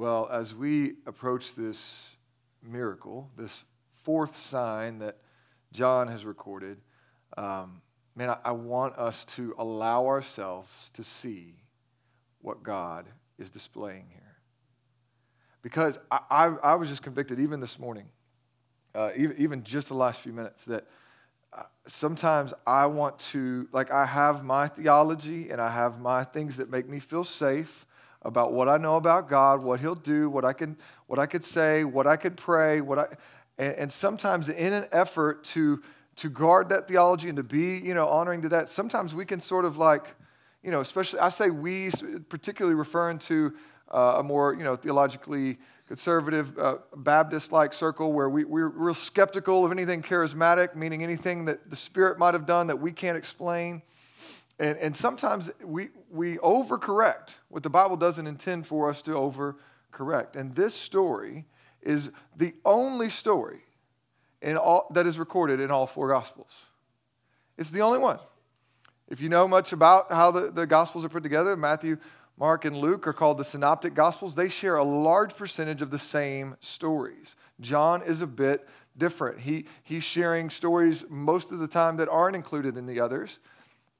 Well, 0.00 0.30
as 0.32 0.54
we 0.54 0.94
approach 1.04 1.54
this 1.54 2.08
miracle, 2.62 3.28
this 3.36 3.64
fourth 4.02 4.40
sign 4.40 5.00
that 5.00 5.18
John 5.74 6.08
has 6.08 6.24
recorded, 6.24 6.78
um, 7.36 7.82
man, 8.16 8.30
I, 8.30 8.38
I 8.42 8.52
want 8.52 8.96
us 8.96 9.26
to 9.26 9.54
allow 9.58 10.06
ourselves 10.06 10.88
to 10.94 11.04
see 11.04 11.52
what 12.40 12.62
God 12.62 13.08
is 13.38 13.50
displaying 13.50 14.06
here. 14.08 14.38
Because 15.60 15.98
I, 16.10 16.20
I, 16.30 16.44
I 16.46 16.74
was 16.76 16.88
just 16.88 17.02
convicted, 17.02 17.38
even 17.38 17.60
this 17.60 17.78
morning, 17.78 18.06
uh, 18.94 19.10
even, 19.14 19.36
even 19.36 19.64
just 19.64 19.88
the 19.88 19.94
last 19.94 20.22
few 20.22 20.32
minutes, 20.32 20.64
that 20.64 20.86
uh, 21.52 21.64
sometimes 21.86 22.54
I 22.66 22.86
want 22.86 23.18
to, 23.18 23.68
like, 23.70 23.90
I 23.90 24.06
have 24.06 24.44
my 24.44 24.66
theology 24.66 25.50
and 25.50 25.60
I 25.60 25.70
have 25.70 26.00
my 26.00 26.24
things 26.24 26.56
that 26.56 26.70
make 26.70 26.88
me 26.88 27.00
feel 27.00 27.22
safe 27.22 27.84
about 28.22 28.52
what 28.52 28.68
I 28.68 28.76
know 28.76 28.96
about 28.96 29.28
God, 29.28 29.62
what 29.62 29.80
He'll 29.80 29.94
do, 29.94 30.28
what 30.28 30.44
I 30.44 30.52
can, 30.52 30.76
what 31.06 31.18
I 31.18 31.26
could 31.26 31.44
say, 31.44 31.84
what 31.84 32.06
I 32.06 32.16
could 32.16 32.36
pray, 32.36 32.80
what 32.80 32.98
I, 32.98 33.06
and, 33.58 33.74
and 33.74 33.92
sometimes 33.92 34.48
in 34.48 34.72
an 34.72 34.86
effort 34.92 35.44
to 35.44 35.82
to 36.16 36.28
guard 36.28 36.68
that 36.68 36.86
theology 36.86 37.28
and 37.28 37.36
to 37.36 37.42
be, 37.42 37.78
you 37.78 37.94
know, 37.94 38.06
honoring 38.06 38.42
to 38.42 38.48
that, 38.50 38.68
sometimes 38.68 39.14
we 39.14 39.24
can 39.24 39.40
sort 39.40 39.64
of 39.64 39.78
like, 39.78 40.14
you 40.62 40.70
know, 40.70 40.80
especially 40.80 41.18
I 41.18 41.30
say 41.30 41.48
we, 41.48 41.90
particularly 42.28 42.74
referring 42.74 43.18
to 43.20 43.54
uh, 43.90 44.16
a 44.18 44.22
more, 44.22 44.54
you 44.54 44.62
know, 44.62 44.76
theologically 44.76 45.58
conservative 45.88 46.56
uh, 46.58 46.76
Baptist-like 46.94 47.72
circle 47.72 48.12
where 48.12 48.28
we, 48.28 48.44
we're 48.44 48.68
real 48.68 48.94
skeptical 48.94 49.64
of 49.64 49.72
anything 49.72 50.02
charismatic, 50.02 50.76
meaning 50.76 51.02
anything 51.02 51.46
that 51.46 51.70
the 51.70 51.76
Spirit 51.76 52.18
might 52.18 52.34
have 52.34 52.46
done 52.46 52.66
that 52.66 52.78
we 52.78 52.92
can't 52.92 53.16
explain. 53.16 53.80
And, 54.60 54.76
and 54.76 54.94
sometimes 54.94 55.50
we, 55.64 55.88
we 56.10 56.36
overcorrect 56.36 57.36
what 57.48 57.62
the 57.62 57.70
Bible 57.70 57.96
doesn't 57.96 58.26
intend 58.26 58.66
for 58.66 58.90
us 58.90 59.00
to 59.02 59.12
overcorrect. 59.12 60.36
And 60.36 60.54
this 60.54 60.74
story 60.74 61.46
is 61.80 62.10
the 62.36 62.52
only 62.62 63.08
story 63.08 63.62
in 64.42 64.58
all, 64.58 64.86
that 64.92 65.06
is 65.06 65.18
recorded 65.18 65.60
in 65.60 65.70
all 65.70 65.86
four 65.86 66.08
Gospels. 66.08 66.50
It's 67.56 67.70
the 67.70 67.80
only 67.80 67.98
one. 67.98 68.18
If 69.08 69.22
you 69.22 69.30
know 69.30 69.48
much 69.48 69.72
about 69.72 70.12
how 70.12 70.30
the, 70.30 70.50
the 70.50 70.66
Gospels 70.66 71.06
are 71.06 71.08
put 71.08 71.22
together, 71.22 71.56
Matthew, 71.56 71.96
Mark, 72.36 72.66
and 72.66 72.76
Luke 72.76 73.06
are 73.06 73.14
called 73.14 73.38
the 73.38 73.44
Synoptic 73.44 73.94
Gospels. 73.94 74.34
They 74.34 74.50
share 74.50 74.76
a 74.76 74.84
large 74.84 75.34
percentage 75.34 75.80
of 75.80 75.90
the 75.90 75.98
same 75.98 76.56
stories. 76.60 77.34
John 77.62 78.02
is 78.02 78.20
a 78.20 78.26
bit 78.26 78.68
different. 78.98 79.40
He, 79.40 79.64
he's 79.82 80.04
sharing 80.04 80.50
stories 80.50 81.06
most 81.08 81.50
of 81.50 81.60
the 81.60 81.68
time 81.68 81.96
that 81.96 82.10
aren't 82.10 82.36
included 82.36 82.76
in 82.76 82.84
the 82.84 83.00
others 83.00 83.38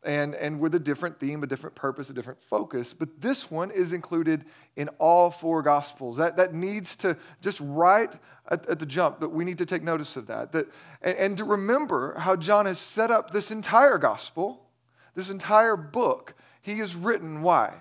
and, 0.02 0.34
and 0.34 0.60
with 0.60 0.74
a 0.74 0.78
different 0.78 1.20
theme, 1.20 1.42
a 1.42 1.46
different 1.46 1.76
purpose, 1.76 2.08
a 2.10 2.14
different 2.14 2.42
focus. 2.42 2.94
But 2.94 3.20
this 3.20 3.50
one 3.50 3.70
is 3.70 3.92
included 3.92 4.46
in 4.76 4.88
all 4.98 5.30
four 5.30 5.62
Gospels. 5.62 6.16
That, 6.16 6.36
that 6.38 6.54
needs 6.54 6.96
to, 6.96 7.16
just 7.42 7.60
right 7.60 8.12
at, 8.48 8.66
at 8.68 8.78
the 8.78 8.86
jump, 8.86 9.20
that 9.20 9.28
we 9.28 9.44
need 9.44 9.58
to 9.58 9.66
take 9.66 9.82
notice 9.82 10.16
of 10.16 10.26
that. 10.28 10.52
that 10.52 10.66
and, 11.02 11.16
and 11.18 11.36
to 11.36 11.44
remember 11.44 12.18
how 12.18 12.34
John 12.34 12.66
has 12.66 12.78
set 12.78 13.10
up 13.10 13.30
this 13.30 13.50
entire 13.50 13.98
Gospel, 13.98 14.66
this 15.14 15.28
entire 15.28 15.76
book. 15.76 16.34
He 16.62 16.78
has 16.78 16.94
written 16.94 17.42
why? 17.42 17.74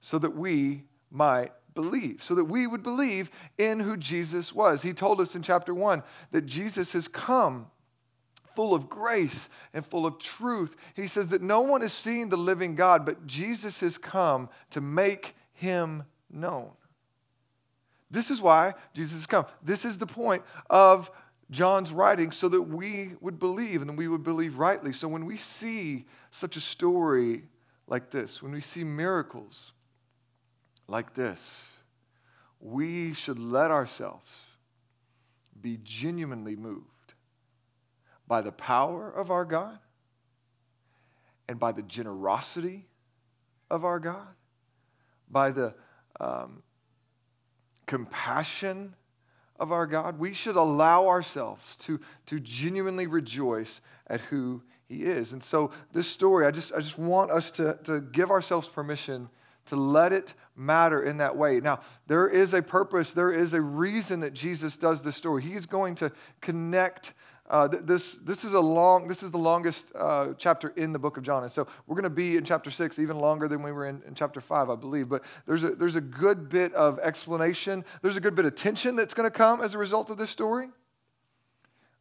So 0.00 0.18
that 0.18 0.34
we 0.34 0.84
might 1.10 1.52
believe, 1.74 2.22
so 2.22 2.34
that 2.34 2.44
we 2.44 2.66
would 2.66 2.82
believe 2.82 3.30
in 3.58 3.80
who 3.80 3.96
Jesus 3.96 4.54
was. 4.54 4.82
He 4.82 4.92
told 4.92 5.20
us 5.20 5.34
in 5.34 5.42
chapter 5.42 5.74
1 5.74 6.02
that 6.32 6.46
Jesus 6.46 6.92
has 6.92 7.08
come 7.08 7.66
full 8.60 8.74
of 8.74 8.90
grace 8.90 9.48
and 9.72 9.86
full 9.86 10.04
of 10.04 10.18
truth. 10.18 10.76
He 10.94 11.06
says 11.06 11.28
that 11.28 11.40
no 11.40 11.62
one 11.62 11.80
has 11.80 11.94
seen 11.94 12.28
the 12.28 12.36
living 12.36 12.74
God, 12.74 13.06
but 13.06 13.26
Jesus 13.26 13.80
has 13.80 13.96
come 13.96 14.50
to 14.68 14.82
make 14.82 15.34
him 15.54 16.02
known. 16.30 16.68
This 18.10 18.30
is 18.30 18.42
why 18.42 18.74
Jesus 18.92 19.14
has 19.14 19.26
come. 19.26 19.46
This 19.62 19.86
is 19.86 19.96
the 19.96 20.06
point 20.06 20.42
of 20.68 21.10
John's 21.50 21.90
writing 21.90 22.32
so 22.32 22.50
that 22.50 22.60
we 22.60 23.12
would 23.22 23.38
believe 23.38 23.80
and 23.80 23.96
we 23.96 24.08
would 24.08 24.24
believe 24.24 24.58
rightly. 24.58 24.92
So 24.92 25.08
when 25.08 25.24
we 25.24 25.38
see 25.38 26.04
such 26.30 26.58
a 26.58 26.60
story 26.60 27.44
like 27.86 28.10
this, 28.10 28.42
when 28.42 28.52
we 28.52 28.60
see 28.60 28.84
miracles 28.84 29.72
like 30.86 31.14
this, 31.14 31.62
we 32.60 33.14
should 33.14 33.38
let 33.38 33.70
ourselves 33.70 34.30
be 35.58 35.78
genuinely 35.82 36.56
moved 36.56 36.89
by 38.30 38.40
the 38.40 38.52
power 38.52 39.10
of 39.10 39.32
our 39.32 39.44
God 39.44 39.76
and 41.48 41.58
by 41.58 41.72
the 41.72 41.82
generosity 41.82 42.86
of 43.68 43.84
our 43.84 43.98
God, 43.98 44.28
by 45.28 45.50
the 45.50 45.74
um, 46.20 46.62
compassion 47.86 48.94
of 49.58 49.72
our 49.72 49.84
God. 49.84 50.20
We 50.20 50.32
should 50.32 50.54
allow 50.54 51.08
ourselves 51.08 51.76
to, 51.78 51.98
to 52.26 52.38
genuinely 52.38 53.08
rejoice 53.08 53.80
at 54.06 54.20
who 54.20 54.62
He 54.86 55.02
is. 55.02 55.32
And 55.32 55.42
so, 55.42 55.72
this 55.92 56.06
story, 56.06 56.46
I 56.46 56.52
just, 56.52 56.72
I 56.72 56.78
just 56.78 56.98
want 56.98 57.32
us 57.32 57.50
to, 57.52 57.80
to 57.82 58.00
give 58.00 58.30
ourselves 58.30 58.68
permission 58.68 59.28
to 59.66 59.74
let 59.74 60.12
it 60.12 60.34
matter 60.54 61.02
in 61.02 61.16
that 61.16 61.36
way. 61.36 61.58
Now, 61.58 61.80
there 62.06 62.28
is 62.28 62.54
a 62.54 62.62
purpose, 62.62 63.12
there 63.12 63.32
is 63.32 63.54
a 63.54 63.60
reason 63.60 64.20
that 64.20 64.34
Jesus 64.34 64.76
does 64.76 65.02
this 65.02 65.16
story. 65.16 65.42
He 65.42 65.54
is 65.54 65.66
going 65.66 65.96
to 65.96 66.12
connect 66.40 67.12
uh, 67.50 67.66
this, 67.66 68.14
this 68.24 68.44
is 68.44 68.54
a 68.54 68.60
long, 68.60 69.08
this 69.08 69.22
is 69.22 69.30
the 69.30 69.38
longest 69.38 69.92
uh, 69.98 70.28
chapter 70.38 70.68
in 70.76 70.92
the 70.92 70.98
book 70.98 71.16
of 71.16 71.24
John. 71.24 71.42
And 71.42 71.52
so 71.52 71.66
we're 71.86 71.96
going 71.96 72.04
to 72.04 72.10
be 72.10 72.36
in 72.36 72.44
chapter 72.44 72.70
six, 72.70 72.98
even 72.98 73.18
longer 73.18 73.48
than 73.48 73.62
we 73.62 73.72
were 73.72 73.86
in, 73.86 74.02
in 74.06 74.14
chapter 74.14 74.40
five, 74.40 74.70
I 74.70 74.76
believe. 74.76 75.08
But 75.08 75.24
there's 75.46 75.64
a, 75.64 75.70
there's 75.70 75.96
a 75.96 76.00
good 76.00 76.48
bit 76.48 76.72
of 76.74 76.98
explanation. 77.00 77.84
There's 78.02 78.16
a 78.16 78.20
good 78.20 78.34
bit 78.34 78.44
of 78.44 78.54
tension 78.54 78.96
that's 78.96 79.14
going 79.14 79.30
to 79.30 79.36
come 79.36 79.60
as 79.60 79.74
a 79.74 79.78
result 79.78 80.10
of 80.10 80.16
this 80.16 80.30
story 80.30 80.68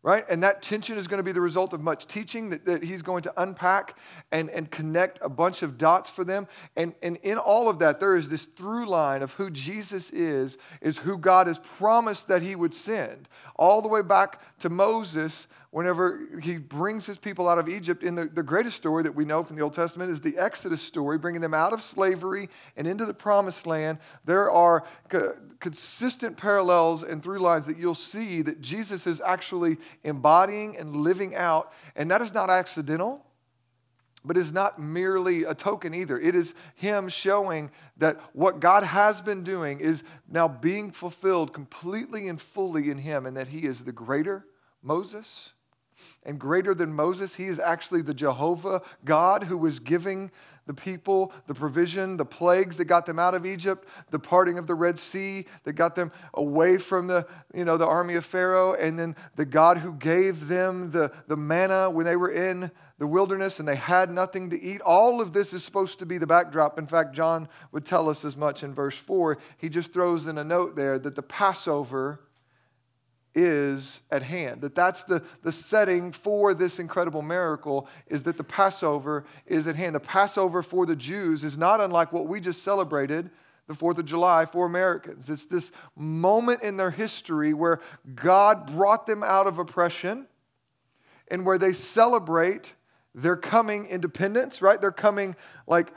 right? 0.02 0.24
And 0.30 0.42
that 0.44 0.62
tension 0.62 0.98
is 0.98 1.08
going 1.08 1.18
to 1.18 1.24
be 1.24 1.34
the 1.34 1.42
result 1.42 1.74
of 1.74 1.82
much 1.82 2.08
teaching 2.08 2.50
that, 2.52 2.66
that, 2.66 2.84
he's 2.84 3.02
going 3.02 3.22
to 3.24 3.42
unpack 3.42 3.98
and, 4.32 4.50
and 4.50 4.72
connect 4.72 5.20
a 5.22 5.30
bunch 5.30 5.62
of 5.62 5.78
dots 5.78 6.10
for 6.10 6.24
them. 6.24 6.48
And, 6.78 6.94
and 7.04 7.18
in 7.18 7.38
all 7.38 7.68
of 7.68 7.80
that, 7.80 8.00
there 8.00 8.16
is 8.16 8.30
this 8.30 8.46
through 8.46 8.88
line 8.88 9.22
of 9.22 9.34
who 9.34 9.50
Jesus 9.50 10.10
is, 10.12 10.58
is 10.82 10.98
who 11.00 11.18
God 11.18 11.48
has 11.48 11.60
promised 11.60 12.30
that 12.30 12.42
he 12.42 12.56
would 12.56 12.74
send. 12.74 13.28
All 13.58 13.82
the 13.82 13.90
way 13.90 14.02
back 14.02 14.42
to 14.60 14.70
Moses 14.70 15.48
whenever 15.72 16.20
he 16.42 16.58
brings 16.58 17.06
his 17.06 17.18
people 17.18 17.48
out 17.48 17.60
of 17.60 17.70
Egypt. 17.70 18.04
In 18.04 18.16
the, 18.16 18.26
the 18.26 18.42
greatest 18.42 18.76
story 18.76 19.04
that 19.04 19.14
we 19.14 19.24
know 19.24 19.44
from 19.44 19.56
the 19.56 19.62
Old 19.62 19.74
Testament 19.74 20.10
is 20.10 20.20
the 20.20 20.38
Exodus 20.38 20.82
story, 20.82 21.18
bringing 21.18 21.42
them 21.42 21.54
out 21.54 21.74
of 21.74 21.84
slavery 21.84 22.50
and 22.76 22.88
into 22.88 23.06
the 23.06 23.14
promised 23.14 23.68
land. 23.68 24.00
There 24.26 24.50
are 24.50 24.84
co- 25.10 25.36
consistent 25.60 26.38
parallels 26.38 27.04
and 27.04 27.22
through 27.22 27.40
lines 27.40 27.68
that 27.68 27.78
you'll 27.78 27.94
see 27.94 28.42
that 28.42 28.62
Jesus 28.62 29.06
is 29.06 29.22
actually 29.22 29.78
embodying 30.04 30.76
and 30.78 30.96
living 30.96 31.36
out. 31.36 31.72
And 31.96 32.10
that 32.10 32.22
is 32.22 32.34
not 32.34 32.50
accidental. 32.50 33.26
But 34.26 34.36
is 34.36 34.52
not 34.52 34.82
merely 34.82 35.46
a 35.46 35.56
token 35.56 35.94
either. 35.94 36.20
It 36.20 36.36
is 36.36 36.54
Him 36.76 37.08
showing 37.08 37.72
that 37.96 38.20
what 38.34 38.60
God 38.60 38.84
has 38.84 39.22
been 39.22 39.46
doing 39.46 39.80
is 39.80 40.04
now 40.28 40.50
being 40.50 40.92
fulfilled 40.92 41.54
completely 41.54 42.28
and 42.28 42.40
fully 42.40 42.92
in 42.92 42.98
Him, 42.98 43.26
and 43.26 43.38
that 43.38 43.48
He 43.48 43.60
is 43.60 43.86
the 43.86 43.94
greater 43.94 44.46
Moses 44.84 45.54
and 46.24 46.40
greater 46.40 46.74
than 46.74 46.94
Moses. 46.94 47.36
He 47.36 47.46
is 47.46 47.60
actually 47.60 48.02
the 48.02 48.14
Jehovah 48.14 48.82
God 49.06 49.44
who 49.44 49.58
was 49.58 49.80
giving 49.80 50.32
the 50.70 50.74
people 50.76 51.34
the 51.48 51.54
provision, 51.56 52.16
the 52.16 52.26
plagues 52.26 52.78
that 52.78 52.86
got 52.86 53.08
them 53.08 53.18
out 53.18 53.34
of 53.34 53.44
Egypt, 53.44 53.88
the 54.12 54.20
parting 54.20 54.60
of 54.60 54.68
the 54.68 54.76
Red 54.76 55.00
Sea 55.00 55.46
that 55.64 55.74
got 55.74 55.96
them 55.96 56.12
away 56.36 56.78
from 56.78 57.08
the, 57.08 57.26
you 57.56 57.66
know, 57.66 57.76
the 57.76 57.88
army 57.88 58.14
of 58.14 58.24
Pharaoh, 58.24 58.76
and 58.76 59.00
then 59.00 59.16
the 59.36 59.46
God 59.46 59.80
who 59.80 59.94
gave 59.94 60.48
them 60.48 60.92
the, 60.92 61.12
the 61.28 61.36
manna 61.36 61.90
when 61.90 62.06
they 62.06 62.16
were 62.16 62.30
in 62.30 62.70
the 63.00 63.08
wilderness 63.08 63.60
and 63.60 63.68
they 63.68 63.78
had 63.78 64.12
nothing 64.12 64.52
to 64.52 64.62
eat. 64.62 64.80
All 64.82 65.22
of 65.22 65.34
this 65.34 65.54
is 65.54 65.64
supposed 65.64 65.98
to 66.00 66.06
be 66.06 66.20
the 66.20 66.28
backdrop. 66.28 66.78
In 66.78 66.86
fact, 66.86 67.16
John 67.16 67.50
would 67.72 67.84
tell 67.86 68.08
us 68.08 68.24
as 68.24 68.38
much 68.38 68.62
in 68.62 68.76
verse 68.76 68.96
4. 68.96 69.40
He 69.58 69.70
just 69.70 69.92
throws 69.92 70.28
in 70.28 70.38
a 70.38 70.44
note 70.44 70.76
there 70.76 71.00
that 71.00 71.16
the 71.16 71.24
Passover 71.24 72.20
is 73.36 74.02
at 74.12 74.24
hand. 74.24 74.62
That 74.62 74.76
that's 74.76 75.04
the, 75.04 75.24
the 75.44 75.52
setting 75.52 76.12
for 76.12 76.54
this 76.54 76.80
incredible 76.80 77.22
miracle 77.22 77.88
is 78.08 78.24
that 78.24 78.38
the 78.38 78.44
Passover 78.44 79.26
is 79.46 79.68
at 79.68 79.76
hand. 79.76 79.96
The 79.96 80.00
Passover 80.00 80.62
for 80.64 80.86
the 80.86 80.96
Jews 80.96 81.44
is 81.44 81.58
not 81.58 81.82
unlike 81.82 82.12
what 82.12 82.28
we 82.28 82.40
just 82.40 82.64
celebrated 82.64 83.30
the 83.68 83.76
4th 83.76 84.00
of 84.00 84.06
July 84.06 84.46
for 84.46 84.66
Americans. 84.66 85.30
It's 85.30 85.46
this 85.46 85.72
moment 85.96 86.64
in 86.64 86.76
their 86.76 86.90
history 86.90 87.54
where 87.54 87.82
God 88.16 88.66
brought 88.76 89.06
them 89.06 89.22
out 89.24 89.46
of 89.46 89.60
oppression 89.60 90.28
and 91.28 91.46
where 91.46 91.60
they 91.60 91.74
celebrate 91.74 92.74
their 93.14 93.36
coming 93.36 93.86
independence, 93.86 94.64
right? 94.64 94.82
Their 94.82 94.92
coming 94.92 95.36
like 95.68 95.94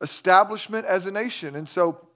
establishment 0.00 0.86
as 0.86 1.06
a 1.06 1.10
nation. 1.10 1.56
And 1.56 1.68
so 1.68 2.08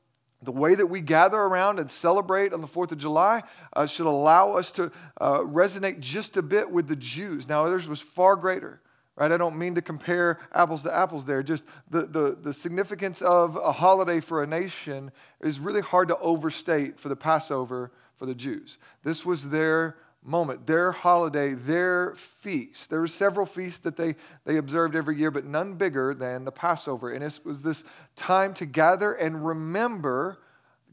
the 0.43 0.53
way 0.53 0.75
that 0.75 0.87
we 0.87 1.01
gather 1.01 1.39
around 1.39 1.79
and 1.79 1.91
celebrate 1.91 2.53
on 2.53 2.61
the 2.61 2.67
4th 2.67 2.93
of 2.93 2.99
July 2.99 3.43
uh, 3.73 3.87
should 3.87 4.07
allow 4.07 4.53
us 4.53 4.71
to 4.73 4.93
uh, 5.21 5.39
resonate 5.39 6.01
just 6.01 6.37
a 6.37 6.43
bit 6.43 6.71
with 6.71 6.89
the 6.89 6.97
Jews. 6.97 7.49
Now, 7.49 7.65
theirs 7.67 7.89
was 7.89 8.01
far 8.01 8.37
greater. 8.37 8.81
right? 9.17 9.33
I 9.33 9.37
don't 9.37 9.57
mean 9.57 9.75
to 9.75 9.83
compare 9.83 10.39
apples 10.53 10.83
to 10.83 10.95
apples 10.95 11.25
there. 11.25 11.43
Just 11.43 11.65
the, 11.91 12.03
the, 12.03 12.39
the 12.41 12.53
significance 12.53 13.23
of 13.23 13.57
a 13.57 13.73
holiday 13.73 14.21
for 14.21 14.43
a 14.43 14.47
nation 14.47 15.11
is 15.41 15.59
really 15.59 15.81
hard 15.81 16.09
to 16.09 16.19
overstate 16.19 17.01
for 17.01 17.09
the 17.09 17.17
Passover 17.17 17.91
for 18.19 18.27
the 18.27 18.35
Jews. 18.35 18.79
This 19.05 19.25
was 19.25 19.49
their 19.49 19.97
moment, 20.27 20.67
their 20.67 20.93
holiday, 20.93 21.55
their 21.55 22.15
feast. 22.15 22.91
There 22.91 23.01
were 23.01 23.09
several 23.09 23.47
feasts 23.47 23.81
that 23.81 23.97
they, 23.97 24.17
they 24.45 24.57
observed 24.57 24.97
every 24.97 25.17
year, 25.17 25.31
but 25.31 25.45
none 25.45 25.75
bigger 25.75 26.15
than 26.15 26.45
the 26.45 26.53
Passover. 26.53 27.13
And 27.13 27.23
it 27.23 27.41
was 27.45 27.63
this 27.63 27.85
time 28.17 28.53
to 28.55 28.67
gather 28.67 29.13
and 29.13 29.47
remember 29.47 30.39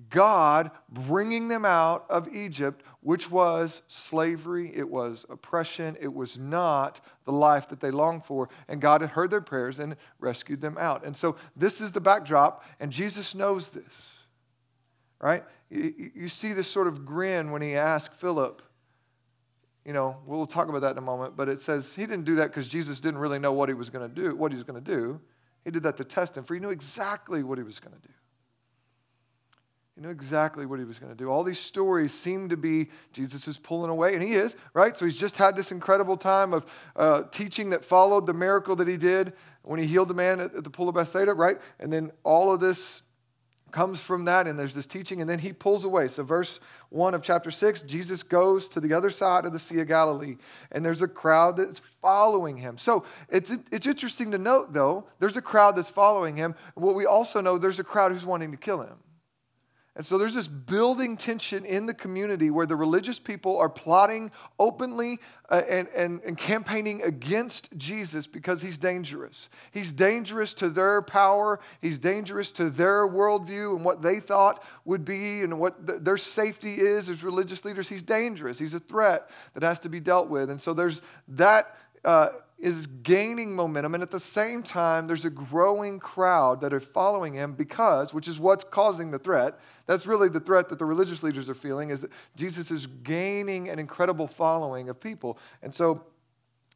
God 0.09 0.71
bringing 0.89 1.47
them 1.47 1.65
out 1.65 2.05
of 2.09 2.27
Egypt, 2.33 2.83
which 3.01 3.29
was 3.29 3.81
slavery, 3.87 4.71
it 4.75 4.89
was 4.89 5.25
oppression, 5.29 5.97
it 5.99 6.13
was 6.13 6.37
not 6.37 7.01
the 7.25 7.31
life 7.31 7.69
that 7.69 7.79
they 7.79 7.91
longed 7.91 8.25
for. 8.25 8.49
And 8.67 8.81
God 8.81 9.01
had 9.01 9.11
heard 9.11 9.31
their 9.31 9.41
prayers 9.41 9.79
and 9.79 9.95
rescued 10.19 10.61
them 10.61 10.77
out. 10.77 11.05
And 11.05 11.15
so 11.15 11.35
this 11.55 11.81
is 11.81 11.91
the 11.91 12.01
backdrop, 12.01 12.63
and 12.79 12.91
Jesus 12.91 13.35
knows 13.35 13.69
this, 13.69 13.93
right? 15.19 15.43
You, 15.69 16.27
see 16.27 16.53
this 16.53 16.67
sort 16.67 16.87
of 16.87 17.05
grin 17.05 17.51
when 17.51 17.61
he 17.61 17.75
asked 17.75 18.13
Philip, 18.13 18.61
you 19.85 19.93
know, 19.93 20.17
we'll 20.25 20.45
talk 20.45 20.69
about 20.69 20.81
that 20.81 20.91
in 20.91 20.97
a 20.97 21.01
moment, 21.01 21.35
but 21.35 21.49
it 21.49 21.59
says 21.59 21.93
he 21.93 22.05
didn't 22.05 22.23
do 22.23 22.35
that 22.35 22.47
because 22.47 22.67
Jesus 22.67 23.01
didn't 23.01 23.19
really 23.19 23.39
know 23.39 23.51
what 23.51 23.69
he 23.69 23.75
was 23.75 23.89
going 23.89 24.07
to 24.07 24.13
do, 24.13 24.35
what 24.35 24.51
he 24.51 24.55
was 24.55 24.63
going 24.63 24.81
to 24.81 24.91
do. 24.91 25.19
He 25.65 25.71
did 25.71 25.83
that 25.83 25.97
to 25.97 26.03
test 26.03 26.37
him, 26.37 26.43
for 26.43 26.53
he 26.53 26.59
knew 26.59 26.69
exactly 26.69 27.43
what 27.43 27.57
he 27.57 27.63
was 27.63 27.79
going 27.79 27.95
to 27.95 28.01
do. 28.01 28.13
He 29.95 30.01
knew 30.01 30.09
exactly 30.09 30.65
what 30.65 30.79
he 30.79 30.85
was 30.85 30.97
going 30.97 31.11
to 31.11 31.17
do. 31.17 31.29
All 31.29 31.43
these 31.43 31.59
stories 31.59 32.11
seem 32.13 32.49
to 32.49 32.57
be 32.57 32.89
Jesus 33.11 33.47
is 33.47 33.57
pulling 33.57 33.91
away, 33.91 34.15
and 34.15 34.23
he 34.23 34.33
is, 34.33 34.55
right? 34.73 34.97
So 34.97 35.05
he's 35.05 35.15
just 35.15 35.37
had 35.37 35.55
this 35.55 35.71
incredible 35.71 36.17
time 36.17 36.53
of 36.53 36.65
uh, 36.95 37.23
teaching 37.31 37.69
that 37.69 37.85
followed 37.85 38.25
the 38.25 38.33
miracle 38.33 38.75
that 38.77 38.87
he 38.87 38.97
did 38.97 39.33
when 39.61 39.79
he 39.79 39.85
healed 39.85 40.07
the 40.07 40.15
man 40.15 40.39
at, 40.39 40.55
at 40.55 40.63
the 40.63 40.69
pool 40.69 40.89
of 40.89 40.95
Bethsaida, 40.95 41.33
right? 41.33 41.57
And 41.79 41.93
then 41.93 42.11
all 42.23 42.51
of 42.51 42.59
this 42.59 43.02
comes 43.73 43.99
from 43.99 44.25
that, 44.25 44.47
and 44.47 44.57
there's 44.57 44.75
this 44.75 44.85
teaching, 44.85 45.19
and 45.19 45.29
then 45.29 45.39
he 45.39 45.51
pulls 45.51 45.83
away. 45.83 46.07
So, 46.07 46.23
verse 46.23 46.59
1 46.89 47.15
of 47.15 47.23
chapter 47.23 47.51
6, 47.51 47.81
Jesus 47.81 48.21
goes 48.21 48.69
to 48.69 48.79
the 48.79 48.93
other 48.93 49.09
side 49.09 49.45
of 49.45 49.51
the 49.51 49.59
Sea 49.59 49.79
of 49.79 49.87
Galilee, 49.87 50.37
and 50.71 50.85
there's 50.85 51.01
a 51.01 51.07
crowd 51.07 51.57
that's 51.57 51.79
following 51.79 52.55
him. 52.55 52.77
So, 52.77 53.03
it's, 53.29 53.51
it's 53.71 53.87
interesting 53.87 54.31
to 54.31 54.37
note, 54.37 54.71
though, 54.71 55.07
there's 55.19 55.35
a 55.35 55.41
crowd 55.41 55.75
that's 55.75 55.89
following 55.89 56.37
him. 56.37 56.55
What 56.75 56.95
we 56.95 57.07
also 57.07 57.41
know, 57.41 57.57
there's 57.57 57.79
a 57.79 57.83
crowd 57.83 58.11
who's 58.11 58.25
wanting 58.25 58.51
to 58.51 58.57
kill 58.57 58.81
him. 58.81 58.95
And 59.95 60.03
so 60.03 60.17
there's 60.17 60.33
this 60.33 60.47
building 60.47 61.17
tension 61.17 61.65
in 61.65 61.85
the 61.85 61.93
community 61.93 62.49
where 62.49 62.65
the 62.65 62.75
religious 62.75 63.19
people 63.19 63.59
are 63.59 63.69
plotting 63.69 64.31
openly 64.57 65.19
uh, 65.51 65.61
and, 65.69 65.87
and, 65.89 66.19
and 66.23 66.35
campaigning 66.35 67.03
against 67.03 67.69
Jesus 67.77 68.25
because 68.25 68.59
he's 68.63 68.79
dangerous. 68.79 69.49
He's 69.71 69.93
dangerous 69.93 70.55
to 70.55 70.69
their 70.69 71.03
power, 71.03 71.59
he's 71.79 71.99
dangerous 71.99 72.51
to 72.53 72.71
their 72.71 73.07
worldview 73.07 73.75
and 73.75 73.85
what 73.85 74.01
they 74.01 74.19
thought 74.19 74.63
would 74.83 75.05
be 75.05 75.41
and 75.41 75.59
what 75.59 75.85
th- 75.85 75.99
their 76.01 76.17
safety 76.17 76.73
is 76.73 77.07
as 77.07 77.23
religious 77.23 77.63
leaders. 77.63 77.87
He's 77.87 78.01
dangerous, 78.01 78.57
he's 78.57 78.73
a 78.73 78.79
threat 78.79 79.29
that 79.53 79.61
has 79.61 79.79
to 79.81 79.89
be 79.89 79.99
dealt 79.99 80.27
with. 80.27 80.49
And 80.49 80.59
so 80.59 80.73
there's 80.73 81.03
that. 81.27 81.75
Uh, 82.03 82.29
is 82.63 82.87
gaining 82.87 83.53
momentum, 83.53 83.93
and 83.93 84.01
at 84.01 84.09
the 84.09 84.21
same 84.21 84.63
time, 84.63 85.05
there's 85.05 85.25
a 85.25 85.29
growing 85.29 85.99
crowd 85.99 86.61
that 86.61 86.73
are 86.73 86.79
following 86.79 87.33
him 87.33 87.51
because, 87.55 88.13
which 88.13 88.25
is 88.25 88.39
what's 88.39 88.63
causing 88.63 89.11
the 89.11 89.19
threat. 89.19 89.59
That's 89.85 90.07
really 90.07 90.29
the 90.29 90.39
threat 90.39 90.69
that 90.69 90.79
the 90.79 90.85
religious 90.85 91.23
leaders 91.23 91.49
are 91.49 91.53
feeling, 91.53 91.89
is 91.89 91.99
that 92.01 92.11
Jesus 92.37 92.71
is 92.71 92.87
gaining 92.87 93.67
an 93.67 93.79
incredible 93.79 94.27
following 94.27 94.87
of 94.87 94.97
people. 95.01 95.37
And 95.61 95.75
so 95.75 96.05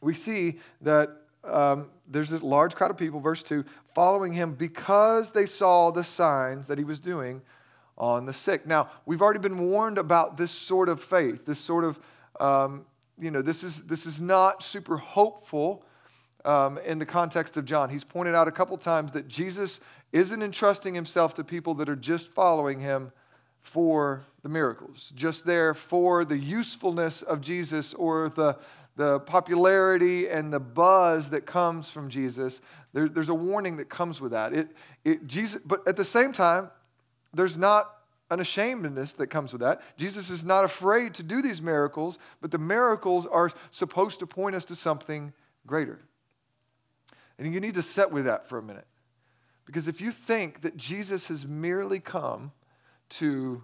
we 0.01 0.13
see 0.13 0.59
that 0.81 1.09
um, 1.45 1.89
there's 2.05 2.31
this 2.31 2.41
large 2.43 2.75
crowd 2.75 2.91
of 2.91 2.97
people, 2.97 3.21
verse 3.21 3.41
2, 3.41 3.63
following 3.95 4.33
him 4.33 4.55
because 4.55 5.31
they 5.31 5.45
saw 5.45 5.91
the 5.91 6.03
signs 6.03 6.67
that 6.67 6.77
he 6.77 6.83
was 6.83 6.99
doing 6.99 7.41
on 7.97 8.25
the 8.25 8.33
sick. 8.33 8.67
Now, 8.67 8.89
we've 9.05 9.21
already 9.21 9.39
been 9.39 9.69
warned 9.69 9.97
about 9.97 10.35
this 10.35 10.51
sort 10.51 10.89
of 10.89 11.01
faith, 11.01 11.45
this 11.45 11.59
sort 11.59 11.85
of 11.85 11.97
um, 12.41 12.85
you 13.19 13.31
know, 13.31 13.41
this 13.41 13.63
is, 13.63 13.83
this 13.83 14.05
is 14.05 14.21
not 14.21 14.63
super 14.63 14.97
hopeful 14.97 15.83
um, 16.45 16.77
in 16.79 16.99
the 16.99 17.05
context 17.05 17.57
of 17.57 17.65
John. 17.65 17.89
He's 17.89 18.03
pointed 18.03 18.35
out 18.35 18.47
a 18.47 18.51
couple 18.51 18.77
times 18.77 19.11
that 19.13 19.27
Jesus 19.27 19.79
isn't 20.11 20.41
entrusting 20.41 20.93
himself 20.93 21.33
to 21.35 21.43
people 21.43 21.73
that 21.75 21.89
are 21.89 21.95
just 21.95 22.29
following 22.29 22.79
him 22.79 23.11
for 23.59 24.23
the 24.43 24.49
miracles, 24.49 25.11
just 25.15 25.45
there 25.45 25.73
for 25.73 26.23
the 26.23 26.37
usefulness 26.37 27.21
of 27.21 27.41
Jesus 27.41 27.93
or 27.93 28.29
the, 28.29 28.57
the 28.95 29.19
popularity 29.21 30.29
and 30.29 30.53
the 30.53 30.59
buzz 30.59 31.31
that 31.31 31.45
comes 31.45 31.89
from 31.89 32.09
Jesus. 32.09 32.61
There, 32.93 33.09
there's 33.09 33.29
a 33.29 33.35
warning 33.35 33.77
that 33.77 33.89
comes 33.89 34.21
with 34.21 34.31
that. 34.31 34.53
It, 34.53 34.69
it, 35.03 35.27
Jesus, 35.27 35.61
but 35.65 35.85
at 35.85 35.97
the 35.97 36.05
same 36.05 36.31
time, 36.31 36.69
there's 37.33 37.57
not 37.57 37.96
an 38.29 38.39
ashamedness 38.39 39.15
that 39.17 39.27
comes 39.27 39.53
with 39.53 39.61
that. 39.61 39.81
Jesus 39.97 40.29
is 40.29 40.43
not 40.43 40.65
afraid 40.65 41.13
to 41.15 41.23
do 41.23 41.41
these 41.41 41.61
miracles, 41.61 42.19
but 42.41 42.51
the 42.51 42.57
miracles 42.57 43.25
are 43.25 43.51
supposed 43.71 44.19
to 44.19 44.27
point 44.27 44.55
us 44.55 44.65
to 44.65 44.75
something 44.75 45.33
greater. 45.65 45.99
And 47.39 47.53
you 47.53 47.59
need 47.59 47.75
to 47.75 47.81
set 47.81 48.11
with 48.11 48.25
that 48.25 48.47
for 48.47 48.57
a 48.57 48.63
minute. 48.63 48.87
Because 49.65 49.87
if 49.87 50.01
you 50.01 50.11
think 50.11 50.61
that 50.61 50.77
Jesus 50.77 51.27
has 51.27 51.45
merely 51.45 51.99
come 51.99 52.51
to 53.09 53.63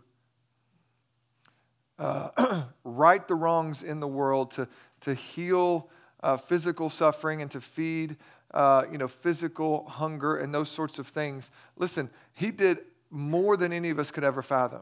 uh, 1.99 2.63
right 2.83 3.27
the 3.27 3.35
wrongs 3.35 3.83
in 3.83 3.99
the 3.99 4.07
world, 4.07 4.51
to, 4.51 4.67
to 5.01 5.13
heal 5.13 5.89
uh, 6.21 6.37
physical 6.37 6.89
suffering, 6.89 7.41
and 7.41 7.51
to 7.51 7.61
feed 7.61 8.17
uh, 8.53 8.83
you 8.91 8.97
know, 8.97 9.07
physical 9.07 9.87
hunger 9.87 10.37
and 10.37 10.53
those 10.53 10.69
sorts 10.69 10.99
of 10.99 11.07
things, 11.07 11.49
listen, 11.75 12.09
he 12.33 12.51
did 12.51 12.79
more 13.13 13.55
than 13.55 13.71
any 13.71 13.91
of 13.91 13.99
us 13.99 14.09
could 14.11 14.23
ever 14.23 14.41
fathom. 14.41 14.81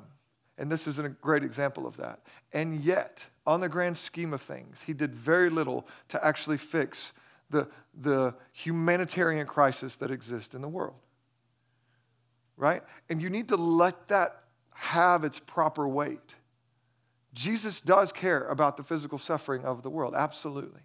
And 0.57 0.71
this 0.71 0.87
is 0.87 0.99
a 0.99 1.09
great 1.09 1.43
example 1.43 1.85
of 1.85 1.97
that. 1.97 2.21
And 2.53 2.81
yet, 2.81 3.25
on 3.45 3.59
the 3.59 3.69
grand 3.69 3.97
scheme 3.97 4.33
of 4.33 4.41
things, 4.41 4.81
he 4.85 4.93
did 4.93 5.13
very 5.13 5.49
little 5.49 5.87
to 6.09 6.25
actually 6.25 6.57
fix 6.57 7.13
the, 7.49 7.67
the 7.99 8.33
humanitarian 8.53 9.45
crisis 9.45 9.97
that 9.97 10.11
exists 10.11 10.55
in 10.55 10.61
the 10.61 10.67
world. 10.67 10.95
Right? 12.55 12.83
And 13.09 13.21
you 13.21 13.29
need 13.29 13.49
to 13.49 13.57
let 13.57 14.07
that 14.07 14.43
have 14.71 15.23
its 15.25 15.39
proper 15.39 15.87
weight. 15.87 16.35
Jesus 17.33 17.81
does 17.81 18.11
care 18.11 18.47
about 18.47 18.77
the 18.77 18.83
physical 18.83 19.17
suffering 19.17 19.65
of 19.65 19.83
the 19.83 19.89
world, 19.89 20.13
absolutely. 20.15 20.81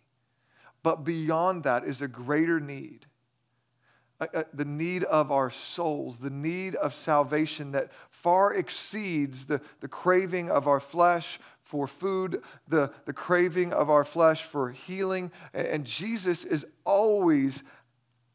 But 0.82 1.04
beyond 1.04 1.64
that 1.64 1.84
is 1.84 2.02
a 2.02 2.08
greater 2.08 2.60
need 2.60 3.06
uh, 4.20 4.26
uh, 4.32 4.42
the 4.54 4.64
need 4.64 5.04
of 5.04 5.30
our 5.30 5.50
souls, 5.50 6.18
the 6.18 6.30
need 6.30 6.74
of 6.76 6.94
salvation 6.94 7.72
that 7.72 7.90
far 8.08 8.54
exceeds 8.54 9.46
the, 9.46 9.60
the 9.80 9.88
craving 9.88 10.50
of 10.50 10.66
our 10.66 10.80
flesh 10.80 11.38
for 11.60 11.86
food, 11.86 12.42
the, 12.68 12.90
the 13.04 13.12
craving 13.12 13.72
of 13.72 13.90
our 13.90 14.04
flesh 14.04 14.42
for 14.44 14.70
healing. 14.70 15.30
And 15.52 15.84
Jesus 15.84 16.44
is 16.44 16.64
always 16.84 17.62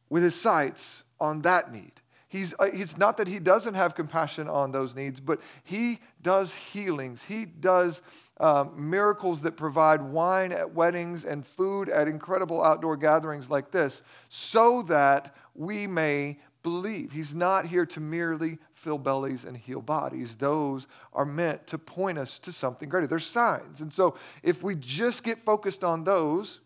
with 0.10 0.22
his 0.22 0.36
sights 0.36 1.04
on 1.20 1.42
that 1.42 1.74
need. 1.74 1.94
He's, 2.28 2.54
uh, 2.60 2.70
it's 2.72 2.98
not 2.98 3.18
that 3.18 3.28
he 3.28 3.40
doesn't 3.40 3.74
have 3.74 3.94
compassion 3.94 4.48
on 4.48 4.72
those 4.72 4.96
needs, 4.96 5.20
but 5.20 5.42
he 5.64 6.00
does 6.22 6.54
healings. 6.54 7.24
He 7.24 7.44
does 7.44 8.02
um, 8.40 8.90
miracles 8.90 9.42
that 9.42 9.58
provide 9.58 10.02
wine 10.02 10.52
at 10.52 10.74
weddings 10.74 11.26
and 11.26 11.46
food 11.46 11.90
at 11.90 12.08
incredible 12.08 12.64
outdoor 12.64 12.96
gatherings 12.96 13.50
like 13.50 13.72
this 13.72 14.02
so 14.30 14.82
that 14.84 15.36
we 15.54 15.88
may 15.88 16.40
believe. 16.64 17.12
He's 17.12 17.34
not 17.34 17.66
here 17.66 17.86
to 17.88 18.00
merely 18.00 18.60
fill 18.74 18.98
bellies 18.98 19.46
and 19.46 19.58
heal 19.58 19.82
bodies. 19.82 20.36
Those 20.36 20.88
are 21.14 21.26
meant 21.26 21.68
to 21.68 21.78
point 21.78 22.18
us 22.18 22.40
to 22.40 22.52
something 22.52 22.88
greater. 22.88 23.08
They're 23.08 23.20
signs. 23.20 23.82
And 23.82 23.92
so 23.92 24.16
if 24.44 24.62
we 24.64 24.76
just 24.76 25.24
get 25.24 25.40
focused 25.40 25.84
on 25.84 26.04
those, 26.04 26.60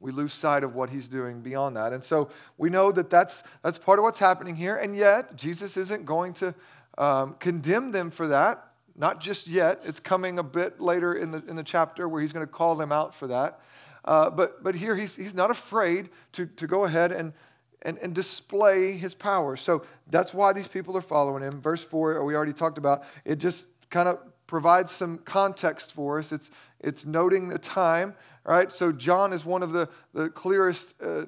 we 0.00 0.12
lose 0.12 0.32
sight 0.32 0.62
of 0.62 0.74
what 0.74 0.90
he's 0.90 1.08
doing 1.08 1.40
beyond 1.40 1.76
that. 1.76 1.92
And 1.92 2.02
so 2.02 2.30
we 2.56 2.70
know 2.70 2.92
that 2.92 3.10
that's, 3.10 3.42
that's 3.62 3.78
part 3.78 3.98
of 3.98 4.04
what's 4.04 4.18
happening 4.18 4.54
here. 4.54 4.76
And 4.76 4.96
yet, 4.96 5.36
Jesus 5.36 5.76
isn't 5.76 6.04
going 6.04 6.34
to 6.34 6.54
um, 6.96 7.34
condemn 7.40 7.90
them 7.90 8.10
for 8.10 8.28
that. 8.28 8.64
Not 8.94 9.20
just 9.20 9.46
yet. 9.46 9.82
It's 9.84 10.00
coming 10.00 10.38
a 10.38 10.42
bit 10.42 10.80
later 10.80 11.14
in 11.14 11.30
the, 11.30 11.42
in 11.46 11.56
the 11.56 11.62
chapter 11.62 12.08
where 12.08 12.20
he's 12.20 12.32
going 12.32 12.46
to 12.46 12.52
call 12.52 12.74
them 12.74 12.92
out 12.92 13.14
for 13.14 13.26
that. 13.28 13.60
Uh, 14.08 14.30
but, 14.30 14.64
but 14.64 14.74
here 14.74 14.96
he's, 14.96 15.14
he's 15.14 15.34
not 15.34 15.50
afraid 15.50 16.08
to, 16.32 16.46
to 16.46 16.66
go 16.66 16.86
ahead 16.86 17.12
and, 17.12 17.34
and, 17.82 17.98
and 17.98 18.14
display 18.14 18.96
his 18.96 19.14
power. 19.14 19.54
So 19.54 19.84
that's 20.08 20.32
why 20.32 20.54
these 20.54 20.66
people 20.66 20.96
are 20.96 21.02
following 21.02 21.42
him. 21.42 21.60
Verse 21.60 21.84
4, 21.84 22.24
we 22.24 22.34
already 22.34 22.54
talked 22.54 22.78
about, 22.78 23.04
it 23.26 23.36
just 23.36 23.66
kind 23.90 24.08
of 24.08 24.18
provides 24.46 24.90
some 24.90 25.18
context 25.18 25.92
for 25.92 26.18
us. 26.18 26.32
It's, 26.32 26.50
it's 26.80 27.04
noting 27.04 27.48
the 27.48 27.58
time, 27.58 28.14
right? 28.44 28.72
So 28.72 28.92
John 28.92 29.34
is 29.34 29.44
one 29.44 29.62
of 29.62 29.72
the, 29.72 29.90
the 30.14 30.30
clearest 30.30 30.94
uh, 31.02 31.26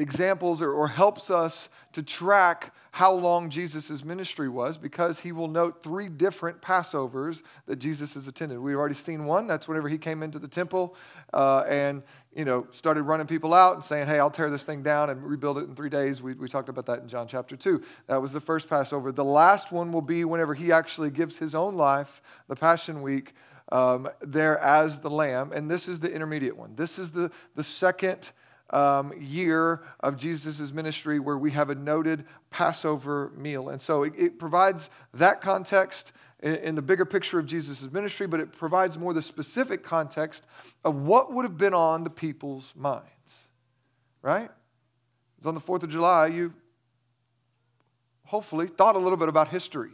examples 0.00 0.62
or, 0.62 0.72
or 0.72 0.88
helps 0.88 1.30
us 1.30 1.68
to 1.92 2.02
track 2.02 2.72
how 2.92 3.12
long 3.12 3.50
Jesus' 3.50 4.02
ministry 4.02 4.48
was 4.48 4.76
because 4.76 5.20
he 5.20 5.30
will 5.30 5.46
note 5.46 5.82
three 5.82 6.08
different 6.08 6.60
Passovers 6.60 7.42
that 7.66 7.76
Jesus 7.76 8.14
has 8.14 8.26
attended. 8.26 8.58
We've 8.58 8.76
already 8.76 8.94
seen 8.94 9.26
one. 9.26 9.46
That's 9.46 9.68
whenever 9.68 9.88
he 9.88 9.98
came 9.98 10.22
into 10.22 10.38
the 10.38 10.48
temple 10.48 10.96
uh, 11.32 11.64
and 11.68 12.02
you 12.34 12.44
know 12.44 12.66
started 12.70 13.02
running 13.02 13.26
people 13.26 13.54
out 13.54 13.74
and 13.74 13.84
saying, 13.84 14.06
hey, 14.06 14.18
I'll 14.18 14.30
tear 14.30 14.50
this 14.50 14.64
thing 14.64 14.82
down 14.82 15.10
and 15.10 15.22
rebuild 15.22 15.58
it 15.58 15.64
in 15.64 15.76
three 15.76 15.90
days. 15.90 16.22
We, 16.22 16.34
we 16.34 16.48
talked 16.48 16.68
about 16.68 16.86
that 16.86 17.00
in 17.00 17.08
John 17.08 17.28
chapter 17.28 17.54
2. 17.54 17.82
That 18.08 18.20
was 18.20 18.32
the 18.32 18.40
first 18.40 18.68
Passover. 18.68 19.12
The 19.12 19.24
last 19.24 19.70
one 19.70 19.92
will 19.92 20.02
be 20.02 20.24
whenever 20.24 20.54
he 20.54 20.72
actually 20.72 21.10
gives 21.10 21.36
his 21.36 21.54
own 21.54 21.76
life, 21.76 22.22
the 22.48 22.56
Passion 22.56 23.02
Week, 23.02 23.34
um, 23.70 24.08
there 24.20 24.58
as 24.58 24.98
the 24.98 25.10
lamb. 25.10 25.52
And 25.52 25.70
this 25.70 25.86
is 25.86 26.00
the 26.00 26.12
intermediate 26.12 26.56
one. 26.56 26.74
This 26.74 26.98
is 26.98 27.12
the, 27.12 27.30
the 27.54 27.62
second 27.62 28.32
um, 28.70 29.12
year 29.18 29.82
of 30.00 30.16
Jesus' 30.16 30.72
ministry 30.72 31.18
where 31.18 31.38
we 31.38 31.50
have 31.50 31.70
a 31.70 31.74
noted 31.74 32.24
Passover 32.50 33.32
meal. 33.36 33.68
And 33.68 33.80
so 33.80 34.04
it, 34.04 34.12
it 34.16 34.38
provides 34.38 34.90
that 35.14 35.40
context 35.40 36.12
in, 36.42 36.54
in 36.56 36.74
the 36.74 36.82
bigger 36.82 37.04
picture 37.04 37.38
of 37.38 37.46
Jesus' 37.46 37.90
ministry, 37.90 38.26
but 38.26 38.40
it 38.40 38.52
provides 38.52 38.96
more 38.98 39.12
the 39.12 39.22
specific 39.22 39.82
context 39.82 40.44
of 40.84 40.94
what 40.96 41.32
would 41.32 41.44
have 41.44 41.56
been 41.56 41.74
on 41.74 42.04
the 42.04 42.10
people's 42.10 42.72
minds. 42.76 43.06
Right? 44.22 44.50
It's 45.38 45.46
on 45.46 45.54
the 45.54 45.60
4th 45.60 45.82
of 45.82 45.90
July, 45.90 46.26
you 46.26 46.52
hopefully 48.26 48.68
thought 48.68 48.94
a 48.94 48.98
little 48.98 49.16
bit 49.16 49.28
about 49.28 49.48
history. 49.48 49.90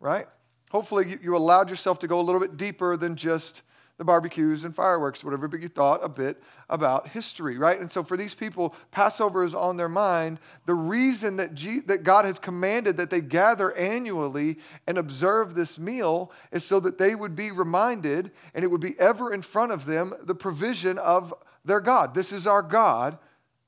Right? 0.00 0.26
Hopefully, 0.70 1.10
you, 1.10 1.18
you 1.22 1.36
allowed 1.36 1.70
yourself 1.70 1.98
to 2.00 2.08
go 2.08 2.20
a 2.20 2.22
little 2.22 2.40
bit 2.40 2.56
deeper 2.56 2.96
than 2.96 3.16
just 3.16 3.62
the 3.98 4.04
barbecues 4.04 4.64
and 4.64 4.74
fireworks, 4.74 5.24
whatever, 5.24 5.48
but 5.48 5.60
you 5.60 5.68
thought 5.68 6.04
a 6.04 6.08
bit 6.08 6.42
about 6.68 7.08
history, 7.08 7.56
right? 7.56 7.80
And 7.80 7.90
so 7.90 8.04
for 8.04 8.16
these 8.16 8.34
people, 8.34 8.74
Passover 8.90 9.42
is 9.42 9.54
on 9.54 9.78
their 9.78 9.88
mind. 9.88 10.38
The 10.66 10.74
reason 10.74 11.36
that, 11.36 11.54
G- 11.54 11.80
that 11.86 12.02
God 12.02 12.26
has 12.26 12.38
commanded 12.38 12.98
that 12.98 13.08
they 13.08 13.22
gather 13.22 13.72
annually 13.72 14.58
and 14.86 14.98
observe 14.98 15.54
this 15.54 15.78
meal 15.78 16.30
is 16.52 16.62
so 16.62 16.78
that 16.80 16.98
they 16.98 17.14
would 17.14 17.34
be 17.34 17.50
reminded 17.50 18.32
and 18.54 18.64
it 18.64 18.70
would 18.70 18.82
be 18.82 18.98
ever 19.00 19.32
in 19.32 19.40
front 19.40 19.72
of 19.72 19.86
them 19.86 20.12
the 20.22 20.34
provision 20.34 20.98
of 20.98 21.32
their 21.64 21.80
God. 21.80 22.14
This 22.14 22.32
is 22.32 22.46
our 22.46 22.62
God. 22.62 23.16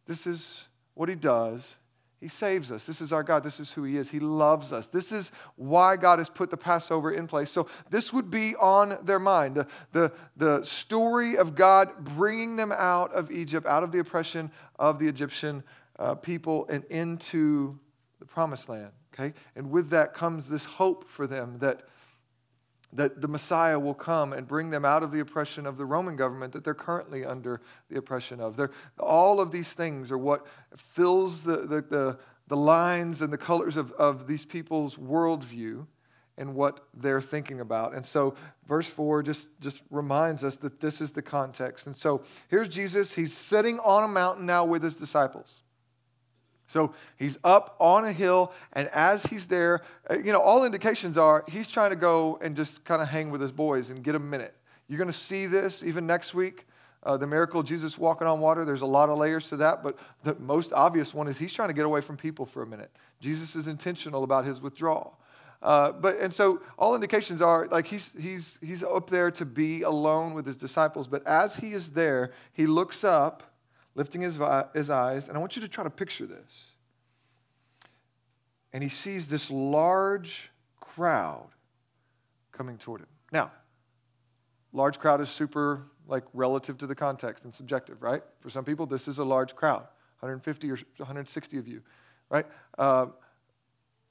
This 0.06 0.26
is 0.26 0.68
what 0.92 1.08
He 1.08 1.14
does. 1.14 1.77
He 2.20 2.28
saves 2.28 2.72
us. 2.72 2.84
This 2.84 3.00
is 3.00 3.12
our 3.12 3.22
God. 3.22 3.44
This 3.44 3.60
is 3.60 3.72
who 3.72 3.84
He 3.84 3.96
is. 3.96 4.10
He 4.10 4.18
loves 4.18 4.72
us. 4.72 4.88
This 4.88 5.12
is 5.12 5.30
why 5.54 5.96
God 5.96 6.18
has 6.18 6.28
put 6.28 6.50
the 6.50 6.56
Passover 6.56 7.12
in 7.12 7.28
place. 7.28 7.50
So, 7.50 7.68
this 7.90 8.12
would 8.12 8.28
be 8.28 8.56
on 8.56 8.98
their 9.04 9.20
mind. 9.20 9.54
The, 9.54 9.66
the, 9.92 10.12
the 10.37 10.64
story 10.64 11.37
of 11.37 11.54
God 11.54 11.92
bringing 12.00 12.56
them 12.56 12.72
out 12.72 13.12
of 13.12 13.30
Egypt, 13.30 13.66
out 13.66 13.84
of 13.84 13.92
the 13.92 14.00
oppression 14.00 14.50
of 14.78 14.98
the 14.98 15.06
Egyptian 15.06 15.62
uh, 15.98 16.16
people, 16.16 16.66
and 16.68 16.84
into 16.87 17.78
the 18.18 18.26
promised 18.26 18.68
land. 18.68 18.90
Okay? 19.14 19.32
And 19.54 19.70
with 19.70 19.90
that 19.90 20.12
comes 20.12 20.48
this 20.48 20.64
hope 20.64 21.08
for 21.08 21.26
them 21.26 21.58
that 21.60 21.82
that 22.92 23.21
the 23.21 23.28
Messiah 23.28 23.78
will 23.78 23.95
come 23.95 24.33
and 24.33 24.47
bring 24.47 24.71
them 24.71 24.85
out 24.85 25.02
of 25.02 25.11
the 25.11 25.21
oppression 25.21 25.66
of 25.66 25.76
the 25.76 25.85
Roman 25.85 26.16
government 26.16 26.52
that 26.52 26.64
they're 26.64 26.75
currently 26.75 27.25
under 27.25 27.61
the 27.90 27.99
oppression 27.99 28.40
of. 28.40 28.57
They're, 28.57 28.71
all 28.99 29.40
of 29.40 29.52
these 29.52 29.73
things 29.73 30.11
are 30.11 30.18
what 30.18 30.47
fills 30.76 31.45
the, 31.45 31.59
the, 31.59 31.83
the, 31.83 32.18
the 32.49 32.57
lines 32.57 33.21
and 33.21 33.33
the 33.33 33.38
colors 33.38 33.76
of, 33.76 33.92
of 33.92 34.26
these 34.26 34.45
people's 34.45 34.97
worldview 34.97 35.87
and 36.38 36.54
what 36.54 36.80
they're 36.95 37.21
thinking 37.21 37.61
about. 37.61 37.95
And 37.95 38.07
so, 38.07 38.35
verse 38.66 38.87
4 38.87 39.23
just, 39.23 39.49
just 39.61 39.83
reminds 39.90 40.45
us 40.45 40.57
that 40.59 40.80
this 40.80 41.00
is 41.00 41.11
the 41.11 41.21
context. 41.21 41.87
And 41.87 41.97
so, 41.97 42.23
here's 42.49 42.68
Jesus. 42.68 43.12
He's 43.12 43.37
sitting 43.37 43.80
on 43.80 44.04
a 44.04 44.09
mountain 44.09 44.47
now 44.47 44.64
with 44.64 44.83
his 44.83 44.95
disciples. 44.97 45.61
So 46.68 46.94
he's 47.16 47.38
up 47.42 47.76
on 47.80 48.04
a 48.04 48.12
hill, 48.12 48.52
and 48.75 48.88
as 48.88 49.25
he's 49.25 49.46
there, 49.46 49.80
uh, 50.08 50.18
you 50.18 50.32
know, 50.32 50.38
all 50.38 50.64
indications 50.64 51.18
are 51.18 51.44
he's 51.48 51.66
trying 51.66 51.90
to 51.90 51.96
go 51.96 52.38
and 52.42 52.54
just 52.54 52.84
kind 52.84 53.02
of 53.02 53.08
hang 53.08 53.30
with 53.30 53.40
his 53.40 53.52
boys 53.52 53.88
and 53.90 54.04
get 54.04 54.14
a 54.14 54.18
minute. 54.18 54.54
You're 54.87 54.98
going 54.98 55.10
to 55.10 55.18
see 55.18 55.46
this 55.46 55.82
even 55.82 56.06
next 56.06 56.34
week. 56.34 56.66
Uh, 57.02 57.16
the 57.16 57.26
miracle 57.26 57.62
Jesus 57.62 57.96
walking 57.96 58.26
on 58.26 58.40
water, 58.40 58.66
there's 58.66 58.82
a 58.82 58.87
lot 58.87 59.08
of 59.08 59.16
layers 59.16 59.48
to 59.48 59.56
that, 59.56 59.82
but 59.82 59.96
the 60.25 60.34
most 60.34 60.72
obvious 60.75 61.14
one 61.14 61.26
is 61.26 61.38
he's 61.38 61.54
trying 61.54 61.68
to 61.68 61.75
get 61.75 61.87
away 61.87 62.02
from 62.02 62.18
people 62.18 62.44
for 62.44 62.62
a 62.62 62.66
minute. 62.66 62.90
Jesus 63.20 63.56
is 63.56 63.66
intentional 63.66 64.25
about 64.25 64.44
his 64.44 64.60
withdrawal. 64.60 65.18
Uh, 65.62 65.90
but 65.92 66.18
and 66.18 66.32
so 66.32 66.60
all 66.78 66.94
indications 66.94 67.40
are 67.40 67.66
like 67.68 67.87
he's 67.87 68.12
he's 68.20 68.58
he's 68.62 68.82
up 68.82 69.10
there 69.10 69.30
to 69.30 69.44
be 69.44 69.82
alone 69.82 70.34
with 70.34 70.46
his 70.46 70.56
disciples. 70.56 71.08
But 71.08 71.26
as 71.26 71.56
he 71.56 71.72
is 71.72 71.90
there, 71.90 72.32
he 72.52 72.66
looks 72.66 73.02
up 73.02 73.42
lifting 73.95 74.23
his, 74.23 74.38
his 74.75 74.90
eyes, 74.90 75.28
and 75.28 75.37
I 75.37 75.40
want 75.40 75.57
you 75.57 75.62
to 75.62 75.68
try 75.68 75.85
to 75.85 75.90
picture 75.90 76.26
this. 76.26 76.75
And 78.73 78.83
he 78.83 78.88
sees 78.88 79.28
this 79.28 79.50
large 79.50 80.50
crowd 80.80 81.49
coming 82.52 82.76
toward 82.76 83.00
him. 83.00 83.09
Now, 83.33 83.50
large 84.73 84.99
crowd 84.99 85.21
is 85.21 85.28
super 85.28 85.83
like 86.07 86.25
relative 86.33 86.78
to 86.78 86.87
the 86.87 86.95
context 86.95 87.45
and 87.45 87.52
subjective, 87.52 88.02
right? 88.02 88.23
For 88.40 88.50
some 88.50 88.64
people, 88.64 88.87
this 88.87 89.09
is 89.09 89.18
a 89.18 89.25
large 89.25 89.54
crowd, 89.54 89.83
150 90.21 90.71
or 90.71 90.76
160 90.97 91.59
of 91.59 91.68
you, 91.68 91.83
right? 92.30 92.47
Uh, 92.78 93.07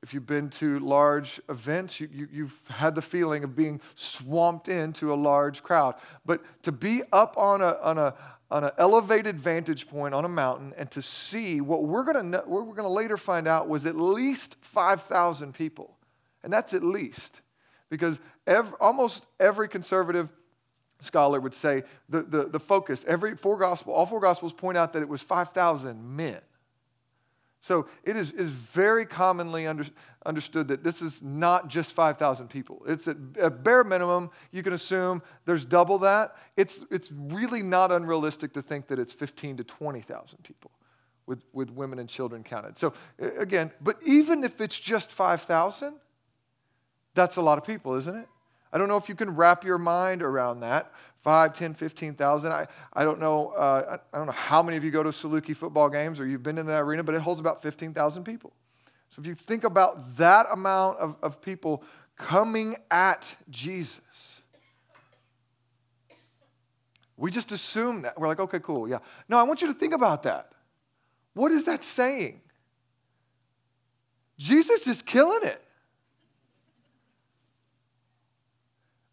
if 0.03 0.13
you've 0.13 0.27
been 0.27 0.49
to 0.51 0.79
large 0.79 1.41
events, 1.49 1.99
you, 1.99 2.07
you, 2.13 2.27
you've 2.31 2.61
had 2.69 2.93
the 2.93 3.01
feeling 3.01 3.43
of 3.43 3.55
being 3.55 3.81
swamped 3.95 4.67
into 4.67 5.11
a 5.11 5.15
large 5.15 5.63
crowd. 5.63 5.95
But 6.23 6.41
to 6.63 6.71
be 6.71 7.01
up 7.11 7.35
on 7.35 7.61
a, 7.61 7.77
on 7.81 7.97
a, 7.97 8.13
on 8.49 8.63
an 8.63 8.71
elevated 8.77 9.39
vantage 9.39 9.87
point 9.87 10.13
on 10.13 10.23
a 10.23 10.29
mountain 10.29 10.73
and 10.77 10.89
to 10.91 11.01
see 11.01 11.59
what 11.59 11.83
we're 11.83 12.03
going 12.03 12.31
to 12.31 12.43
we're 12.47 12.63
going 12.63 12.83
to 12.83 12.87
later 12.87 13.17
find 13.17 13.47
out 13.47 13.67
was 13.67 13.85
at 13.85 13.95
least 13.95 14.55
5,000 14.61 15.53
people. 15.53 15.97
And 16.43 16.53
that's 16.53 16.73
at 16.73 16.83
least 16.83 17.41
because 17.89 18.19
almost 18.79 19.25
every 19.39 19.67
conservative 19.67 20.29
scholar 21.01 21.39
would 21.39 21.53
say 21.53 21.83
the, 22.09 22.21
the, 22.21 22.45
the 22.45 22.59
focus, 22.59 23.05
every 23.07 23.35
four 23.35 23.57
gospel, 23.57 23.93
all 23.93 24.05
four 24.05 24.19
gospels 24.19 24.53
point 24.53 24.77
out 24.77 24.93
that 24.93 25.01
it 25.01 25.09
was 25.09 25.21
5,000 25.21 26.15
men. 26.15 26.39
So 27.67 27.85
it 28.05 28.15
is, 28.15 28.31
is 28.31 28.49
very 28.49 29.05
commonly 29.05 29.67
under, 29.67 29.83
understood 30.25 30.69
that 30.69 30.85
this 30.85 31.01
is 31.01 31.21
not 31.21 31.67
just 31.67 31.91
5,000 31.91 32.47
people. 32.47 32.81
It's 32.87 33.09
at, 33.09 33.61
bare 33.61 33.83
minimum, 33.83 34.29
you 34.53 34.63
can 34.63 34.71
assume 34.71 35.21
there's 35.43 35.65
double 35.65 35.99
that. 35.99 36.37
It's, 36.55 36.79
it's 36.89 37.11
really 37.11 37.61
not 37.61 37.91
unrealistic 37.91 38.53
to 38.53 38.61
think 38.61 38.87
that 38.87 38.99
it's 38.99 39.11
15 39.11 39.57
to 39.57 39.65
20,000 39.65 40.43
people 40.43 40.71
with, 41.25 41.43
with 41.51 41.69
women 41.71 41.99
and 41.99 42.07
children 42.07 42.41
counted. 42.41 42.77
So 42.77 42.93
again, 43.19 43.71
but 43.81 43.97
even 44.05 44.45
if 44.45 44.61
it's 44.61 44.77
just 44.77 45.11
5,000, 45.11 45.95
that's 47.15 47.35
a 47.35 47.41
lot 47.41 47.57
of 47.57 47.65
people, 47.65 47.95
isn't 47.95 48.15
it? 48.15 48.29
I 48.71 48.77
don't 48.77 48.87
know 48.87 48.97
if 48.97 49.09
you 49.09 49.15
can 49.15 49.35
wrap 49.35 49.63
your 49.63 49.77
mind 49.77 50.21
around 50.21 50.59
that. 50.61 50.91
5, 51.21 51.53
10, 51.53 51.73
15,000. 51.73 52.51
I, 52.51 52.67
I 52.93 53.03
don't 53.03 53.19
know 53.19 53.49
uh, 53.49 53.97
I 54.13 54.17
don't 54.17 54.27
know 54.27 54.33
how 54.33 54.63
many 54.63 54.77
of 54.77 54.83
you 54.83 54.91
go 54.91 55.03
to 55.03 55.09
Saluki 55.09 55.55
football 55.55 55.89
games 55.89 56.19
or 56.19 56.27
you've 56.27 56.43
been 56.43 56.57
in 56.57 56.65
that 56.67 56.81
arena, 56.81 57.03
but 57.03 57.15
it 57.15 57.21
holds 57.21 57.39
about 57.39 57.61
15,000 57.61 58.23
people. 58.23 58.53
So 59.09 59.21
if 59.21 59.27
you 59.27 59.35
think 59.35 59.63
about 59.63 60.17
that 60.17 60.47
amount 60.51 60.99
of, 60.99 61.15
of 61.21 61.41
people 61.41 61.83
coming 62.17 62.75
at 62.91 63.35
Jesus, 63.49 64.01
we 67.15 67.31
just 67.31 67.51
assume 67.51 68.03
that. 68.03 68.19
We're 68.19 68.27
like, 68.27 68.39
okay, 68.39 68.59
cool, 68.59 68.87
yeah. 68.87 68.99
No, 69.27 69.37
I 69.37 69.43
want 69.43 69.61
you 69.61 69.67
to 69.67 69.73
think 69.73 69.93
about 69.93 70.23
that. 70.23 70.51
What 71.33 71.51
is 71.51 71.65
that 71.65 71.83
saying? 71.83 72.41
Jesus 74.37 74.87
is 74.87 75.01
killing 75.01 75.43
it. 75.43 75.61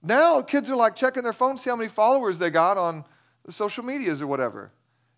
Now 0.04 0.42
kids 0.42 0.70
are 0.70 0.76
like 0.76 0.94
checking 0.94 1.23
their 1.23 1.32
phone, 1.32 1.56
see 1.56 1.70
how 1.70 1.76
many 1.76 1.88
followers 1.88 2.38
they 2.38 2.50
got 2.50 2.76
on 2.76 3.04
the 3.44 3.52
social 3.52 3.84
medias 3.84 4.20
or 4.20 4.26
whatever. 4.26 4.70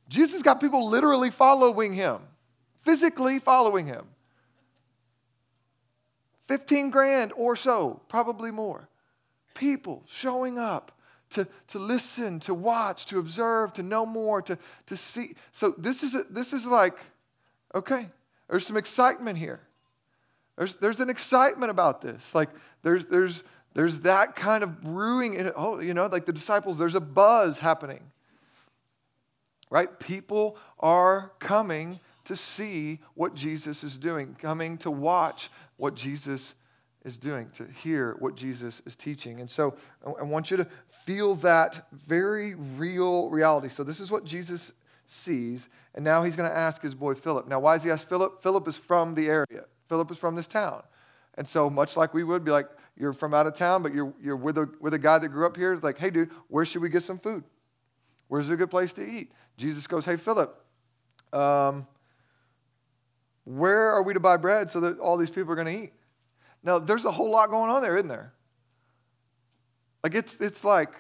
Jesus 0.09 0.43
got 0.43 0.61
people 0.61 0.89
literally 0.89 1.31
following 1.31 1.93
him, 1.93 2.21
physically 2.85 3.39
following 3.39 3.87
him. 3.87 4.07
15 6.47 6.91
grand 6.91 7.33
or 7.37 7.57
so, 7.57 8.01
probably 8.09 8.53
more. 8.53 8.89
People 9.55 10.05
showing 10.07 10.59
up 10.59 10.93
to, 11.31 11.49
to 11.69 11.79
listen, 11.81 12.39
to 12.41 12.55
watch, 12.55 13.07
to 13.07 13.19
observe, 13.19 13.73
to 13.75 13.83
know 13.83 14.07
more, 14.07 14.41
to, 14.43 14.57
to 14.87 14.97
see. 14.97 15.35
So 15.51 15.75
this 15.77 16.05
is, 16.05 16.15
a, 16.15 16.23
this 16.31 16.53
is 16.53 16.67
like, 16.67 16.97
okay, 17.75 18.09
there's 18.49 18.65
some 18.65 18.77
excitement 18.77 19.39
here. 19.39 19.61
There's, 20.57 20.77
there's 20.77 21.01
an 21.01 21.11
excitement 21.11 21.71
about 21.71 22.01
this. 22.01 22.35
Like 22.35 22.51
there's, 22.83 23.07
there's, 23.07 23.43
there's 23.77 24.01
that 24.01 24.35
kind 24.37 24.65
of 24.65 24.81
brewing 24.81 25.35
in. 25.35 25.53
Oh, 25.55 25.81
you 25.81 25.93
know, 25.93 26.07
like 26.07 26.25
the 26.25 26.33
disciples, 26.33 26.79
there's 26.79 26.95
a 26.95 27.01
buzz 27.01 27.59
happening. 27.59 28.01
Right? 29.69 30.01
People 30.01 30.57
are 30.81 31.33
coming 31.41 32.01
to 32.25 32.37
see 32.37 33.01
what 33.13 33.35
Jesus 33.35 33.85
is 33.85 33.99
doing, 33.99 34.35
coming 34.41 34.79
to 34.79 34.91
watch 34.91 35.51
what 35.77 35.95
Jesus 35.95 36.55
is 37.05 37.19
doing, 37.19 37.51
to 37.51 37.67
hear 37.67 38.17
what 38.19 38.35
Jesus 38.35 38.81
is 38.87 38.97
teaching. 38.97 39.41
And 39.41 39.51
so 39.51 39.77
I 40.19 40.23
want 40.23 40.51
you 40.51 40.57
to 40.57 40.67
feel 41.05 41.35
that 41.37 41.87
very 41.93 42.55
real 42.55 43.29
reality. 43.29 43.69
So, 43.69 43.85
this 43.85 44.01
is 44.01 44.11
what 44.11 44.25
Jesus 44.25 44.73
sees. 45.05 45.69
And 45.95 46.03
now 46.03 46.25
he's 46.25 46.35
going 46.35 46.49
to 46.49 46.57
ask 46.57 46.81
his 46.81 46.95
boy 46.95 47.13
Philip. 47.13 47.47
Now, 47.47 47.61
why 47.61 47.75
does 47.75 47.85
he 47.85 47.91
ask 47.91 48.09
Philip? 48.09 48.43
Philip 48.43 48.67
is 48.69 48.79
from 48.79 49.15
the 49.15 49.29
area, 49.29 49.67
Philip 49.91 50.11
is 50.11 50.17
from 50.17 50.35
this 50.35 50.49
town. 50.49 50.83
And 51.35 51.47
so, 51.47 51.69
much 51.69 51.95
like 51.95 52.15
we 52.15 52.25
would 52.25 52.43
be 52.43 52.51
like, 52.51 52.71
you're 52.97 53.13
from 53.13 53.35
out 53.35 53.47
of 53.47 53.55
town, 53.55 53.83
but 53.83 53.93
you're, 53.93 54.13
you're 54.23 54.37
with, 54.37 54.59
a, 54.59 54.69
with 54.81 54.95
a 54.95 54.99
guy 54.99 55.19
that 55.19 55.29
grew 55.29 55.47
up 55.47 55.57
here, 55.57 55.73
it's 55.73 55.83
like, 55.83 55.99
hey, 55.99 56.11
dude, 56.11 56.31
where 56.49 56.65
should 56.65 56.83
we 56.83 56.89
get 56.89 57.03
some 57.03 57.19
food? 57.19 57.45
Where's 58.29 58.51
a 58.51 58.57
good 58.57 58.71
place 58.71 58.93
to 58.95 59.03
eat? 59.03 59.33
Jesus 59.57 59.87
goes, 59.87 60.05
hey, 60.05 60.17
Philip, 60.17 60.59
um, 61.33 61.87
where 63.45 63.93
are 63.93 64.03
we 64.03 64.15
to 64.15 64.21
buy 64.21 64.37
bread 64.37 64.71
so 64.71 64.81
that 64.81 64.99
all 64.99 65.17
these 65.17 65.31
people 65.31 65.53
are 65.53 65.57
going 65.57 65.67
to 65.67 65.85
eat? 65.85 65.93
Now, 66.63 66.79
there's 66.79 67.05
a 67.05 67.13
whole 67.13 67.31
lot 67.31 67.51
going 67.51 67.71
on 67.71 67.83
there, 67.83 67.97
isn't 67.97 68.09
there? 68.09 68.33
Like, 70.03 70.15
it's, 70.15 70.41
it's 70.41 70.65
like, 70.65 70.95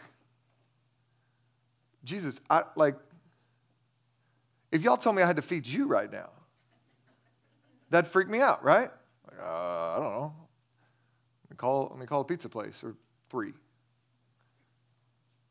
Jesus, 2.04 2.40
I, 2.48 2.62
like, 2.76 2.94
if 4.70 4.82
y'all 4.82 4.96
told 4.96 5.16
me 5.16 5.22
I 5.22 5.26
had 5.26 5.36
to 5.36 5.42
feed 5.42 5.66
you 5.66 5.86
right 5.86 6.10
now, 6.10 6.30
that'd 7.90 8.10
freak 8.10 8.28
me 8.28 8.40
out, 8.40 8.62
right? 8.62 8.90
Like, 9.28 9.40
uh, 9.40 9.96
I 9.96 9.96
don't 9.98 10.12
know. 10.12 10.34
Call, 11.56 11.88
let 11.90 11.98
me 11.98 12.06
call 12.06 12.20
a 12.20 12.24
pizza 12.24 12.48
place 12.48 12.82
or 12.84 12.94
three. 13.30 13.52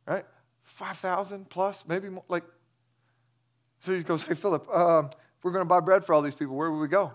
Right? 0.06 0.26
5,000 0.64 1.50
plus, 1.50 1.84
maybe 1.88 2.10
more. 2.10 2.24
Like, 2.28 2.44
so 3.80 3.96
he 3.96 4.04
goes, 4.04 4.24
Hey, 4.28 4.34
Philip, 4.34 4.68
um, 4.74 5.10
we're 5.44 5.52
going 5.52 5.62
to 5.62 5.70
buy 5.70 5.80
bread 5.80 6.06
for 6.06 6.14
all 6.14 6.22
these 6.22 6.36
people. 6.36 6.56
Where 6.56 6.72
would 6.72 6.80
we 6.80 6.88
go? 6.88 7.14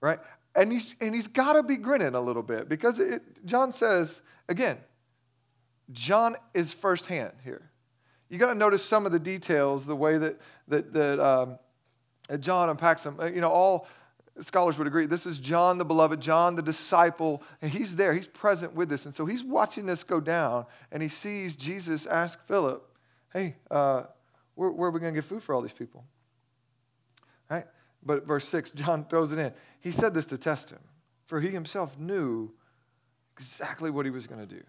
Right? 0.00 0.18
And 0.54 0.70
he's, 0.70 0.94
and 1.00 1.14
he's 1.14 1.26
got 1.26 1.54
to 1.54 1.62
be 1.62 1.76
grinning 1.76 2.14
a 2.14 2.20
little 2.20 2.42
bit 2.42 2.68
because 2.68 3.00
it, 3.00 3.22
John 3.44 3.72
says, 3.72 4.22
again, 4.48 4.78
John 5.92 6.36
is 6.54 6.72
firsthand 6.72 7.32
here. 7.42 7.70
You 8.28 8.38
got 8.38 8.48
to 8.48 8.54
notice 8.54 8.84
some 8.84 9.06
of 9.06 9.12
the 9.12 9.18
details, 9.18 9.84
the 9.84 9.96
way 9.96 10.18
that, 10.18 10.40
that, 10.68 10.92
that, 10.92 11.20
um, 11.20 11.58
that 12.28 12.40
John 12.40 12.68
unpacks 12.68 13.02
them. 13.02 13.18
You 13.22 13.40
know, 13.40 13.50
all 13.50 13.86
scholars 14.40 14.78
would 14.78 14.86
agree 14.86 15.06
this 15.06 15.26
is 15.26 15.38
John 15.38 15.78
the 15.78 15.84
beloved, 15.84 16.20
John 16.20 16.56
the 16.56 16.62
disciple, 16.62 17.42
and 17.62 17.70
he's 17.70 17.96
there, 17.96 18.14
he's 18.14 18.26
present 18.26 18.74
with 18.74 18.88
this. 18.88 19.06
And 19.06 19.14
so 19.14 19.26
he's 19.26 19.44
watching 19.44 19.86
this 19.86 20.02
go 20.02 20.20
down, 20.20 20.66
and 20.90 21.02
he 21.02 21.08
sees 21.08 21.56
Jesus 21.56 22.06
ask 22.06 22.44
Philip, 22.46 22.88
Hey, 23.32 23.56
uh, 23.70 24.04
where, 24.54 24.70
where, 24.70 24.88
are 24.88 24.92
we 24.92 25.00
going 25.00 25.12
to 25.12 25.20
get 25.20 25.24
food 25.24 25.42
for 25.42 25.54
all 25.54 25.60
these 25.60 25.72
people? 25.72 26.04
Right? 27.50 27.66
But 28.02 28.26
verse 28.26 28.46
6, 28.48 28.72
John 28.72 29.04
throws 29.04 29.32
it 29.32 29.38
in. 29.38 29.52
He 29.80 29.90
said 29.90 30.14
this 30.14 30.26
to 30.26 30.38
test 30.38 30.70
him, 30.70 30.78
for 31.26 31.40
he 31.40 31.48
himself 31.50 31.98
knew 31.98 32.52
exactly 33.36 33.90
what 33.90 34.04
he 34.04 34.10
was 34.10 34.26
going 34.26 34.40
to 34.40 34.46
do. 34.46 34.62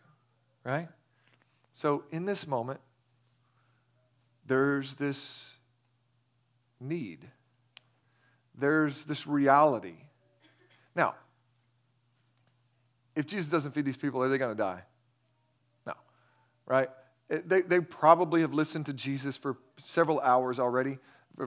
Right? 0.63 0.88
So 1.75 2.05
in 2.12 2.25
this 2.25 2.48
moment, 2.48 2.79
there's 4.48 4.95
this 4.95 5.53
need, 6.79 7.27
there's 8.57 9.05
this 9.05 9.27
reality. 9.27 9.95
Now, 10.95 11.15
if 13.15 13.25
Jesus 13.25 13.50
doesn't 13.50 13.71
feed 13.71 13.85
these 13.85 13.97
people, 13.97 14.21
are 14.21 14.29
they 14.29 14.38
going 14.38 14.55
to 14.55 14.62
die? 14.62 14.83
No, 15.85 15.93
right? 16.65 16.89
They, 17.29 17.62
they 17.62 17.79
probably 17.79 18.41
have 18.41 18.53
listened 18.53 18.85
to 18.88 18.93
Jesus 18.93 19.35
for 19.35 19.57
several 19.77 20.19
hours 20.19 20.59
already 20.59 21.00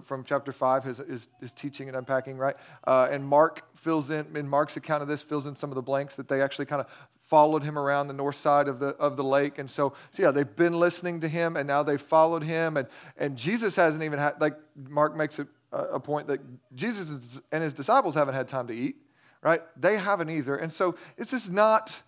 from 0.05 0.25
chapter 0.25 0.53
5, 0.53 0.85
his, 0.85 0.99
his, 0.99 1.29
his 1.41 1.53
teaching 1.53 1.89
and 1.89 1.97
unpacking, 1.97 2.37
right? 2.37 2.57
Uh, 2.87 3.09
and 3.11 3.25
Mark 3.25 3.63
fills 3.75 4.11
in, 4.11 4.37
in 4.37 4.49
Mark's 4.49 4.77
account 4.77 5.03
of 5.03 5.09
this, 5.09 5.23
fills 5.23 5.47
in 5.47 5.57
some 5.57 5.71
of 5.71 5.77
the 5.77 5.83
blanks 5.83 6.17
that 6.17 6.29
they 6.29 6.43
actually 6.43 6.67
kind 6.67 6.81
of 6.81 6.89
followed 7.27 7.63
him 7.63 7.79
around 7.79 8.09
the 8.09 8.15
north 8.15 8.37
side 8.37 8.69
of 8.69 8.79
the, 8.79 8.89
of 8.89 9.17
the 9.17 9.25
lake. 9.25 9.59
And 9.59 9.71
so, 9.71 9.93
so, 10.13 10.23
yeah, 10.23 10.31
they've 10.31 10.57
been 10.57 10.79
listening 10.79 11.21
to 11.21 11.29
him 11.29 11.57
and 11.57 11.67
now 11.67 11.83
they've 11.83 12.01
followed 12.01 12.43
him. 12.43 12.77
And, 12.77 12.89
and 13.17 13.37
Jesus 13.37 13.77
hasn't 13.77 14.03
even 14.03 14.19
had, 14.19 14.41
like 14.41 14.57
Mark 14.89 15.17
makes 15.17 15.39
a, 15.39 15.47
a 15.73 16.01
point 16.01 16.27
that 16.29 16.41
Jesus 16.75 17.41
and 17.53 17.63
his 17.63 17.75
disciples 17.75 18.15
haven't 18.15 18.35
had 18.35 18.49
time 18.49 18.67
to 18.69 18.75
eat, 18.75 18.97
right? 19.43 19.63
They 19.77 19.97
haven't 19.97 20.31
either. 20.31 20.57
And 20.57 20.73
so 20.73 20.97
this 21.17 21.33
is 21.33 21.51
not, 21.51 22.01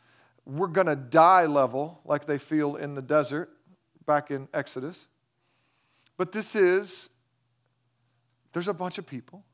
we're 0.47 0.67
going 0.67 0.87
to 0.87 0.97
die 0.97 1.47
level 1.47 2.01
like 2.05 2.27
they 2.27 2.39
feel 2.39 2.77
in 2.77 2.95
the 2.95 3.03
desert 3.03 3.51
back 4.07 4.31
in 4.31 4.49
Exodus. 4.55 5.07
But 6.17 6.33
this 6.33 6.57
is, 6.57 7.11
there's 8.53 8.69
a 8.69 8.75
bunch 8.75 8.99
of 8.99 9.07
people. 9.07 9.45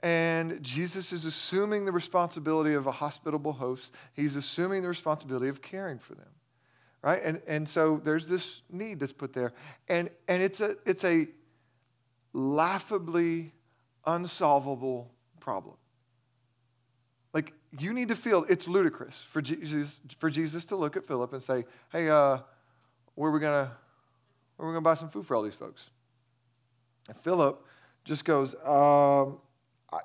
And 0.00 0.62
Jesus 0.62 1.12
is 1.12 1.24
assuming 1.24 1.84
the 1.84 1.92
responsibility 1.92 2.74
of 2.74 2.86
a 2.86 2.92
hospitable 2.92 3.52
host. 3.52 3.92
He's 4.14 4.36
assuming 4.36 4.82
the 4.82 4.88
responsibility 4.88 5.48
of 5.48 5.60
caring 5.60 5.98
for 5.98 6.14
them. 6.14 6.28
Right? 7.02 7.20
And, 7.22 7.40
and 7.46 7.68
so 7.68 8.00
there's 8.02 8.28
this 8.28 8.62
need 8.70 9.00
that's 9.00 9.12
put 9.12 9.32
there. 9.32 9.52
And, 9.88 10.10
and 10.28 10.42
it's, 10.42 10.60
a, 10.60 10.76
it's 10.84 11.04
a 11.04 11.28
laughably 12.32 13.52
unsolvable 14.04 15.10
problem. 15.40 15.76
Like, 17.34 17.52
you 17.78 17.92
need 17.92 18.08
to 18.08 18.14
feel 18.14 18.46
it's 18.48 18.66
ludicrous 18.66 19.18
for 19.30 19.42
Jesus, 19.42 20.00
for 20.18 20.30
Jesus 20.30 20.64
to 20.66 20.76
look 20.76 20.96
at 20.96 21.06
Philip 21.06 21.32
and 21.32 21.42
say, 21.42 21.64
hey, 21.92 22.08
uh, 22.08 22.38
where 23.14 23.30
are 23.30 23.32
we 23.32 23.40
gonna 23.40 23.72
where 24.56 24.66
are 24.66 24.70
we 24.70 24.74
gonna 24.74 24.82
buy 24.82 24.94
some 24.94 25.08
food 25.08 25.26
for 25.26 25.36
all 25.36 25.42
these 25.42 25.54
folks? 25.54 25.90
And 27.08 27.16
Philip 27.16 27.64
just 28.04 28.24
goes, 28.24 28.54
um, 28.64 29.40
I, 29.92 29.98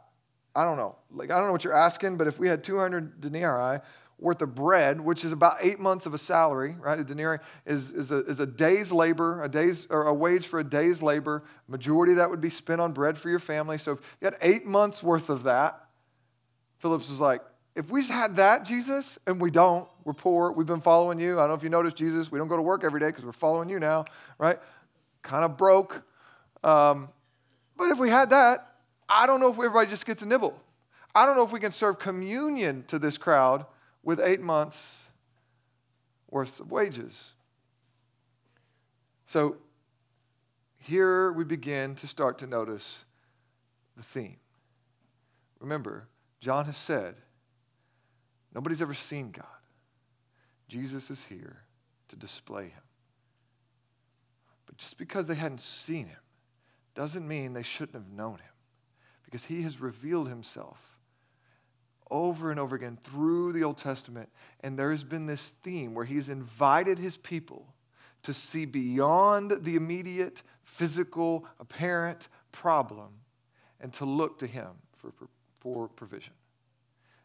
I 0.56 0.66
don't 0.66 0.78
know. 0.78 0.98
Like 1.12 1.32
I 1.32 1.38
don't 1.38 1.48
know 1.48 1.52
what 1.52 1.64
you're 1.64 1.76
asking, 1.76 2.18
but 2.18 2.28
if 2.28 2.40
we 2.40 2.48
had 2.48 2.64
200 2.64 3.22
denarii 3.22 3.80
worth 4.24 4.42
of 4.42 4.56
bread, 4.56 5.02
which 5.02 5.26
is 5.26 5.32
about 5.32 5.58
eight 5.60 5.80
months 5.80 6.06
of 6.06 6.14
a 6.14 6.18
salary, 6.18 6.76
right? 6.80 7.00
A 7.00 7.04
denarii 7.04 7.40
is, 7.66 7.92
is, 7.92 8.12
a, 8.12 8.20
is 8.26 8.40
a 8.40 8.46
day's 8.46 8.92
labor, 8.92 9.44
a 9.44 9.50
day's 9.50 9.86
or 9.90 10.08
a 10.08 10.14
wage 10.14 10.48
for 10.48 10.60
a 10.60 10.64
day's 10.64 11.02
labor. 11.02 11.44
Majority 11.68 12.14
of 12.14 12.18
that 12.18 12.30
would 12.30 12.42
be 12.42 12.50
spent 12.50 12.80
on 12.80 12.94
bread 12.94 13.18
for 13.18 13.30
your 13.30 13.40
family. 13.40 13.78
So 13.78 13.92
if 13.92 14.00
you 14.22 14.26
had 14.26 14.38
eight 14.42 14.66
months 14.66 15.04
worth 15.04 15.30
of 15.30 15.44
that, 15.44 15.80
Phillips 16.78 17.10
was 17.10 17.20
like, 17.20 17.42
if 17.76 17.90
we 17.90 18.04
had 18.06 18.38
that, 18.38 18.66
Jesus, 18.66 19.18
and 19.28 19.42
we 19.42 19.52
don't, 19.52 19.88
we're 20.04 20.14
poor, 20.14 20.52
we've 20.52 20.68
been 20.68 20.82
following 20.82 21.20
you. 21.20 21.40
I 21.40 21.42
don't 21.42 21.50
know 21.50 21.56
if 21.56 21.64
you 21.64 21.70
noticed, 21.70 21.96
Jesus, 21.96 22.32
we 22.32 22.40
don't 22.40 22.48
go 22.48 22.56
to 22.56 22.62
work 22.62 22.84
every 22.84 23.00
day 23.00 23.08
because 23.08 23.26
we're 23.26 23.32
following 23.32 23.70
you 23.70 23.80
now, 23.80 24.06
right? 24.38 24.60
Kind 25.22 25.44
of 25.44 25.58
broke. 25.58 26.02
Um, 26.64 27.10
but 27.76 27.90
if 27.90 28.00
we 28.00 28.10
had 28.10 28.30
that, 28.30 28.76
I 29.10 29.26
don't 29.26 29.40
know 29.40 29.50
if 29.50 29.58
everybody 29.58 29.90
just 29.90 30.06
gets 30.06 30.22
a 30.22 30.26
nibble. 30.26 30.58
I 31.16 31.26
don't 31.26 31.36
know 31.36 31.44
if 31.44 31.52
we 31.52 31.60
can 31.60 31.72
serve 31.72 32.00
communion 32.00 32.84
to 32.88 33.00
this 33.00 33.18
crowd 33.18 33.66
with 34.04 34.20
eight 34.20 34.42
months 34.42 35.06
worth 36.30 36.60
of 36.60 36.72
wages. 36.72 37.32
So 39.26 39.58
here 40.78 41.32
we 41.32 41.46
begin 41.46 41.96
to 41.96 42.08
start 42.08 42.38
to 42.40 42.48
notice 42.48 43.06
the 43.96 44.04
theme. 44.04 44.38
Remember, 45.60 46.08
John 46.42 46.66
has 46.66 46.78
said, 46.78 47.16
Nobody's 48.54 48.82
ever 48.82 48.94
seen 48.94 49.32
God. 49.32 49.46
Jesus 50.68 51.10
is 51.10 51.26
here 51.26 51.64
to 52.10 52.16
display 52.16 52.66
him. 52.66 52.84
But 54.66 54.78
just 54.78 54.98
because 54.98 55.26
they 55.26 55.36
hadn't 55.36 55.62
seen 55.62 56.08
him 56.08 56.20
doesn't 56.94 57.28
mean 57.28 57.54
they 57.54 57.64
shouldn't 57.64 57.96
have 57.96 58.12
known 58.12 58.36
him 58.36 58.54
because 59.26 59.46
he 59.46 59.64
has 59.64 59.82
revealed 59.82 60.30
himself 60.30 60.93
over 62.12 62.52
and 62.52 62.60
over 62.60 62.76
again 62.76 62.98
through 63.04 63.54
the 63.54 63.64
Old 63.64 63.78
Testament. 63.78 64.30
And 64.62 64.78
there 64.78 64.92
has 64.92 65.04
been 65.04 65.26
this 65.26 65.54
theme 65.64 65.94
where 65.94 66.06
he's 66.06 66.30
invited 66.30 67.00
his 67.00 67.18
people 67.18 67.74
to 68.24 68.34
see 68.34 68.66
beyond 68.66 69.64
the 69.64 69.76
immediate, 69.76 70.42
physical, 70.64 71.46
apparent 71.60 72.28
problem 72.52 73.10
and 73.80 73.92
to 73.94 74.06
look 74.06 74.40
to 74.40 74.48
him 74.48 74.70
for, 74.96 75.12
for 75.60 75.88
provision. 75.90 76.34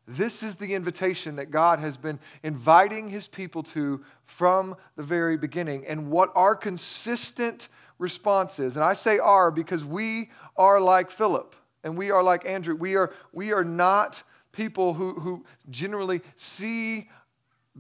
This 0.07 0.43
is 0.43 0.57
the 0.57 0.75
invitation 0.75 1.37
that 1.37 1.51
God 1.51 1.81
has 1.81 1.99
been 1.99 2.19
inviting 2.43 3.09
his 3.09 3.29
people 3.29 3.63
to 3.65 4.03
from 4.25 4.75
the 4.97 5.03
very 5.03 5.37
beginning. 5.37 5.87
And 5.87 6.11
what 6.11 6.33
our 6.35 6.57
consistent 6.57 7.69
response 7.99 8.59
is, 8.59 8.77
and 8.77 8.85
I 8.85 8.95
say 8.95 9.19
are 9.19 9.51
because 9.51 9.85
we 9.85 10.31
are 10.57 10.81
like 10.81 11.11
Philip 11.11 11.55
and 11.85 11.97
we 11.97 12.11
are 12.11 12.23
like 12.23 12.47
Andrew. 12.47 12.75
We 12.75 12.97
are, 12.97 13.13
we 13.33 13.53
are 13.53 13.65
not 13.65 14.23
people 14.59 14.93
who, 14.93 15.15
who 15.15 15.45
generally 15.71 16.21
see 16.35 17.09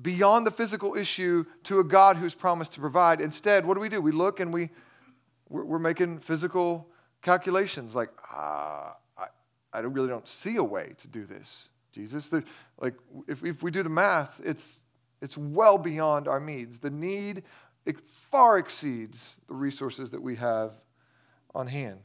beyond 0.00 0.46
the 0.46 0.50
physical 0.50 0.94
issue 0.94 1.44
to 1.64 1.80
a 1.80 1.84
God 1.84 2.16
who's 2.16 2.36
promised 2.36 2.72
to 2.74 2.80
provide. 2.80 3.20
Instead, 3.20 3.66
what 3.66 3.74
do 3.74 3.80
we 3.80 3.88
do? 3.88 4.00
We 4.00 4.12
look 4.12 4.38
and 4.38 4.54
we, 4.54 4.70
we're, 5.48 5.80
making 5.80 6.20
physical 6.20 6.86
calculations 7.20 7.96
like, 7.96 8.10
ah, 8.30 8.96
I, 9.18 9.26
I 9.72 9.80
really 9.80 10.06
don't 10.06 10.28
see 10.28 10.54
a 10.54 10.62
way 10.62 10.92
to 10.98 11.08
do 11.08 11.26
this. 11.26 11.68
Jesus. 11.92 12.28
The, 12.28 12.44
like, 12.80 12.94
if, 13.26 13.44
if 13.44 13.64
we 13.64 13.72
do 13.72 13.82
the 13.82 13.88
math, 13.88 14.40
it's, 14.44 14.84
it's 15.20 15.36
well 15.36 15.78
beyond 15.78 16.28
our 16.28 16.38
needs. 16.38 16.78
The 16.78 16.90
need 16.90 17.42
it 17.86 17.98
far 18.00 18.56
exceeds 18.58 19.34
the 19.48 19.54
resources 19.54 20.12
that 20.12 20.22
we 20.22 20.36
have 20.36 20.74
on 21.56 21.66
hand. 21.66 21.98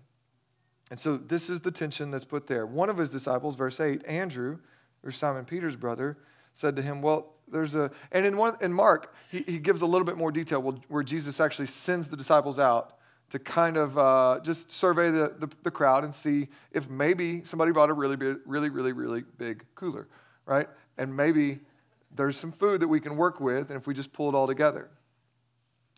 And 0.91 0.99
so 0.99 1.17
this 1.17 1.49
is 1.49 1.61
the 1.61 1.71
tension 1.71 2.11
that's 2.11 2.25
put 2.25 2.47
there. 2.47 2.65
One 2.65 2.89
of 2.89 2.97
his 2.97 3.09
disciples, 3.09 3.55
verse 3.55 3.79
8, 3.79 4.05
Andrew, 4.05 4.59
or 5.03 5.11
Simon 5.11 5.45
Peter's 5.45 5.75
brother, 5.75 6.17
said 6.53 6.75
to 6.75 6.81
him, 6.81 7.01
Well, 7.01 7.33
there's 7.47 7.75
a, 7.75 7.91
and 8.11 8.25
in, 8.25 8.37
one, 8.37 8.57
in 8.61 8.73
Mark, 8.73 9.13
he, 9.29 9.43
he 9.43 9.59
gives 9.59 9.81
a 9.81 9.85
little 9.85 10.05
bit 10.05 10.17
more 10.17 10.31
detail 10.31 10.61
where 10.87 11.03
Jesus 11.03 11.39
actually 11.39 11.67
sends 11.67 12.07
the 12.07 12.17
disciples 12.17 12.59
out 12.59 12.97
to 13.29 13.39
kind 13.39 13.77
of 13.77 13.97
uh, 13.97 14.39
just 14.43 14.71
survey 14.71 15.09
the, 15.09 15.33
the, 15.39 15.49
the, 15.63 15.71
crowd 15.71 16.03
and 16.03 16.13
see 16.13 16.47
if 16.71 16.87
maybe 16.89 17.43
somebody 17.43 17.71
brought 17.71 17.89
a 17.89 17.93
really, 17.93 18.15
big, 18.15 18.37
really, 18.45 18.69
really, 18.69 18.91
really 18.91 19.23
big 19.37 19.65
cooler, 19.73 20.07
right? 20.45 20.69
And 20.99 21.15
maybe 21.15 21.59
there's 22.15 22.37
some 22.37 22.51
food 22.51 22.79
that 22.81 22.87
we 22.87 22.99
can 22.99 23.15
work 23.15 23.39
with, 23.39 23.69
and 23.69 23.79
if 23.79 23.87
we 23.87 23.93
just 23.93 24.13
pull 24.13 24.29
it 24.29 24.35
all 24.35 24.45
together. 24.45 24.89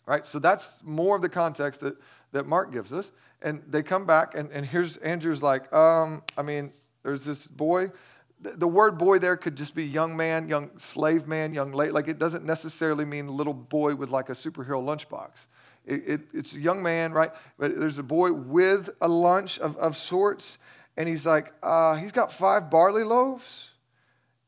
Right? 0.06 0.24
So 0.24 0.38
that's 0.38 0.82
more 0.84 1.16
of 1.16 1.22
the 1.22 1.28
context 1.28 1.80
that, 1.80 1.96
that 2.32 2.46
Mark 2.46 2.72
gives 2.72 2.92
us. 2.92 3.12
And 3.46 3.62
they 3.68 3.84
come 3.84 4.06
back, 4.06 4.34
and, 4.34 4.50
and 4.50 4.66
here's 4.66 4.96
Andrew's 4.96 5.40
like, 5.40 5.72
um, 5.72 6.24
I 6.36 6.42
mean, 6.42 6.72
there's 7.04 7.24
this 7.24 7.46
boy. 7.46 7.92
The, 8.40 8.50
the 8.50 8.66
word 8.66 8.98
boy 8.98 9.20
there 9.20 9.36
could 9.36 9.54
just 9.54 9.72
be 9.72 9.84
young 9.84 10.16
man, 10.16 10.48
young 10.48 10.76
slave 10.78 11.28
man, 11.28 11.54
young. 11.54 11.70
Like 11.70 12.08
it 12.08 12.18
doesn't 12.18 12.44
necessarily 12.44 13.04
mean 13.04 13.28
little 13.28 13.54
boy 13.54 13.94
with 13.94 14.10
like 14.10 14.30
a 14.30 14.32
superhero 14.32 14.82
lunchbox. 14.82 15.46
It, 15.84 16.08
it, 16.08 16.20
it's 16.34 16.54
a 16.54 16.58
young 16.58 16.82
man, 16.82 17.12
right? 17.12 17.30
But 17.56 17.78
there's 17.78 17.98
a 17.98 18.02
boy 18.02 18.32
with 18.32 18.90
a 19.00 19.06
lunch 19.06 19.60
of, 19.60 19.76
of 19.76 19.96
sorts, 19.96 20.58
and 20.96 21.08
he's 21.08 21.24
like, 21.24 21.52
uh, 21.62 21.94
he's 21.94 22.10
got 22.10 22.32
five 22.32 22.68
barley 22.68 23.04
loaves 23.04 23.70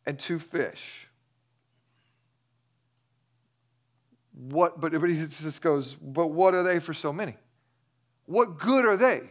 and 0.07 0.19
two 0.19 0.41
fish. 0.41 1.07
What, 4.35 4.81
but, 4.81 4.91
but 4.91 5.09
he 5.09 5.15
just 5.15 5.63
goes, 5.63 5.95
but 5.95 6.33
what 6.33 6.53
are 6.53 6.65
they 6.65 6.81
for 6.81 6.95
so 6.95 7.13
many? 7.13 7.37
What 8.29 8.59
good 8.59 8.85
are 8.85 8.97
they? 8.97 9.23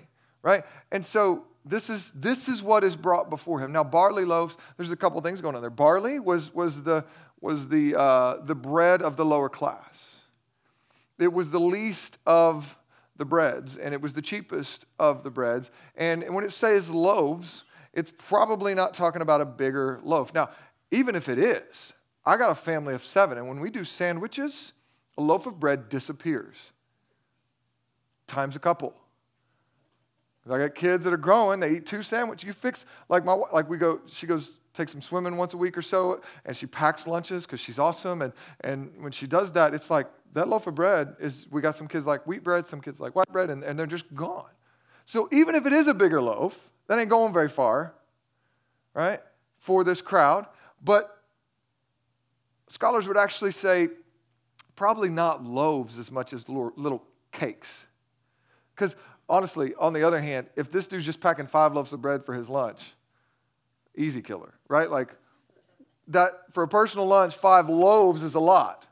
Right? 0.41 0.63
And 0.91 1.05
so 1.05 1.45
this 1.63 1.89
is, 1.89 2.11
this 2.11 2.49
is 2.49 2.63
what 2.63 2.83
is 2.83 2.95
brought 2.95 3.29
before 3.29 3.59
him. 3.59 3.71
Now, 3.71 3.83
barley 3.83 4.25
loaves, 4.25 4.57
there's 4.75 4.89
a 4.89 4.95
couple 4.95 5.21
things 5.21 5.39
going 5.39 5.55
on 5.55 5.61
there. 5.61 5.69
Barley 5.69 6.19
was, 6.19 6.53
was, 6.53 6.81
the, 6.81 7.05
was 7.39 7.67
the, 7.67 7.95
uh, 7.95 8.37
the 8.43 8.55
bread 8.55 9.03
of 9.03 9.15
the 9.15 9.23
lower 9.23 9.49
class. 9.49 10.15
It 11.19 11.31
was 11.31 11.51
the 11.51 11.59
least 11.59 12.17
of 12.25 12.75
the 13.17 13.25
breads, 13.25 13.77
and 13.77 13.93
it 13.93 14.01
was 14.01 14.13
the 14.13 14.21
cheapest 14.21 14.85
of 14.97 15.23
the 15.23 15.29
breads. 15.29 15.69
And 15.95 16.33
when 16.33 16.43
it 16.43 16.51
says 16.51 16.89
loaves, 16.89 17.65
it's 17.93 18.11
probably 18.17 18.73
not 18.73 18.95
talking 18.95 19.21
about 19.21 19.41
a 19.41 19.45
bigger 19.45 19.99
loaf. 20.03 20.33
Now, 20.33 20.49
even 20.89 21.15
if 21.15 21.29
it 21.29 21.37
is, 21.37 21.93
I 22.25 22.35
got 22.37 22.49
a 22.49 22.55
family 22.55 22.95
of 22.95 23.05
seven, 23.05 23.37
and 23.37 23.47
when 23.47 23.59
we 23.59 23.69
do 23.69 23.83
sandwiches, 23.83 24.73
a 25.19 25.21
loaf 25.21 25.45
of 25.45 25.59
bread 25.59 25.89
disappears 25.89 26.55
times 28.27 28.55
a 28.55 28.59
couple. 28.59 28.93
I 30.49 30.57
got 30.59 30.75
kids 30.75 31.03
that 31.03 31.13
are 31.13 31.17
growing, 31.17 31.59
they 31.59 31.71
eat 31.71 31.85
two 31.85 32.01
sandwiches. 32.01 32.45
You 32.47 32.53
fix, 32.53 32.85
like 33.09 33.25
my, 33.25 33.33
like 33.33 33.69
we 33.69 33.77
go, 33.77 33.99
she 34.07 34.25
goes, 34.25 34.59
take 34.73 34.87
some 34.87 35.01
swimming 35.01 35.35
once 35.35 35.53
a 35.53 35.57
week 35.57 35.77
or 35.77 35.81
so, 35.81 36.21
and 36.45 36.55
she 36.55 36.65
packs 36.65 37.05
lunches 37.05 37.45
because 37.45 37.59
she's 37.59 37.79
awesome. 37.79 38.21
And, 38.21 38.31
and 38.61 38.91
when 39.01 39.11
she 39.11 39.27
does 39.27 39.51
that, 39.53 39.73
it's 39.73 39.89
like 39.89 40.07
that 40.33 40.47
loaf 40.47 40.67
of 40.67 40.75
bread 40.75 41.15
is, 41.19 41.47
we 41.51 41.61
got 41.61 41.75
some 41.75 41.87
kids 41.87 42.05
like 42.05 42.25
wheat 42.25 42.43
bread, 42.43 42.65
some 42.65 42.79
kids 42.79 42.99
like 42.99 43.15
white 43.15 43.31
bread, 43.31 43.49
and, 43.49 43.63
and 43.63 43.77
they're 43.77 43.85
just 43.85 44.13
gone. 44.15 44.49
So 45.05 45.27
even 45.31 45.55
if 45.55 45.65
it 45.65 45.73
is 45.73 45.87
a 45.87 45.93
bigger 45.93 46.21
loaf, 46.21 46.69
that 46.87 46.99
ain't 46.99 47.09
going 47.09 47.33
very 47.33 47.49
far, 47.49 47.93
right, 48.93 49.21
for 49.59 49.83
this 49.83 50.01
crowd. 50.01 50.45
But 50.81 51.23
scholars 52.67 53.07
would 53.07 53.17
actually 53.17 53.51
say 53.51 53.89
probably 54.75 55.09
not 55.09 55.43
loaves 55.43 55.99
as 55.99 56.11
much 56.11 56.31
as 56.31 56.47
little 56.47 57.03
cakes. 57.31 57.86
Because 58.77 58.95
honestly, 59.27 59.73
on 59.79 59.93
the 59.93 60.03
other 60.03 60.21
hand, 60.21 60.47
if 60.55 60.71
this 60.71 60.85
dude's 60.85 61.05
just 61.05 61.19
packing 61.19 61.47
five 61.47 61.73
loaves 61.73 61.93
of 61.93 62.01
bread 62.01 62.23
for 62.23 62.35
his 62.35 62.47
lunch, 62.47 62.93
easy 63.95 64.21
killer, 64.21 64.53
right? 64.67 64.89
Like 64.89 65.09
that 66.09 66.53
for 66.53 66.61
a 66.61 66.67
personal 66.67 67.07
lunch, 67.07 67.35
five 67.35 67.69
loaves 67.69 68.21
is 68.21 68.35
a 68.35 68.39
lot 68.39 68.87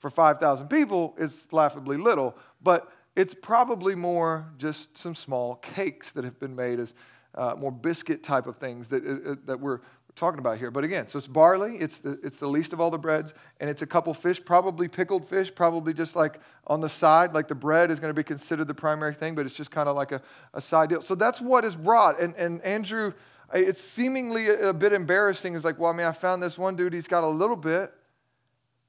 for 0.00 0.10
5,000 0.10 0.68
people 0.68 1.14
it's 1.18 1.52
laughably 1.52 1.96
little, 1.96 2.36
but 2.62 2.92
it's 3.16 3.34
probably 3.34 3.94
more 3.94 4.52
just 4.58 4.98
some 4.98 5.14
small 5.14 5.56
cakes 5.56 6.12
that 6.12 6.24
have 6.24 6.38
been 6.38 6.54
made 6.54 6.80
as 6.80 6.94
uh, 7.34 7.54
more 7.56 7.70
biscuit 7.70 8.24
type 8.24 8.46
of 8.46 8.56
things 8.56 8.88
that, 8.88 9.04
uh, 9.04 9.32
uh, 9.32 9.34
that 9.44 9.60
we're 9.60 9.80
talking 10.18 10.38
about 10.38 10.58
here. 10.58 10.70
But 10.70 10.84
again, 10.84 11.06
so 11.06 11.16
it's 11.16 11.26
barley, 11.26 11.76
it's 11.76 12.00
the, 12.00 12.18
it's 12.22 12.38
the 12.38 12.46
least 12.46 12.72
of 12.72 12.80
all 12.80 12.90
the 12.90 12.98
breads, 12.98 13.32
and 13.60 13.70
it's 13.70 13.82
a 13.82 13.86
couple 13.86 14.12
fish, 14.14 14.44
probably 14.44 14.88
pickled 14.88 15.28
fish, 15.28 15.54
probably 15.54 15.94
just 15.94 16.16
like 16.16 16.40
on 16.66 16.80
the 16.80 16.88
side, 16.88 17.34
like 17.34 17.48
the 17.48 17.54
bread 17.54 17.90
is 17.90 18.00
going 18.00 18.10
to 18.10 18.14
be 18.14 18.24
considered 18.24 18.66
the 18.66 18.74
primary 18.74 19.14
thing, 19.14 19.34
but 19.34 19.46
it's 19.46 19.54
just 19.54 19.70
kind 19.70 19.88
of 19.88 19.96
like 19.96 20.12
a, 20.12 20.20
a 20.54 20.60
side 20.60 20.88
deal. 20.88 21.00
So 21.00 21.14
that's 21.14 21.40
what 21.40 21.64
is 21.64 21.76
brought. 21.76 22.20
And, 22.20 22.34
and 22.36 22.60
Andrew, 22.62 23.12
it's 23.52 23.80
seemingly 23.80 24.48
a, 24.48 24.72
bit 24.72 24.92
embarrassing. 24.92 25.54
Is 25.54 25.64
like, 25.64 25.78
well, 25.78 25.90
I 25.90 25.96
mean, 25.96 26.06
I 26.06 26.12
found 26.12 26.42
this 26.42 26.58
one 26.58 26.76
dude, 26.76 26.92
he's 26.92 27.08
got 27.08 27.24
a 27.24 27.28
little 27.28 27.56
bit. 27.56 27.92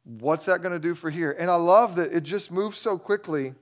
What's 0.03 0.45
that 0.45 0.61
going 0.61 0.73
to 0.73 0.79
do 0.79 0.95
for 0.95 1.09
here? 1.09 1.35
And 1.37 1.49
I 1.49 1.55
love 1.55 1.95
that 1.95 2.11
it 2.11 2.23
just 2.23 2.51
moves 2.51 2.77
so 2.77 2.97
quickly. 2.97 3.53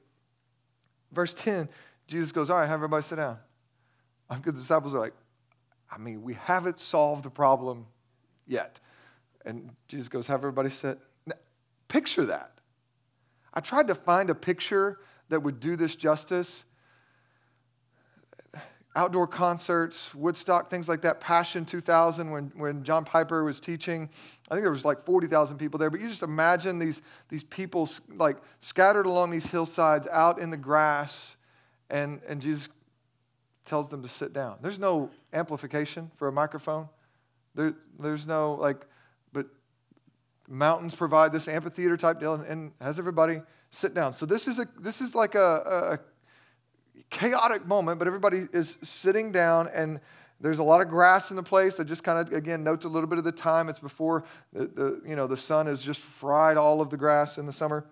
Verse 1.12 1.34
10, 1.34 1.70
Jesus 2.08 2.32
goes, 2.32 2.50
All 2.50 2.58
right, 2.58 2.68
have 2.68 2.76
everybody 2.76 3.04
sit 3.04 3.18
down. 3.18 3.38
I'm 4.30 4.42
good. 4.42 4.56
The 4.56 4.62
disciples 4.62 4.94
are 4.94 5.00
like, 5.00 5.14
I 5.92 5.98
mean, 5.98 6.24
we 6.24 6.34
haven't 6.34 6.80
solved 6.80 7.24
the 7.24 7.30
problem 7.30 7.86
yet. 8.46 8.80
And 9.46 9.72
Jesus 9.88 10.10
goes, 10.10 10.28
Have 10.28 10.42
everybody 10.42 10.70
sit. 10.70 11.00
Picture 11.88 12.26
that. 12.26 12.52
I 13.54 13.62
tried 13.62 13.88
to 13.88 13.96
find 13.96 14.30
a 14.30 14.36
picture 14.36 15.00
that 15.30 15.42
would 15.42 15.60
do 15.60 15.76
this 15.76 15.96
justice 15.96 16.66
outdoor 18.98 19.28
concerts, 19.28 20.14
Woodstock, 20.16 20.72
things 20.72 20.90
like 20.90 21.02
that. 21.02 21.22
Passion 21.22 21.66
2000, 21.66 22.32
when, 22.32 22.52
when 22.56 22.84
John 22.84 23.06
Piper 23.06 23.44
was 23.44 23.60
teaching, 23.60 24.10
I 24.50 24.56
think 24.56 24.64
there 24.64 24.72
was 24.72 24.84
like 24.84 25.06
40,000 25.06 25.58
people 25.58 25.78
there. 25.78 25.92
But 25.92 26.02
you 26.02 26.10
just 26.10 26.24
imagine 26.24 26.80
these, 26.80 27.04
these 27.30 27.44
people 27.44 27.88
like 28.16 28.38
scattered 28.60 29.06
along 29.06 29.30
these 29.30 29.46
hillsides 29.46 30.08
out 30.12 30.40
in 30.40 30.50
the 30.50 30.58
grass, 30.58 31.38
and, 31.92 32.22
and 32.28 32.42
Jesus 32.42 32.70
tells 33.68 33.90
them 33.90 34.02
to 34.02 34.10
sit 34.10 34.34
down. 34.34 34.58
There's 34.62 34.80
no 34.80 35.12
amplification 35.32 36.10
for 36.16 36.28
a 36.28 36.32
microphone. 36.32 36.90
There, 37.54 37.76
there's 38.00 38.26
no 38.26 38.56
like, 38.56 38.86
but 39.34 39.46
mountains 40.48 40.96
provide 40.96 41.32
this 41.32 41.48
amphitheater 41.48 41.98
type 41.98 42.20
deal, 42.20 42.34
and, 42.34 42.46
and 42.46 42.72
has 42.82 42.98
everybody 42.98 43.42
sit 43.70 43.94
down. 43.94 44.14
So 44.14 44.26
this 44.26 44.48
is 44.48 44.58
a 44.58 44.68
this 44.80 45.02
is 45.02 45.14
like 45.14 45.36
a, 45.36 46.00
a 46.00 46.00
chaotic 47.10 47.68
moment, 47.68 48.00
but 48.00 48.08
everybody 48.08 48.48
is 48.54 48.78
sitting 48.82 49.32
down 49.32 49.70
and 49.74 50.00
there's 50.40 50.60
a 50.60 50.64
lot 50.64 50.82
of 50.82 50.90
grass 50.90 51.32
in 51.32 51.36
the 51.36 51.44
place 51.44 51.78
that 51.78 51.86
just 51.86 52.04
kind 52.04 52.20
of 52.20 52.34
again 52.34 52.64
notes 52.64 52.86
a 52.86 52.90
little 52.90 53.10
bit 53.10 53.18
of 53.18 53.24
the 53.24 53.32
time 53.32 53.70
it's 53.70 53.80
before 53.80 54.24
the, 54.54 54.68
the 54.68 55.02
you 55.06 55.16
know 55.16 55.28
the 55.28 55.38
sun 55.38 55.66
has 55.66 55.82
just 55.82 56.00
fried 56.00 56.58
all 56.58 56.80
of 56.80 56.90
the 56.90 56.98
grass 56.98 57.38
in 57.38 57.46
the 57.46 57.54
summer 57.54 57.86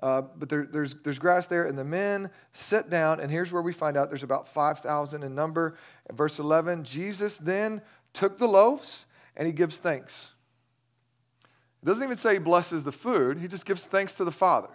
uh, 0.00 0.22
but 0.22 0.48
there, 0.48 0.66
there's, 0.70 0.94
there's 1.04 1.18
grass 1.18 1.46
there 1.46 1.66
and 1.66 1.78
the 1.78 1.84
men 1.84 2.30
sit 2.52 2.90
down 2.90 3.20
and 3.20 3.30
here's 3.30 3.52
where 3.52 3.62
we 3.62 3.72
find 3.72 3.96
out 3.96 4.08
there's 4.08 4.22
about 4.22 4.48
5000 4.48 5.22
in 5.22 5.34
number. 5.34 5.76
In 6.10 6.16
verse 6.16 6.38
11 6.38 6.84
jesus 6.84 7.38
then 7.38 7.80
took 8.12 8.38
the 8.38 8.48
loaves 8.48 9.06
and 9.36 9.46
he 9.46 9.52
gives 9.52 9.78
thanks. 9.78 10.32
It 11.82 11.86
doesn't 11.86 12.02
even 12.02 12.16
say 12.16 12.34
he 12.34 12.38
blesses 12.38 12.84
the 12.84 12.92
food 12.92 13.38
he 13.38 13.48
just 13.48 13.66
gives 13.66 13.84
thanks 13.84 14.14
to 14.16 14.24
the 14.24 14.32
father. 14.32 14.70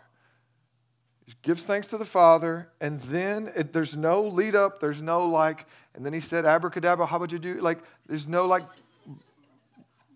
Gives 1.42 1.64
thanks 1.64 1.88
to 1.88 1.98
the 1.98 2.06
Father, 2.06 2.70
and 2.82 3.00
then 3.02 3.52
it, 3.56 3.72
there's 3.72 3.96
no 3.96 4.24
lead 4.24 4.56
up, 4.56 4.80
there's 4.80 5.02
no 5.02 5.26
like, 5.26 5.68
and 5.94 6.06
then 6.06 6.12
he 6.12 6.20
said, 6.20 6.46
Abracadabra, 6.46 7.06
how 7.06 7.20
would 7.20 7.32
you 7.32 7.40
do? 7.40 7.62
Like, 7.62 7.80
there's 8.08 8.28
no 8.28 8.46
like, 8.46 8.64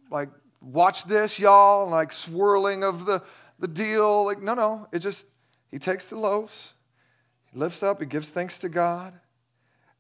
like, 0.10 0.30
watch 0.60 1.06
this, 1.06 1.40
y'all, 1.40 1.90
like 1.90 2.12
swirling 2.12 2.84
of 2.84 3.06
the, 3.06 3.22
the 3.64 3.68
deal. 3.70 4.26
Like, 4.26 4.42
no, 4.42 4.54
no. 4.54 4.88
It 4.92 5.00
just, 5.00 5.26
he 5.72 5.80
takes 5.80 6.06
the 6.06 6.18
loaves, 6.18 6.74
he 7.46 7.58
lifts 7.58 7.82
up, 7.82 8.02
he 8.02 8.06
gives 8.06 8.30
thanks 8.30 8.60
to 8.60 8.68
God, 8.68 9.14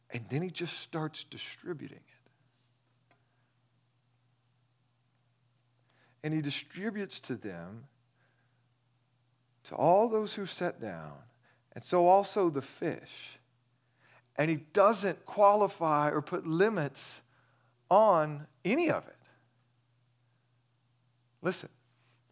and 0.09 0.25
then 0.29 0.41
he 0.41 0.49
just 0.49 0.79
starts 0.79 1.23
distributing 1.23 1.97
it. 1.97 2.29
And 6.25 6.33
he 6.33 6.41
distributes 6.41 7.21
to 7.21 7.35
them 7.35 7.85
to 9.63 9.75
all 9.75 10.09
those 10.09 10.33
who 10.33 10.45
sat 10.45 10.81
down, 10.81 11.13
and 11.71 11.85
so 11.85 12.05
also 12.05 12.49
the 12.49 12.61
fish. 12.61 13.39
And 14.35 14.49
he 14.49 14.57
doesn't 14.73 15.25
qualify 15.25 16.09
or 16.09 16.21
put 16.21 16.45
limits 16.45 17.21
on 17.89 18.45
any 18.65 18.89
of 18.89 19.07
it. 19.07 19.15
Listen, 21.41 21.69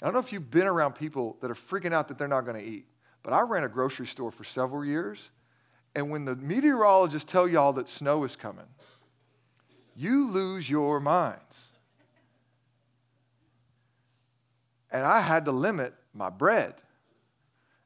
I 0.02 0.06
don't 0.06 0.14
know 0.14 0.20
if 0.20 0.34
you've 0.34 0.50
been 0.50 0.68
around 0.68 0.94
people 0.94 1.38
that 1.42 1.52
are 1.52 1.56
freaking 1.56 1.94
out 1.94 2.08
that 2.08 2.18
they're 2.18 2.28
not 2.28 2.42
going 2.42 2.58
to 2.58 2.68
eat, 2.68 2.88
but 3.22 3.34
I 3.34 3.42
ran 3.42 3.64
a 3.64 3.70
grocery 3.70 4.08
store 4.08 4.32
for 4.32 4.44
several 4.44 4.84
years, 4.84 5.30
and 5.94 6.10
when 6.10 6.26
the 6.26 6.36
meteorologists 6.36 7.32
tell 7.32 7.48
y'all 7.48 7.74
that 7.74 7.88
snow 7.88 8.24
is 8.24 8.36
coming, 8.36 8.66
you 9.96 10.28
lose 10.30 10.70
your 10.70 11.00
minds. 11.00 11.68
And 14.92 15.06
I 15.06 15.22
had 15.22 15.46
to 15.46 15.52
limit 15.52 15.94
my 16.14 16.30
bread 16.30 16.74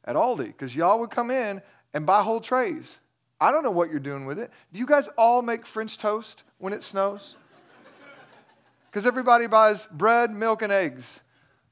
at 0.05 0.15
Aldi 0.15 0.47
because 0.47 0.75
y'all 0.75 0.99
would 0.99 1.11
come 1.11 1.29
in 1.31 1.61
and 1.93 2.05
buy 2.05 2.23
whole 2.23 2.39
trays. 2.39 2.99
I 3.39 3.51
don't 3.51 3.63
know 3.63 3.71
what 3.71 3.89
you're 3.89 3.99
doing 3.99 4.25
with 4.25 4.39
it. 4.39 4.51
Do 4.71 4.79
you 4.79 4.85
guys 4.85 5.09
all 5.17 5.41
make 5.41 5.65
French 5.65 5.97
toast 5.97 6.43
when 6.57 6.73
it 6.73 6.83
snows? 6.83 7.35
because 8.89 9.05
everybody 9.05 9.45
buys 9.45 9.87
bread, 9.91 10.31
milk, 10.31 10.61
and 10.61 10.71
eggs. 10.71 11.21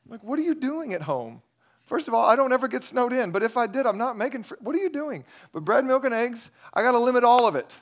Like, 0.08 0.24
what 0.24 0.38
are 0.39 0.44
you 0.44 0.56
doing 0.56 0.94
at 0.94 1.02
home? 1.04 1.42
First 1.86 2.08
of 2.08 2.13
all, 2.13 2.26
I 2.26 2.36
don't 2.36 2.54
ever 2.54 2.68
get 2.68 2.84
snowed 2.84 3.13
in, 3.13 3.32
but 3.32 3.44
if 3.44 3.58
I 3.58 3.68
did, 3.68 3.86
I'm 3.86 3.98
not 3.98 4.18
making. 4.18 4.44
Fr- 4.44 4.56
what 4.60 4.76
are 4.76 4.80
you 4.80 4.89
doing? 4.89 5.26
But 5.52 5.66
bread, 5.66 5.86
milk, 5.86 6.06
and 6.06 6.13
eggs, 6.13 6.50
I 6.74 6.82
got 6.82 6.92
to 6.92 7.00
limit 7.00 7.24
all 7.24 7.46
of 7.46 7.56
it. 7.56 7.76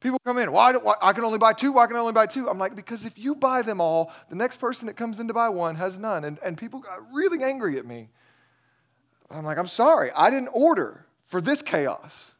People 0.00 0.18
come 0.24 0.38
in, 0.38 0.52
why, 0.52 0.72
do, 0.72 0.78
why, 0.80 0.94
I 1.00 1.12
can 1.12 1.24
only 1.24 1.38
buy 1.38 1.52
two, 1.52 1.72
why 1.72 1.86
can 1.86 1.96
I 1.96 2.00
only 2.00 2.12
buy 2.12 2.26
two? 2.26 2.48
I'm 2.48 2.58
like, 2.58 2.76
because 2.76 3.04
if 3.04 3.18
you 3.18 3.34
buy 3.34 3.62
them 3.62 3.80
all, 3.80 4.12
the 4.28 4.36
next 4.36 4.58
person 4.58 4.86
that 4.86 4.94
comes 4.94 5.18
in 5.18 5.26
to 5.28 5.34
buy 5.34 5.48
one 5.48 5.74
has 5.76 5.98
none. 5.98 6.24
And, 6.24 6.38
and 6.44 6.56
people 6.56 6.80
got 6.80 6.98
really 7.12 7.42
angry 7.42 7.78
at 7.78 7.86
me. 7.86 8.10
I'm 9.30 9.44
like, 9.44 9.58
I'm 9.58 9.66
sorry, 9.66 10.10
I 10.14 10.30
didn't 10.30 10.50
order 10.52 11.06
for 11.26 11.40
this 11.40 11.62
chaos. 11.62 12.32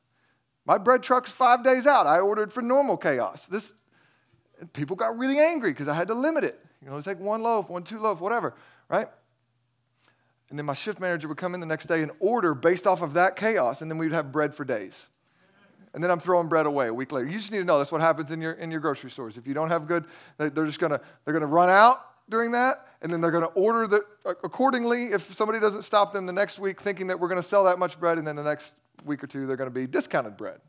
My 0.65 0.79
bread 0.79 1.03
truck's 1.03 1.31
five 1.31 1.65
days 1.65 1.87
out. 1.87 2.07
I 2.07 2.21
ordered 2.21 2.53
for 2.53 2.62
normal 2.62 2.97
chaos. 2.97 3.47
This, 3.47 3.75
people 4.73 4.97
got 4.97 5.19
really 5.19 5.38
angry 5.38 5.71
because 5.71 5.88
I 5.88 5.95
had 5.95 6.09
to 6.09 6.14
limit 6.14 6.45
it. 6.45 6.59
You 6.83 6.90
know, 6.90 6.97
it's 6.97 7.07
like 7.07 7.21
one 7.21 7.42
loaf, 7.42 7.69
one, 7.69 7.83
two 7.83 7.99
loaf, 7.99 8.21
whatever, 8.21 8.55
right? 8.88 9.09
And 10.51 10.59
then 10.59 10.66
my 10.66 10.75
shift 10.75 11.01
manager 11.01 11.29
would 11.29 11.38
come 11.38 11.55
in 11.55 11.61
the 11.61 11.66
next 11.66 11.87
day 11.87 12.03
and 12.03 12.12
order 12.21 12.55
based 12.55 12.87
off 12.87 13.03
of 13.03 13.14
that 13.14 13.37
chaos, 13.37 13.83
and 13.83 13.90
then 13.90 13.99
we'd 13.99 14.12
have 14.12 14.31
bread 14.31 14.55
for 14.55 14.64
days 14.64 15.09
and 15.97 16.05
then 16.05 16.11
I'm 16.11 16.21
throwing 16.21 16.47
bread 16.47 16.66
away 16.66 16.88
a 16.88 16.95
week 16.95 17.11
later. 17.11 17.27
You 17.27 17.38
just 17.38 17.51
need 17.51 17.59
to 17.59 17.64
know 17.64 17.79
that's 17.79 17.90
what 17.90 18.03
happens 18.03 18.31
in 18.31 18.38
your, 18.38 18.53
in 18.53 18.71
your 18.71 18.81
grocery 18.81 19.11
stores. 19.11 19.38
If 19.38 19.47
you 19.47 19.55
don't 19.55 19.71
have 19.71 19.87
good, 19.87 20.05
they're 20.37 20.51
just 20.51 20.79
gonna, 20.79 21.01
they're 21.25 21.33
gonna 21.33 21.47
run 21.47 21.71
out 21.71 22.03
during 22.29 22.51
that, 22.51 22.87
and 23.01 23.11
then 23.11 23.23
they're 23.23 23.31
gonna 23.31 23.47
order 23.47 23.87
the, 23.87 24.03
accordingly. 24.27 25.07
If 25.07 25.33
somebody 25.33 25.59
doesn't 25.59 25.83
stop 25.83 26.12
them 26.12 26.27
the 26.27 26.35
next 26.35 26.59
week 26.59 26.83
thinking 26.83 27.07
that 27.07 27.19
we're 27.19 27.29
gonna 27.29 27.42
sell 27.42 27.64
that 27.64 27.79
much 27.79 27.99
bread, 27.99 28.19
and 28.19 28.27
then 28.27 28.37
the 28.37 28.42
next 28.42 28.75
week 29.07 29.25
or 29.25 29.27
two 29.27 29.47
they're 29.47 29.57
gonna 29.57 29.71
be 29.71 29.87
discounted 29.87 30.37
bread. 30.37 30.61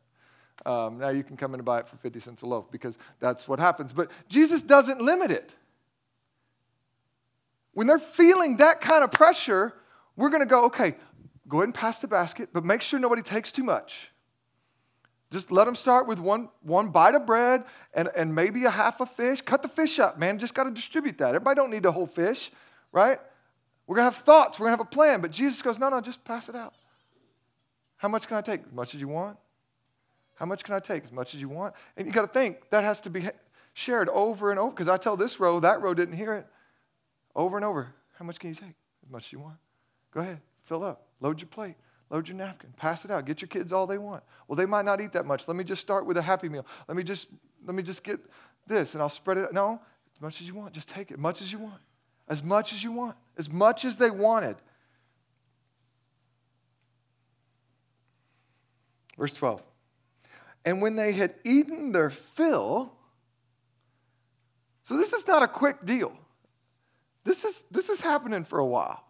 Um, 0.65 0.97
now 0.97 1.09
you 1.09 1.23
can 1.23 1.37
come 1.37 1.53
in 1.53 1.59
and 1.59 1.65
buy 1.65 1.79
it 1.79 1.87
for 1.87 1.97
50 1.97 2.19
cents 2.19 2.41
a 2.41 2.45
loaf 2.45 2.71
because 2.71 2.97
that's 3.19 3.47
what 3.47 3.59
happens. 3.59 3.93
But 3.93 4.11
Jesus 4.27 4.61
doesn't 4.61 4.99
limit 4.99 5.31
it. 5.31 5.53
When 7.73 7.87
they're 7.87 7.99
feeling 7.99 8.57
that 8.57 8.81
kind 8.81 9.03
of 9.03 9.11
pressure, 9.11 9.73
we're 10.15 10.29
going 10.29 10.41
to 10.41 10.47
go, 10.47 10.65
okay, 10.65 10.95
go 11.47 11.57
ahead 11.57 11.65
and 11.65 11.75
pass 11.75 11.99
the 11.99 12.07
basket, 12.07 12.49
but 12.51 12.65
make 12.65 12.81
sure 12.81 12.99
nobody 12.99 13.21
takes 13.21 13.51
too 13.51 13.63
much. 13.63 14.11
Just 15.29 15.51
let 15.51 15.65
them 15.65 15.75
start 15.75 16.07
with 16.07 16.19
one, 16.19 16.49
one 16.61 16.89
bite 16.89 17.13
of 17.13 17.25
bread 17.25 17.65
and, 17.93 18.09
and 18.15 18.33
maybe 18.33 18.63
a 18.63 18.69
half 18.69 19.01
a 19.01 19.05
fish. 19.05 19.41
Cut 19.41 19.61
the 19.61 19.67
fish 19.67 19.99
up, 19.99 20.17
man. 20.17 20.39
Just 20.39 20.53
got 20.53 20.63
to 20.63 20.71
distribute 20.71 21.17
that. 21.17 21.35
Everybody 21.35 21.55
don't 21.55 21.69
need 21.69 21.83
the 21.83 21.91
whole 21.91 22.07
fish, 22.07 22.49
right? 22.91 23.19
We're 23.85 23.97
going 23.97 24.09
to 24.09 24.15
have 24.15 24.23
thoughts. 24.23 24.57
We're 24.57 24.67
going 24.67 24.77
to 24.77 24.83
have 24.83 24.87
a 24.87 24.95
plan. 24.95 25.21
But 25.21 25.31
Jesus 25.31 25.61
goes, 25.61 25.79
no, 25.79 25.89
no, 25.89 25.99
just 25.99 26.23
pass 26.23 26.47
it 26.47 26.55
out. 26.55 26.73
How 27.97 28.07
much 28.07 28.27
can 28.27 28.37
I 28.37 28.41
take? 28.41 28.61
As 28.65 28.71
much 28.71 28.95
as 28.95 29.01
you 29.01 29.07
want. 29.09 29.37
How 30.37 30.45
much 30.45 30.63
can 30.63 30.75
I 30.75 30.79
take? 30.79 31.03
As 31.03 31.11
much 31.11 31.33
as 31.33 31.41
you 31.41 31.49
want. 31.49 31.73
And 31.97 32.07
you 32.07 32.13
got 32.13 32.21
to 32.21 32.27
think 32.27 32.69
that 32.69 32.83
has 32.83 33.01
to 33.01 33.09
be 33.09 33.27
shared 33.73 34.09
over 34.09 34.51
and 34.51 34.59
over 34.59 34.71
because 34.71 34.87
I 34.87 34.97
tell 34.97 35.17
this 35.17 35.39
row, 35.39 35.59
that 35.59 35.81
row 35.81 35.93
didn't 35.93 36.15
hear 36.15 36.33
it. 36.33 36.47
Over 37.35 37.57
and 37.57 37.65
over. 37.65 37.93
How 38.17 38.25
much 38.25 38.39
can 38.39 38.49
you 38.49 38.55
take? 38.55 38.75
As 39.03 39.11
much 39.11 39.27
as 39.27 39.33
you 39.33 39.39
want. 39.39 39.57
Go 40.11 40.21
ahead, 40.21 40.41
fill 40.63 40.83
up, 40.83 41.07
load 41.19 41.41
your 41.41 41.49
plate. 41.49 41.75
Load 42.09 42.29
your 42.29 42.37
napkin, 42.37 42.73
pass 42.77 43.03
it 43.03 43.11
out, 43.11 43.25
get 43.25 43.41
your 43.41 43.49
kids 43.49 43.73
all 43.73 43.85
they 43.85 43.97
want. 43.97 44.23
Well, 44.47 44.55
they 44.55 44.65
might 44.65 44.85
not 44.85 45.01
eat 45.01 45.11
that 45.11 45.25
much. 45.25 45.45
Let 45.45 45.57
me 45.57 45.65
just 45.65 45.81
start 45.81 46.05
with 46.05 46.15
a 46.15 46.21
happy 46.21 46.47
meal. 46.47 46.65
Let 46.87 46.95
me 46.95 47.03
just 47.03 47.27
let 47.65 47.75
me 47.75 47.83
just 47.83 48.01
get 48.01 48.19
this 48.65 48.93
and 48.93 49.01
I'll 49.01 49.09
spread 49.09 49.37
it. 49.37 49.51
No, 49.53 49.81
as 50.15 50.21
much 50.21 50.39
as 50.39 50.47
you 50.47 50.55
want, 50.55 50.73
just 50.73 50.87
take 50.87 51.11
it, 51.11 51.15
as 51.15 51.19
much 51.19 51.41
as 51.41 51.51
you 51.51 51.59
want. 51.59 51.81
As 52.29 52.43
much 52.43 52.71
as 52.71 52.83
you 52.83 52.91
want, 52.91 53.17
as 53.37 53.49
much 53.49 53.83
as 53.83 53.97
they 53.97 54.09
wanted. 54.09 54.55
Verse 59.17 59.33
12. 59.33 59.61
And 60.67 60.81
when 60.81 60.97
they 60.97 61.13
had 61.13 61.33
eaten 61.45 61.93
their 61.93 62.09
fill, 62.09 62.91
so 64.83 64.97
this 64.97 65.13
is 65.13 65.25
not 65.25 65.41
a 65.41 65.47
quick 65.47 65.85
deal. 65.85 66.11
This 67.23 67.45
is, 67.45 67.63
this 67.71 67.87
is 67.87 68.01
happening 68.01 68.43
for 68.43 68.59
a 68.59 68.65
while. 68.65 69.01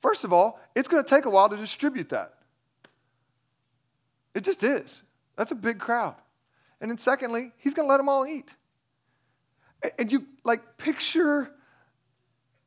First 0.00 0.24
of 0.24 0.32
all, 0.32 0.58
it's 0.74 0.88
going 0.88 1.04
to 1.04 1.08
take 1.08 1.26
a 1.26 1.30
while 1.30 1.48
to 1.48 1.56
distribute 1.56 2.08
that. 2.08 2.34
It 4.34 4.40
just 4.42 4.64
is. 4.64 5.04
That's 5.36 5.52
a 5.52 5.54
big 5.54 5.78
crowd. 5.78 6.16
And 6.80 6.90
then, 6.90 6.98
secondly, 6.98 7.52
he's 7.56 7.72
going 7.72 7.86
to 7.86 7.90
let 7.90 7.98
them 7.98 8.08
all 8.08 8.26
eat. 8.26 8.52
And 9.96 10.10
you 10.10 10.26
like 10.42 10.76
picture, 10.76 11.52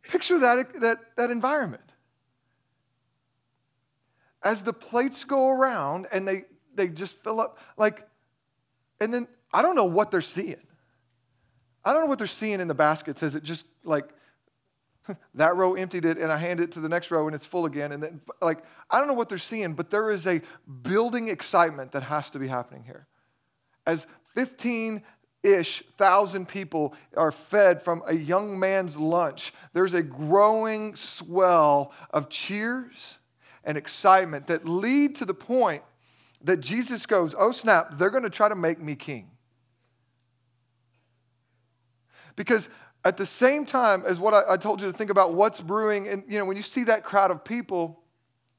picture 0.04 0.40
that, 0.40 0.80
that, 0.80 1.00
that 1.18 1.30
environment. 1.30 1.92
As 4.42 4.62
the 4.62 4.72
plates 4.72 5.26
go 5.26 5.50
around 5.50 6.08
and 6.14 6.26
they, 6.26 6.46
they 6.78 6.88
just 6.88 7.16
fill 7.24 7.40
up, 7.42 7.60
like, 7.76 8.08
and 9.02 9.14
then 9.14 9.28
I 9.52 9.62
don't 9.62 9.76
know 9.76 9.86
what 9.86 10.12
they're 10.12 10.22
seeing. 10.22 10.62
I 11.84 11.94
don't 11.94 12.02
know 12.02 12.08
what 12.08 12.18
they're 12.18 12.28
seeing 12.28 12.60
in 12.60 12.68
the 12.68 12.76
baskets 12.76 13.24
as 13.24 13.36
it 13.36 13.44
just 13.44 13.66
like 13.84 14.10
that 15.36 15.56
row 15.56 15.76
emptied 15.76 16.06
it 16.06 16.18
and 16.18 16.32
I 16.32 16.38
hand 16.38 16.60
it 16.60 16.74
to 16.74 16.80
the 16.80 16.90
next 16.90 17.12
row 17.12 17.28
and 17.28 17.36
it's 17.36 17.46
full 17.46 17.66
again. 17.66 17.92
And 17.92 18.04
then, 18.04 18.22
like, 18.42 18.60
I 18.90 19.00
don't 19.00 19.08
know 19.08 19.14
what 19.14 19.30
they're 19.30 19.38
seeing, 19.38 19.74
but 19.74 19.90
there 19.90 20.12
is 20.12 20.28
a 20.28 20.42
building 20.82 21.28
excitement 21.28 21.92
that 21.94 22.04
has 22.04 22.30
to 22.32 22.40
be 22.40 22.48
happening 22.48 22.84
here. 22.84 23.08
As 23.86 24.06
15 24.36 25.02
ish 25.44 25.84
thousand 25.98 26.48
people 26.48 26.94
are 27.16 27.32
fed 27.32 27.82
from 27.82 28.04
a 28.06 28.14
young 28.14 28.60
man's 28.60 28.98
lunch, 28.98 29.54
there's 29.74 29.94
a 29.94 30.04
growing 30.04 30.96
swell 30.96 31.94
of 32.12 32.30
cheers 32.30 33.18
and 33.64 33.78
excitement 33.78 34.48
that 34.48 34.68
lead 34.68 35.16
to 35.16 35.26
the 35.26 35.34
point 35.34 35.84
that 36.42 36.58
Jesus 36.58 37.06
goes, 37.06 37.36
Oh, 37.38 37.52
snap, 37.52 37.98
they're 37.98 38.10
going 38.10 38.24
to 38.24 38.30
try 38.30 38.50
to 38.50 38.56
make 38.56 38.80
me 38.80 38.96
king. 38.96 39.30
Because 42.36 42.70
at 43.04 43.18
the 43.18 43.26
same 43.26 43.66
time 43.66 44.04
as 44.06 44.20
what 44.20 44.34
I, 44.34 44.54
I, 44.54 44.58
told 44.58 44.82
you 44.82 44.92
to 44.92 44.98
think 44.98 45.10
about 45.10 45.34
what's 45.34 45.60
brewing, 45.60 46.08
and 46.08 46.24
you 46.28 46.38
know, 46.38 46.46
when 46.46 46.58
you 46.58 46.64
see 46.64 46.84
that 46.86 47.04
crowd 47.04 47.32
of 47.32 47.44
people, 47.44 48.00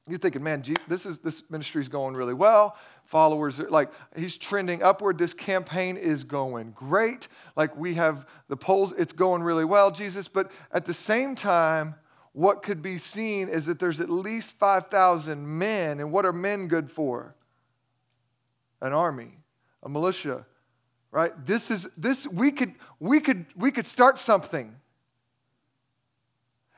you're 0.08 0.18
thinking, 0.18 0.42
man, 0.42 0.64
this 0.86 1.06
is 1.06 1.18
this 1.18 1.42
ministry 1.50 1.82
is 1.82 1.88
going 1.88 2.14
really 2.14 2.34
well. 2.34 2.76
Followers 3.04 3.60
are 3.60 3.68
like 3.68 3.90
he's 4.16 4.36
trending 4.36 4.82
upward. 4.82 5.18
This 5.18 5.34
campaign 5.34 5.96
is 5.96 6.24
going 6.24 6.72
great. 6.72 7.28
Like 7.56 7.76
we 7.76 7.94
have 7.94 8.26
the 8.48 8.56
polls, 8.56 8.92
it's 8.96 9.12
going 9.12 9.42
really 9.42 9.64
well, 9.64 9.90
Jesus. 9.90 10.28
But 10.28 10.50
at 10.72 10.86
the 10.86 10.94
same 10.94 11.34
time, 11.34 11.94
what 12.32 12.62
could 12.62 12.80
be 12.80 12.98
seen 12.98 13.48
is 13.48 13.66
that 13.66 13.78
there's 13.78 14.00
at 14.00 14.08
least 14.08 14.52
5,000 14.58 15.58
men. 15.58 16.00
And 16.00 16.12
what 16.12 16.24
are 16.24 16.32
men 16.32 16.68
good 16.68 16.90
for? 16.90 17.34
An 18.80 18.92
army, 18.92 19.38
a 19.82 19.88
militia, 19.88 20.46
right? 21.10 21.32
This 21.46 21.70
is 21.70 21.88
this 21.96 22.26
we 22.26 22.52
could 22.52 22.74
we 23.00 23.20
could 23.20 23.46
we 23.56 23.70
could 23.70 23.86
start 23.86 24.18
something. 24.18 24.76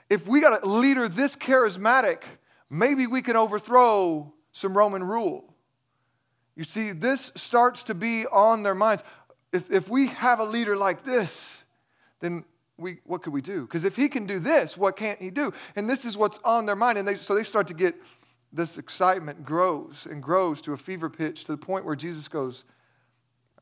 If 0.08 0.26
we 0.26 0.40
got 0.40 0.62
a 0.62 0.66
leader 0.66 1.08
this 1.08 1.36
charismatic 1.36 2.22
maybe 2.70 3.06
we 3.06 3.20
can 3.20 3.36
overthrow 3.36 4.32
some 4.52 4.76
roman 4.76 5.02
rule. 5.02 5.52
You 6.56 6.64
see 6.64 6.92
this 6.92 7.32
starts 7.36 7.84
to 7.84 7.94
be 7.94 8.26
on 8.26 8.62
their 8.62 8.74
minds. 8.74 9.02
If, 9.52 9.70
if 9.70 9.88
we 9.88 10.08
have 10.08 10.38
a 10.38 10.44
leader 10.44 10.76
like 10.76 11.04
this 11.04 11.64
then 12.20 12.44
we, 12.76 13.00
what 13.04 13.22
could 13.22 13.32
we 13.32 13.42
do? 13.42 13.62
Because 13.62 13.84
if 13.84 13.96
he 13.96 14.08
can 14.08 14.26
do 14.26 14.38
this 14.38 14.78
what 14.78 14.96
can't 14.96 15.20
he 15.20 15.30
do? 15.30 15.52
And 15.76 15.88
this 15.88 16.04
is 16.04 16.16
what's 16.16 16.38
on 16.44 16.66
their 16.66 16.76
mind 16.76 16.98
and 16.98 17.06
they, 17.06 17.16
so 17.16 17.34
they 17.34 17.44
start 17.44 17.66
to 17.68 17.74
get 17.74 17.94
this 18.52 18.78
excitement 18.78 19.44
grows 19.44 20.06
and 20.10 20.22
grows 20.22 20.60
to 20.62 20.72
a 20.72 20.76
fever 20.76 21.08
pitch 21.08 21.44
to 21.44 21.52
the 21.52 21.58
point 21.58 21.84
where 21.84 21.96
jesus 21.96 22.28
goes 22.28 22.64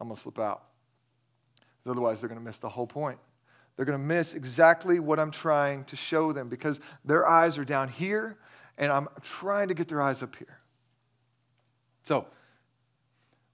I'm 0.01 0.09
going 0.09 0.16
to 0.16 0.22
slip 0.22 0.38
out. 0.38 0.64
Otherwise, 1.87 2.20
they're 2.20 2.29
going 2.29 2.40
to 2.40 2.44
miss 2.44 2.59
the 2.59 2.68
whole 2.68 2.87
point. 2.87 3.18
They're 3.77 3.87
going 3.87 3.98
to 3.98 4.05
miss 4.05 4.35
exactly 4.35 5.01
what 5.01 5.18
I'm 5.18 5.31
trying 5.31 5.85
to 5.85 5.96
show 5.96 6.33
them 6.33 6.48
because 6.48 6.81
their 7.05 7.27
eyes 7.27 7.59
are 7.59 7.64
down 7.64 7.88
here 7.88 8.37
and 8.77 8.92
I'm 8.92 9.09
trying 9.22 9.68
to 9.68 9.74
get 9.74 9.88
their 9.88 10.03
eyes 10.03 10.22
up 10.22 10.37
here. 10.37 10.59
So, 12.03 12.27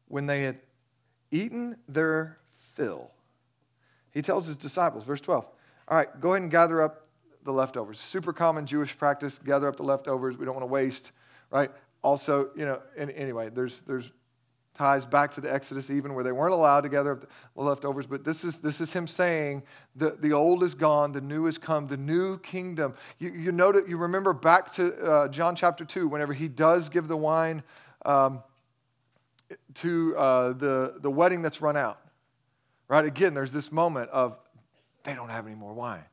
when 0.08 0.26
they 0.26 0.42
had 0.42 0.60
eaten 1.30 1.76
their 1.88 2.38
fill, 2.72 3.10
he 4.10 4.22
tells 4.22 4.46
his 4.46 4.56
disciples, 4.56 5.04
verse 5.04 5.20
12, 5.20 5.46
all 5.88 5.96
right, 5.96 6.20
go 6.20 6.32
ahead 6.32 6.42
and 6.42 6.50
gather 6.50 6.82
up 6.82 7.06
the 7.44 7.52
leftovers. 7.52 8.00
Super 8.00 8.32
common 8.32 8.66
Jewish 8.66 8.96
practice, 8.96 9.38
gather 9.44 9.68
up 9.68 9.76
the 9.76 9.82
leftovers. 9.82 10.36
We 10.36 10.44
don't 10.44 10.54
want 10.54 10.62
to 10.62 10.72
waste, 10.72 11.12
right? 11.54 11.70
Also, 12.02 12.50
you 12.56 12.66
know, 12.66 12.82
anyway, 12.98 13.48
there's, 13.48 13.80
there's 13.82 14.10
ties 14.74 15.06
back 15.06 15.30
to 15.30 15.40
the 15.40 15.52
Exodus, 15.52 15.88
even 15.88 16.14
where 16.14 16.24
they 16.24 16.32
weren't 16.32 16.52
allowed 16.52 16.80
to 16.80 16.88
gather 16.88 17.14
the 17.54 17.62
leftovers. 17.62 18.06
But 18.06 18.24
this 18.24 18.44
is, 18.44 18.58
this 18.58 18.80
is 18.80 18.92
him 18.92 19.06
saying 19.06 19.62
the, 19.94 20.16
the 20.20 20.32
old 20.32 20.64
is 20.64 20.74
gone, 20.74 21.12
the 21.12 21.20
new 21.20 21.44
has 21.44 21.56
come, 21.56 21.86
the 21.86 21.96
new 21.96 22.38
kingdom. 22.40 22.94
You, 23.20 23.30
you, 23.30 23.52
note 23.52 23.88
you 23.88 23.96
remember 23.96 24.32
back 24.32 24.72
to 24.74 24.94
uh, 24.96 25.28
John 25.28 25.54
chapter 25.54 25.84
2, 25.84 26.08
whenever 26.08 26.32
he 26.32 26.48
does 26.48 26.88
give 26.88 27.06
the 27.06 27.16
wine 27.16 27.62
um, 28.04 28.42
to 29.74 30.16
uh, 30.16 30.52
the, 30.54 30.96
the 30.98 31.10
wedding 31.10 31.40
that's 31.40 31.62
run 31.62 31.76
out. 31.76 32.00
Right? 32.88 33.04
Again, 33.04 33.32
there's 33.32 33.52
this 33.52 33.70
moment 33.70 34.10
of 34.10 34.36
they 35.04 35.14
don't 35.14 35.30
have 35.30 35.46
any 35.46 35.54
more 35.54 35.72
wine. 35.72 36.04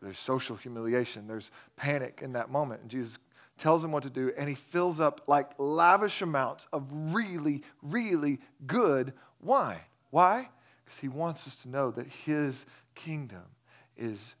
there's 0.00 0.18
social 0.18 0.56
humiliation, 0.56 1.28
there's 1.28 1.50
panic 1.76 2.20
in 2.22 2.32
that 2.32 2.50
moment. 2.50 2.80
And 2.80 2.90
Jesus 2.90 3.18
tells 3.58 3.84
him 3.84 3.92
what 3.92 4.04
to 4.04 4.10
do, 4.10 4.32
and 4.36 4.48
he 4.48 4.54
fills 4.54 5.00
up 5.00 5.22
like 5.26 5.50
lavish 5.58 6.22
amounts 6.22 6.66
of 6.72 6.86
really, 6.90 7.62
really 7.82 8.40
good 8.66 9.12
wine. 9.40 9.80
Why? 10.10 10.48
Because 10.84 10.98
he 10.98 11.08
wants 11.08 11.46
us 11.46 11.56
to 11.56 11.68
know 11.68 11.90
that 11.90 12.06
his 12.06 12.64
kingdom 12.94 13.44
is 13.96 14.34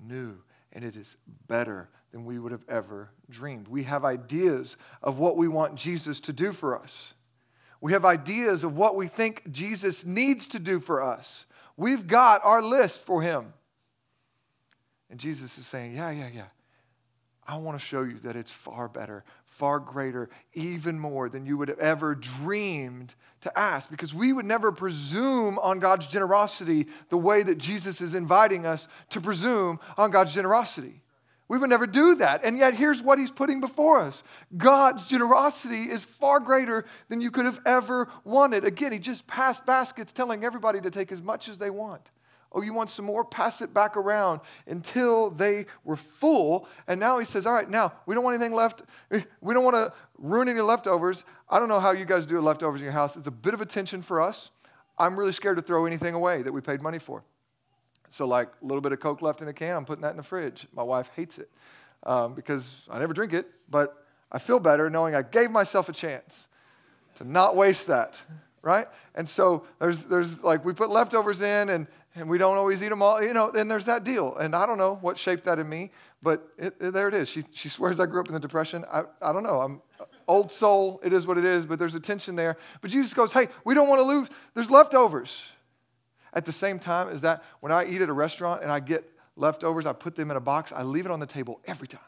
new 0.00 0.36
and 0.72 0.84
it 0.84 0.96
is 0.96 1.16
better 1.46 1.88
than 2.12 2.24
we 2.24 2.38
would 2.38 2.52
have 2.52 2.64
ever 2.68 3.10
dreamed. 3.30 3.68
We 3.68 3.84
have 3.84 4.04
ideas 4.04 4.76
of 5.02 5.18
what 5.18 5.36
we 5.36 5.48
want 5.48 5.74
Jesus 5.74 6.20
to 6.20 6.32
do 6.32 6.52
for 6.52 6.78
us. 6.78 7.14
We 7.80 7.92
have 7.92 8.04
ideas 8.04 8.64
of 8.64 8.76
what 8.76 8.96
we 8.96 9.06
think 9.06 9.50
Jesus 9.50 10.04
needs 10.04 10.46
to 10.48 10.58
do 10.58 10.80
for 10.80 11.02
us. 11.02 11.46
We've 11.76 12.06
got 12.06 12.44
our 12.44 12.62
list 12.62 13.00
for 13.00 13.22
him. 13.22 13.52
And 15.10 15.20
Jesus 15.20 15.56
is 15.58 15.66
saying, 15.66 15.94
Yeah, 15.94 16.10
yeah, 16.10 16.28
yeah. 16.34 16.46
I 17.48 17.56
want 17.56 17.78
to 17.78 17.84
show 17.84 18.02
you 18.02 18.18
that 18.20 18.36
it's 18.36 18.50
far 18.50 18.88
better, 18.88 19.24
far 19.44 19.78
greater, 19.78 20.28
even 20.54 20.98
more 20.98 21.28
than 21.28 21.46
you 21.46 21.56
would 21.56 21.68
have 21.68 21.78
ever 21.78 22.14
dreamed 22.14 23.14
to 23.42 23.58
ask. 23.58 23.88
Because 23.88 24.12
we 24.12 24.32
would 24.32 24.46
never 24.46 24.72
presume 24.72 25.58
on 25.58 25.78
God's 25.78 26.06
generosity 26.06 26.86
the 27.08 27.16
way 27.16 27.42
that 27.42 27.58
Jesus 27.58 28.00
is 28.00 28.14
inviting 28.14 28.66
us 28.66 28.88
to 29.10 29.20
presume 29.20 29.78
on 29.96 30.10
God's 30.10 30.34
generosity. 30.34 31.02
We 31.48 31.58
would 31.58 31.70
never 31.70 31.86
do 31.86 32.16
that. 32.16 32.44
And 32.44 32.58
yet, 32.58 32.74
here's 32.74 33.02
what 33.02 33.18
he's 33.18 33.30
putting 33.30 33.60
before 33.60 34.00
us 34.00 34.24
God's 34.56 35.06
generosity 35.06 35.84
is 35.84 36.04
far 36.04 36.40
greater 36.40 36.84
than 37.08 37.20
you 37.20 37.30
could 37.30 37.44
have 37.44 37.60
ever 37.64 38.08
wanted. 38.24 38.64
Again, 38.64 38.92
he 38.92 38.98
just 38.98 39.26
passed 39.26 39.64
baskets 39.64 40.12
telling 40.12 40.44
everybody 40.44 40.80
to 40.80 40.90
take 40.90 41.12
as 41.12 41.22
much 41.22 41.48
as 41.48 41.58
they 41.58 41.70
want. 41.70 42.10
Oh, 42.56 42.62
you 42.62 42.72
want 42.72 42.88
some 42.88 43.04
more? 43.04 43.22
Pass 43.22 43.60
it 43.60 43.74
back 43.74 43.98
around 43.98 44.40
until 44.66 45.28
they 45.28 45.66
were 45.84 45.94
full. 45.94 46.66
And 46.88 46.98
now 46.98 47.18
he 47.18 47.26
says, 47.26 47.46
All 47.46 47.52
right, 47.52 47.68
now 47.68 47.92
we 48.06 48.14
don't 48.14 48.24
want 48.24 48.34
anything 48.34 48.56
left. 48.56 48.82
We 49.10 49.52
don't 49.52 49.62
want 49.62 49.76
to 49.76 49.92
ruin 50.16 50.48
any 50.48 50.62
leftovers. 50.62 51.24
I 51.50 51.58
don't 51.58 51.68
know 51.68 51.80
how 51.80 51.90
you 51.90 52.06
guys 52.06 52.24
do 52.24 52.40
leftovers 52.40 52.80
in 52.80 52.84
your 52.84 52.94
house. 52.94 53.14
It's 53.14 53.26
a 53.26 53.30
bit 53.30 53.52
of 53.52 53.60
a 53.60 53.66
tension 53.66 54.00
for 54.00 54.22
us. 54.22 54.50
I'm 54.98 55.18
really 55.18 55.32
scared 55.32 55.58
to 55.58 55.62
throw 55.62 55.84
anything 55.84 56.14
away 56.14 56.40
that 56.42 56.52
we 56.52 56.62
paid 56.62 56.80
money 56.80 56.98
for. 56.98 57.22
So, 58.08 58.26
like 58.26 58.48
a 58.62 58.64
little 58.64 58.80
bit 58.80 58.92
of 58.92 59.00
Coke 59.00 59.20
left 59.20 59.42
in 59.42 59.48
a 59.48 59.52
can, 59.52 59.76
I'm 59.76 59.84
putting 59.84 60.02
that 60.02 60.12
in 60.12 60.16
the 60.16 60.22
fridge. 60.22 60.66
My 60.72 60.82
wife 60.82 61.10
hates 61.14 61.38
it 61.38 61.50
um, 62.04 62.34
because 62.34 62.70
I 62.90 62.98
never 62.98 63.12
drink 63.12 63.34
it, 63.34 63.46
but 63.68 64.06
I 64.32 64.38
feel 64.38 64.60
better 64.60 64.88
knowing 64.88 65.14
I 65.14 65.20
gave 65.20 65.50
myself 65.50 65.90
a 65.90 65.92
chance 65.92 66.48
to 67.16 67.24
not 67.24 67.54
waste 67.54 67.86
that, 67.88 68.22
right? 68.66 68.88
And 69.14 69.28
so 69.28 69.64
there's, 69.78 70.02
there's 70.02 70.42
like 70.42 70.64
we 70.64 70.72
put 70.72 70.90
leftovers 70.90 71.40
in 71.40 71.68
and, 71.68 71.86
and 72.16 72.28
we 72.28 72.36
don't 72.36 72.56
always 72.56 72.82
eat 72.82 72.88
them 72.88 73.00
all, 73.00 73.22
you 73.22 73.32
know, 73.32 73.50
and 73.50 73.70
there's 73.70 73.84
that 73.84 74.02
deal. 74.02 74.34
And 74.36 74.56
I 74.56 74.66
don't 74.66 74.76
know 74.76 74.98
what 75.00 75.16
shaped 75.16 75.44
that 75.44 75.60
in 75.60 75.68
me, 75.68 75.92
but 76.20 76.48
it, 76.58 76.74
it, 76.80 76.90
there 76.90 77.06
it 77.06 77.14
is. 77.14 77.28
She, 77.28 77.44
she 77.52 77.68
swears 77.68 78.00
I 78.00 78.06
grew 78.06 78.20
up 78.20 78.26
in 78.26 78.34
the 78.34 78.40
Depression. 78.40 78.84
I, 78.92 79.04
I 79.22 79.32
don't 79.32 79.44
know. 79.44 79.60
I'm 79.60 79.82
old 80.26 80.50
soul. 80.50 81.00
It 81.04 81.12
is 81.12 81.28
what 81.28 81.38
it 81.38 81.44
is, 81.44 81.64
but 81.64 81.78
there's 81.78 81.94
a 81.94 82.00
tension 82.00 82.34
there. 82.34 82.56
But 82.80 82.90
Jesus 82.90 83.14
goes, 83.14 83.32
hey, 83.32 83.46
we 83.64 83.72
don't 83.72 83.88
want 83.88 84.00
to 84.00 84.04
lose. 84.04 84.28
There's 84.54 84.70
leftovers. 84.70 85.42
At 86.32 86.44
the 86.44 86.52
same 86.52 86.80
time 86.80 87.08
is 87.08 87.20
that, 87.20 87.44
when 87.60 87.70
I 87.70 87.86
eat 87.86 88.02
at 88.02 88.08
a 88.08 88.12
restaurant 88.12 88.62
and 88.62 88.72
I 88.72 88.80
get 88.80 89.08
leftovers, 89.36 89.86
I 89.86 89.92
put 89.92 90.16
them 90.16 90.32
in 90.32 90.36
a 90.36 90.40
box, 90.40 90.72
I 90.72 90.82
leave 90.82 91.06
it 91.06 91.12
on 91.12 91.20
the 91.20 91.26
table 91.26 91.60
every 91.66 91.86
time. 91.86 92.00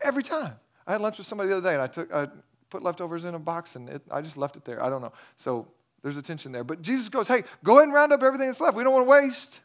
Every 0.00 0.24
time. 0.24 0.54
I 0.88 0.92
had 0.92 1.00
lunch 1.00 1.18
with 1.18 1.26
somebody 1.28 1.50
the 1.50 1.58
other 1.58 1.68
day 1.68 1.74
and 1.74 1.82
I 1.82 1.86
took, 1.86 2.12
I 2.12 2.26
put 2.70 2.82
leftovers 2.82 3.24
in 3.24 3.34
a 3.34 3.38
box 3.38 3.76
and 3.76 3.88
it, 3.88 4.02
I 4.10 4.20
just 4.20 4.36
left 4.36 4.56
it 4.56 4.64
there. 4.64 4.82
I 4.82 4.88
don't 4.88 5.02
know. 5.02 5.12
So 5.36 5.68
there's 6.02 6.16
a 6.16 6.22
tension 6.22 6.52
there. 6.52 6.64
But 6.64 6.82
Jesus 6.82 7.08
goes, 7.08 7.28
hey, 7.28 7.44
go 7.64 7.74
ahead 7.74 7.84
and 7.84 7.92
round 7.92 8.12
up 8.12 8.22
everything 8.22 8.46
that's 8.46 8.60
left. 8.60 8.76
We 8.76 8.84
don't 8.84 8.92
want 8.92 9.06
to 9.06 9.10
waste. 9.10 9.60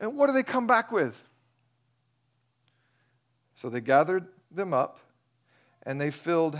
And 0.00 0.16
what 0.16 0.26
do 0.26 0.32
they 0.32 0.42
come 0.42 0.66
back 0.66 0.90
with? 0.90 1.22
So 3.54 3.68
they 3.68 3.80
gathered 3.80 4.26
them 4.50 4.74
up 4.74 4.98
and 5.84 6.00
they 6.00 6.10
filled 6.10 6.58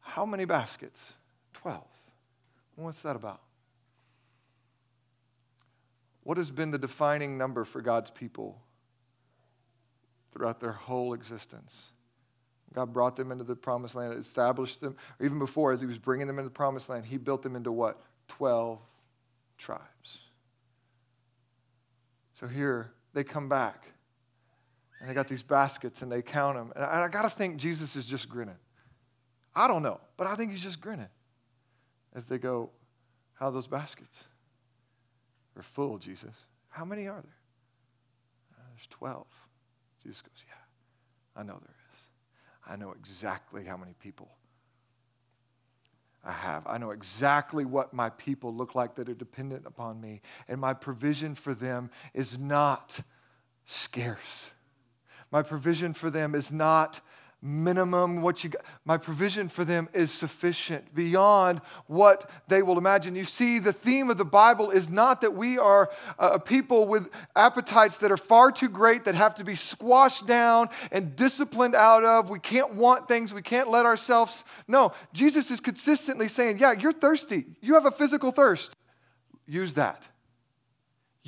how 0.00 0.26
many 0.26 0.44
baskets? 0.44 1.14
Twelve. 1.52 1.86
What's 2.76 3.02
that 3.02 3.16
about? 3.16 3.40
What 6.22 6.36
has 6.36 6.50
been 6.50 6.70
the 6.70 6.78
defining 6.78 7.38
number 7.38 7.64
for 7.64 7.80
God's 7.80 8.10
people 8.10 8.60
throughout 10.32 10.60
their 10.60 10.72
whole 10.72 11.14
existence? 11.14 11.92
God 12.76 12.92
brought 12.92 13.16
them 13.16 13.32
into 13.32 13.42
the 13.42 13.56
promised 13.56 13.94
land, 13.94 14.12
established 14.18 14.82
them, 14.82 14.96
or 15.18 15.24
even 15.24 15.38
before, 15.38 15.72
as 15.72 15.80
He 15.80 15.86
was 15.86 15.96
bringing 15.96 16.26
them 16.26 16.38
into 16.38 16.50
the 16.50 16.54
promised 16.54 16.90
land, 16.90 17.06
He 17.06 17.16
built 17.16 17.42
them 17.42 17.56
into 17.56 17.72
what? 17.72 18.02
12 18.28 18.78
tribes. 19.56 20.18
So 22.34 22.46
here, 22.46 22.92
they 23.14 23.24
come 23.24 23.48
back, 23.48 23.86
and 25.00 25.08
they 25.08 25.14
got 25.14 25.26
these 25.26 25.42
baskets, 25.42 26.02
and 26.02 26.12
they 26.12 26.20
count 26.20 26.58
them. 26.58 26.70
And 26.76 26.84
I, 26.84 27.04
I 27.04 27.08
got 27.08 27.22
to 27.22 27.30
think 27.30 27.56
Jesus 27.56 27.96
is 27.96 28.04
just 28.04 28.28
grinning. 28.28 28.58
I 29.54 29.68
don't 29.68 29.82
know, 29.82 29.98
but 30.18 30.26
I 30.26 30.34
think 30.34 30.52
He's 30.52 30.62
just 30.62 30.82
grinning 30.82 31.08
as 32.14 32.26
they 32.26 32.36
go, 32.36 32.68
How 33.32 33.48
those 33.48 33.66
baskets? 33.66 34.24
They're 35.54 35.62
full, 35.62 35.96
Jesus. 35.96 36.34
How 36.68 36.84
many 36.84 37.08
are 37.08 37.22
there? 37.22 37.38
Uh, 38.58 38.64
there's 38.74 38.86
12. 38.90 39.26
Jesus 40.02 40.20
goes, 40.20 40.44
Yeah, 40.46 41.40
I 41.40 41.42
know 41.42 41.58
there. 41.64 41.75
I 42.66 42.76
know 42.76 42.92
exactly 42.92 43.64
how 43.64 43.76
many 43.76 43.94
people 43.94 44.28
I 46.24 46.32
have. 46.32 46.66
I 46.66 46.78
know 46.78 46.90
exactly 46.90 47.64
what 47.64 47.94
my 47.94 48.10
people 48.10 48.52
look 48.52 48.74
like 48.74 48.96
that 48.96 49.08
are 49.08 49.14
dependent 49.14 49.64
upon 49.64 50.00
me. 50.00 50.20
And 50.48 50.60
my 50.60 50.74
provision 50.74 51.36
for 51.36 51.54
them 51.54 51.90
is 52.14 52.36
not 52.36 53.00
scarce. 53.64 54.50
My 55.30 55.42
provision 55.42 55.94
for 55.94 56.10
them 56.10 56.34
is 56.34 56.50
not 56.50 57.00
minimum 57.46 58.22
what 58.22 58.42
you 58.42 58.50
got. 58.50 58.62
my 58.84 58.96
provision 58.96 59.48
for 59.48 59.64
them 59.64 59.88
is 59.94 60.10
sufficient 60.10 60.94
beyond 60.94 61.60
what 61.86 62.28
they 62.48 62.62
will 62.62 62.76
imagine. 62.76 63.14
You 63.14 63.24
see 63.24 63.58
the 63.58 63.72
theme 63.72 64.10
of 64.10 64.18
the 64.18 64.24
bible 64.24 64.70
is 64.70 64.90
not 64.90 65.20
that 65.20 65.34
we 65.34 65.58
are 65.58 65.90
a 66.18 66.40
people 66.40 66.86
with 66.86 67.08
appetites 67.36 67.98
that 67.98 68.10
are 68.10 68.16
far 68.16 68.50
too 68.50 68.68
great 68.68 69.04
that 69.04 69.14
have 69.14 69.36
to 69.36 69.44
be 69.44 69.54
squashed 69.54 70.26
down 70.26 70.68
and 70.90 71.14
disciplined 71.14 71.74
out 71.74 72.04
of. 72.04 72.28
We 72.28 72.40
can't 72.40 72.74
want 72.74 73.06
things. 73.06 73.32
We 73.32 73.42
can't 73.42 73.68
let 73.68 73.86
ourselves 73.86 74.44
no. 74.66 74.92
Jesus 75.12 75.50
is 75.50 75.60
consistently 75.60 76.28
saying 76.28 76.58
yeah 76.58 76.72
you're 76.72 76.92
thirsty. 76.92 77.46
You 77.60 77.74
have 77.74 77.86
a 77.86 77.90
physical 77.90 78.32
thirst. 78.32 78.74
Use 79.46 79.74
that 79.74 80.08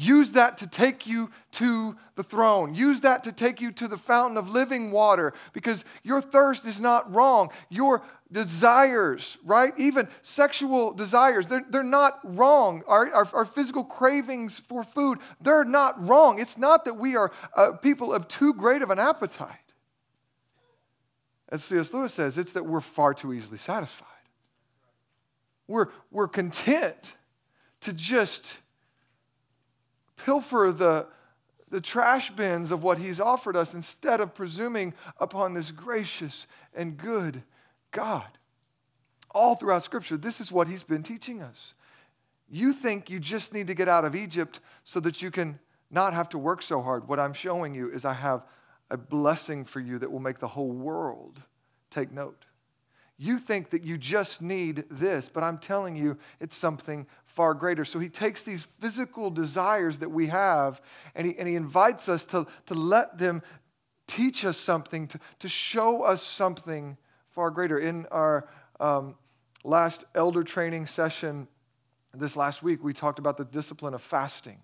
Use 0.00 0.30
that 0.30 0.58
to 0.58 0.68
take 0.68 1.08
you 1.08 1.28
to 1.50 1.96
the 2.14 2.22
throne. 2.22 2.72
Use 2.72 3.00
that 3.00 3.24
to 3.24 3.32
take 3.32 3.60
you 3.60 3.72
to 3.72 3.88
the 3.88 3.96
fountain 3.96 4.36
of 4.36 4.48
living 4.48 4.92
water 4.92 5.34
because 5.52 5.84
your 6.04 6.20
thirst 6.20 6.64
is 6.66 6.80
not 6.80 7.12
wrong. 7.12 7.50
Your 7.68 8.02
desires, 8.30 9.38
right? 9.44 9.74
Even 9.76 10.06
sexual 10.22 10.92
desires, 10.92 11.48
they're, 11.48 11.64
they're 11.68 11.82
not 11.82 12.20
wrong. 12.22 12.84
Our, 12.86 13.12
our, 13.12 13.28
our 13.34 13.44
physical 13.44 13.82
cravings 13.82 14.60
for 14.60 14.84
food, 14.84 15.18
they're 15.40 15.64
not 15.64 16.00
wrong. 16.06 16.38
It's 16.38 16.56
not 16.56 16.84
that 16.84 16.94
we 16.94 17.16
are 17.16 17.32
uh, 17.56 17.72
people 17.72 18.12
of 18.14 18.28
too 18.28 18.54
great 18.54 18.82
of 18.82 18.90
an 18.90 19.00
appetite. 19.00 19.50
As 21.48 21.64
C.S. 21.64 21.92
Lewis 21.92 22.14
says, 22.14 22.38
it's 22.38 22.52
that 22.52 22.66
we're 22.66 22.80
far 22.80 23.14
too 23.14 23.32
easily 23.32 23.58
satisfied. 23.58 24.06
We're, 25.66 25.88
we're 26.12 26.28
content 26.28 27.16
to 27.80 27.92
just 27.92 28.58
pilfer 30.18 30.72
the, 30.76 31.06
the 31.70 31.80
trash 31.80 32.30
bins 32.30 32.70
of 32.70 32.82
what 32.82 32.98
he's 32.98 33.20
offered 33.20 33.56
us 33.56 33.74
instead 33.74 34.20
of 34.20 34.34
presuming 34.34 34.94
upon 35.18 35.54
this 35.54 35.70
gracious 35.70 36.46
and 36.74 36.96
good 36.96 37.42
God. 37.90 38.26
All 39.30 39.54
throughout 39.54 39.84
Scripture, 39.84 40.16
this 40.16 40.40
is 40.40 40.52
what 40.52 40.68
he's 40.68 40.82
been 40.82 41.02
teaching 41.02 41.42
us. 41.42 41.74
You 42.50 42.72
think 42.72 43.10
you 43.10 43.20
just 43.20 43.52
need 43.52 43.66
to 43.66 43.74
get 43.74 43.88
out 43.88 44.04
of 44.04 44.14
Egypt 44.14 44.60
so 44.84 45.00
that 45.00 45.20
you 45.22 45.30
can 45.30 45.58
not 45.90 46.12
have 46.12 46.28
to 46.30 46.38
work 46.38 46.62
so 46.62 46.80
hard. 46.80 47.08
What 47.08 47.20
I'm 47.20 47.34
showing 47.34 47.74
you 47.74 47.90
is 47.90 48.04
I 48.04 48.14
have 48.14 48.42
a 48.90 48.96
blessing 48.96 49.64
for 49.64 49.80
you 49.80 49.98
that 49.98 50.10
will 50.10 50.20
make 50.20 50.38
the 50.38 50.48
whole 50.48 50.70
world 50.70 51.42
take 51.90 52.10
note. 52.10 52.44
You 53.18 53.38
think 53.38 53.70
that 53.70 53.82
you 53.82 53.98
just 53.98 54.40
need 54.40 54.84
this, 54.90 55.28
but 55.28 55.42
I'm 55.42 55.58
telling 55.58 55.96
you 55.96 56.16
it's 56.38 56.56
something 56.56 57.06
far 57.24 57.52
greater. 57.52 57.84
So 57.84 57.98
he 57.98 58.08
takes 58.08 58.44
these 58.44 58.68
physical 58.78 59.28
desires 59.28 59.98
that 59.98 60.10
we 60.10 60.28
have 60.28 60.80
and 61.16 61.26
he, 61.26 61.36
and 61.36 61.48
he 61.48 61.56
invites 61.56 62.08
us 62.08 62.24
to, 62.26 62.46
to 62.66 62.74
let 62.74 63.18
them 63.18 63.42
teach 64.06 64.44
us 64.44 64.56
something, 64.56 65.08
to, 65.08 65.20
to 65.40 65.48
show 65.48 66.02
us 66.02 66.22
something 66.22 66.96
far 67.30 67.50
greater. 67.50 67.78
In 67.78 68.06
our 68.06 68.48
um, 68.78 69.16
last 69.64 70.04
elder 70.14 70.44
training 70.44 70.86
session 70.86 71.48
this 72.14 72.36
last 72.36 72.62
week, 72.62 72.84
we 72.84 72.92
talked 72.92 73.18
about 73.18 73.36
the 73.36 73.44
discipline 73.44 73.94
of 73.94 74.02
fasting. 74.02 74.60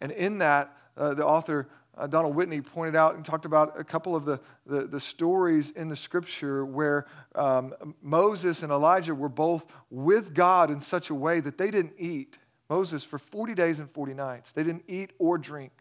And 0.00 0.12
in 0.12 0.38
that, 0.38 0.76
uh, 0.96 1.14
the 1.14 1.26
author 1.26 1.68
uh, 1.96 2.06
Donald 2.06 2.34
Whitney 2.34 2.60
pointed 2.60 2.96
out 2.96 3.16
and 3.16 3.24
talked 3.24 3.44
about 3.44 3.78
a 3.78 3.84
couple 3.84 4.16
of 4.16 4.24
the, 4.24 4.40
the, 4.66 4.86
the 4.86 5.00
stories 5.00 5.70
in 5.70 5.88
the 5.88 5.96
scripture 5.96 6.64
where 6.64 7.06
um, 7.34 7.74
Moses 8.00 8.62
and 8.62 8.72
Elijah 8.72 9.14
were 9.14 9.28
both 9.28 9.66
with 9.90 10.32
God 10.34 10.70
in 10.70 10.80
such 10.80 11.10
a 11.10 11.14
way 11.14 11.40
that 11.40 11.58
they 11.58 11.70
didn't 11.70 11.94
eat. 11.98 12.38
Moses, 12.70 13.04
for 13.04 13.18
40 13.18 13.54
days 13.54 13.80
and 13.80 13.90
40 13.90 14.14
nights, 14.14 14.52
they 14.52 14.62
didn't 14.62 14.84
eat 14.88 15.12
or 15.18 15.36
drink 15.36 15.72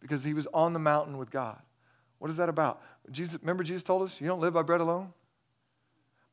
because 0.00 0.22
he 0.22 0.34
was 0.34 0.46
on 0.52 0.74
the 0.74 0.78
mountain 0.78 1.16
with 1.16 1.30
God. 1.30 1.60
What 2.18 2.30
is 2.30 2.36
that 2.36 2.48
about? 2.48 2.82
Jesus, 3.10 3.40
remember, 3.40 3.64
Jesus 3.64 3.82
told 3.82 4.02
us, 4.02 4.20
you 4.20 4.26
don't 4.26 4.40
live 4.40 4.54
by 4.54 4.62
bread 4.62 4.80
alone? 4.80 5.12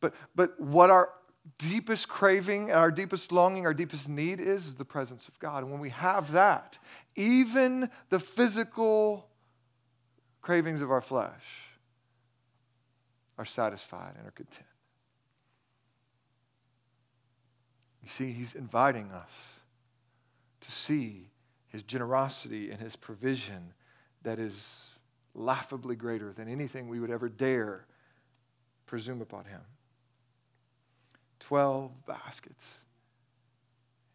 But, 0.02 0.14
but 0.36 0.60
what 0.60 0.90
our 0.90 1.10
deepest 1.58 2.08
craving, 2.08 2.72
our 2.72 2.92
deepest 2.92 3.32
longing, 3.32 3.66
our 3.66 3.74
deepest 3.74 4.08
need 4.08 4.40
is, 4.40 4.68
is 4.68 4.76
the 4.76 4.86
presence 4.86 5.28
of 5.28 5.38
God. 5.40 5.64
And 5.64 5.72
when 5.72 5.82
we 5.82 5.90
have 5.90 6.32
that, 6.32 6.78
even 7.16 7.90
the 8.10 8.20
physical 8.20 9.28
cravings 10.42 10.82
of 10.82 10.92
our 10.92 11.02
flesh 11.02 11.44
are 13.38 13.46
satisfied 13.46 14.14
and 14.18 14.28
are 14.28 14.32
content. 14.32 14.66
You 18.02 18.10
see, 18.10 18.32
He's 18.32 18.56
inviting 18.56 19.12
us 19.12 19.32
to 20.62 20.72
see 20.72 21.30
His 21.68 21.84
generosity 21.84 22.72
and 22.72 22.80
His 22.80 22.96
provision 22.96 23.74
that 24.24 24.40
is 24.40 24.86
laughably 25.34 25.96
greater 25.96 26.32
than 26.32 26.48
anything 26.48 26.88
we 26.88 27.00
would 27.00 27.12
ever 27.12 27.28
dare 27.28 27.86
presume 28.86 29.22
upon 29.22 29.46
Him. 29.46 29.62
12 31.44 32.06
baskets. 32.06 32.74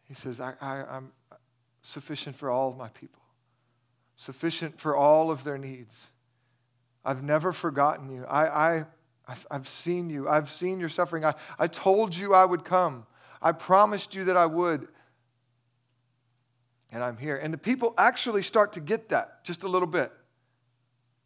He 0.07 0.15
says, 0.15 0.41
I, 0.41 0.53
am 0.61 1.11
sufficient 1.83 2.35
for 2.35 2.49
all 2.49 2.69
of 2.69 2.77
my 2.77 2.89
people, 2.89 3.21
sufficient 4.15 4.79
for 4.79 4.95
all 4.95 5.29
of 5.29 5.43
their 5.43 5.57
needs. 5.57 6.09
I've 7.05 7.21
never 7.21 7.53
forgotten 7.53 8.09
you. 8.09 8.25
I, 8.25 8.47
I, 8.47 8.85
I've, 9.27 9.47
I've 9.51 9.67
seen 9.67 10.09
you. 10.09 10.27
I've 10.27 10.49
seen 10.49 10.79
your 10.79 10.89
suffering. 10.89 11.23
I, 11.23 11.35
I 11.59 11.67
told 11.67 12.15
you 12.15 12.33
I 12.33 12.45
would 12.45 12.65
come. 12.65 13.05
I 13.41 13.51
promised 13.51 14.15
you 14.15 14.25
that 14.25 14.35
I 14.35 14.47
would. 14.47 14.87
And 16.91 17.03
I'm 17.03 17.17
here. 17.17 17.37
And 17.37 17.53
the 17.53 17.59
people 17.59 17.93
actually 17.97 18.41
start 18.41 18.73
to 18.73 18.79
get 18.79 19.09
that 19.09 19.43
just 19.43 19.63
a 19.63 19.67
little 19.67 19.87
bit. 19.87 20.11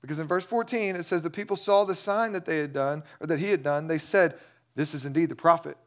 Because 0.01 0.20
in 0.20 0.28
verse 0.28 0.45
14, 0.45 0.97
it 0.97 1.04
says, 1.04 1.22
The 1.22 1.30
people 1.30 1.56
saw 1.56 1.86
the 1.86 1.95
sign 1.95 2.34
that 2.34 2.43
they 2.43 2.58
had 2.58 2.74
done, 2.74 3.04
or 3.22 3.28
that 3.28 3.39
he 3.39 3.47
had 3.47 3.64
done. 3.64 3.88
They 3.88 3.97
said, 3.97 4.38
This 4.76 4.93
is 4.93 5.06
indeed 5.06 5.30
the 5.30 5.36
prophet 5.36 5.78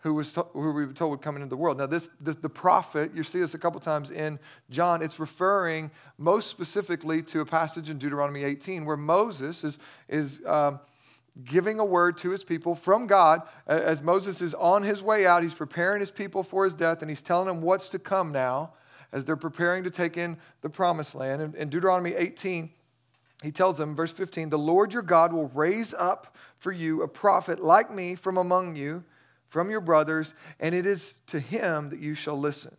who, 0.00 0.14
was 0.14 0.32
to, 0.32 0.42
who 0.52 0.72
we 0.72 0.86
were 0.86 0.92
told 0.92 1.10
would 1.10 1.22
come 1.22 1.36
into 1.36 1.48
the 1.48 1.56
world. 1.56 1.78
Now, 1.78 1.86
this, 1.86 2.08
this, 2.20 2.36
the 2.36 2.48
prophet, 2.48 3.12
you 3.14 3.22
see 3.22 3.38
this 3.40 3.54
a 3.54 3.58
couple 3.58 3.80
times 3.80 4.10
in 4.10 4.38
John, 4.70 5.02
it's 5.02 5.20
referring 5.20 5.90
most 6.16 6.48
specifically 6.48 7.22
to 7.24 7.40
a 7.40 7.46
passage 7.46 7.90
in 7.90 7.98
Deuteronomy 7.98 8.44
18 8.44 8.84
where 8.86 8.96
Moses 8.96 9.62
is, 9.62 9.78
is 10.08 10.40
um, 10.46 10.80
giving 11.44 11.78
a 11.80 11.84
word 11.84 12.16
to 12.18 12.30
his 12.30 12.44
people 12.44 12.74
from 12.74 13.06
God. 13.06 13.42
As 13.66 14.00
Moses 14.00 14.40
is 14.40 14.54
on 14.54 14.82
his 14.82 15.02
way 15.02 15.26
out, 15.26 15.42
he's 15.42 15.54
preparing 15.54 16.00
his 16.00 16.10
people 16.10 16.42
for 16.42 16.64
his 16.64 16.74
death, 16.74 17.02
and 17.02 17.10
he's 17.10 17.22
telling 17.22 17.46
them 17.46 17.60
what's 17.60 17.90
to 17.90 17.98
come 17.98 18.32
now 18.32 18.72
as 19.12 19.24
they're 19.24 19.36
preparing 19.36 19.84
to 19.84 19.90
take 19.90 20.16
in 20.16 20.38
the 20.62 20.70
promised 20.70 21.14
land. 21.14 21.42
In, 21.42 21.54
in 21.56 21.68
Deuteronomy 21.68 22.14
18, 22.14 22.70
he 23.42 23.50
tells 23.50 23.76
them, 23.76 23.94
verse 23.94 24.12
15, 24.12 24.48
The 24.48 24.58
Lord 24.58 24.92
your 24.92 25.02
God 25.02 25.32
will 25.32 25.48
raise 25.48 25.92
up 25.92 26.36
for 26.58 26.72
you 26.72 27.02
a 27.02 27.08
prophet 27.08 27.60
like 27.60 27.92
me 27.92 28.14
from 28.14 28.38
among 28.38 28.76
you 28.76 29.04
from 29.50 29.68
your 29.68 29.80
brothers, 29.80 30.34
and 30.58 30.74
it 30.74 30.86
is 30.86 31.16
to 31.26 31.38
him 31.38 31.90
that 31.90 32.00
you 32.00 32.14
shall 32.14 32.38
listen. 32.38 32.74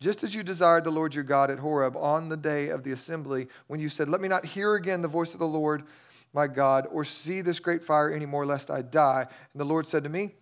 Just 0.00 0.24
as 0.24 0.34
you 0.34 0.42
desired 0.42 0.84
the 0.84 0.90
Lord 0.90 1.14
your 1.14 1.24
God 1.24 1.50
at 1.50 1.58
Horeb 1.58 1.94
on 1.94 2.30
the 2.30 2.36
day 2.36 2.70
of 2.70 2.82
the 2.82 2.92
assembly, 2.92 3.48
when 3.66 3.80
you 3.80 3.90
said, 3.90 4.08
Let 4.08 4.22
me 4.22 4.28
not 4.28 4.46
hear 4.46 4.74
again 4.74 5.02
the 5.02 5.08
voice 5.08 5.34
of 5.34 5.40
the 5.40 5.46
Lord 5.46 5.84
my 6.32 6.46
God, 6.46 6.86
or 6.90 7.04
see 7.04 7.42
this 7.42 7.60
great 7.60 7.82
fire 7.82 8.12
anymore, 8.12 8.46
lest 8.46 8.70
I 8.70 8.82
die. 8.82 9.26
And 9.52 9.60
the 9.60 9.64
Lord 9.64 9.86
said 9.86 10.04
to 10.04 10.10
me, 10.10 10.32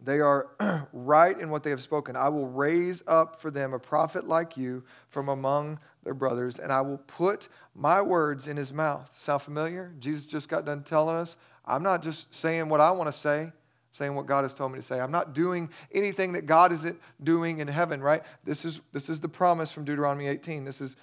They 0.00 0.20
are 0.20 0.46
right 0.92 1.36
in 1.36 1.50
what 1.50 1.64
they 1.64 1.70
have 1.70 1.82
spoken. 1.82 2.14
I 2.14 2.28
will 2.28 2.46
raise 2.46 3.02
up 3.08 3.40
for 3.40 3.50
them 3.50 3.72
a 3.72 3.80
prophet 3.80 4.28
like 4.28 4.56
you 4.56 4.84
from 5.08 5.28
among 5.28 5.80
their 6.04 6.14
brothers, 6.14 6.60
and 6.60 6.72
I 6.72 6.82
will 6.82 6.98
put 6.98 7.48
my 7.74 8.00
words 8.00 8.46
in 8.46 8.56
his 8.56 8.72
mouth. 8.72 9.12
Sound 9.18 9.42
familiar? 9.42 9.92
Jesus 9.98 10.24
just 10.24 10.48
got 10.48 10.64
done 10.64 10.84
telling 10.84 11.16
us, 11.16 11.36
I'm 11.66 11.82
not 11.82 12.00
just 12.00 12.32
saying 12.32 12.68
what 12.68 12.80
I 12.80 12.92
want 12.92 13.12
to 13.12 13.18
say 13.18 13.50
saying 13.92 14.14
what 14.14 14.26
God 14.26 14.42
has 14.42 14.54
told 14.54 14.72
me 14.72 14.78
to 14.78 14.84
say. 14.84 15.00
I'm 15.00 15.10
not 15.10 15.34
doing 15.34 15.70
anything 15.92 16.32
that 16.32 16.46
God 16.46 16.72
isn't 16.72 17.00
doing 17.22 17.58
in 17.58 17.68
heaven, 17.68 18.00
right? 18.00 18.22
This 18.44 18.64
is, 18.64 18.80
this 18.92 19.08
is 19.08 19.20
the 19.20 19.28
promise 19.28 19.70
from 19.70 19.84
Deuteronomy 19.84 20.26
18. 20.28 20.64
This 20.64 20.80
is, 20.80 20.96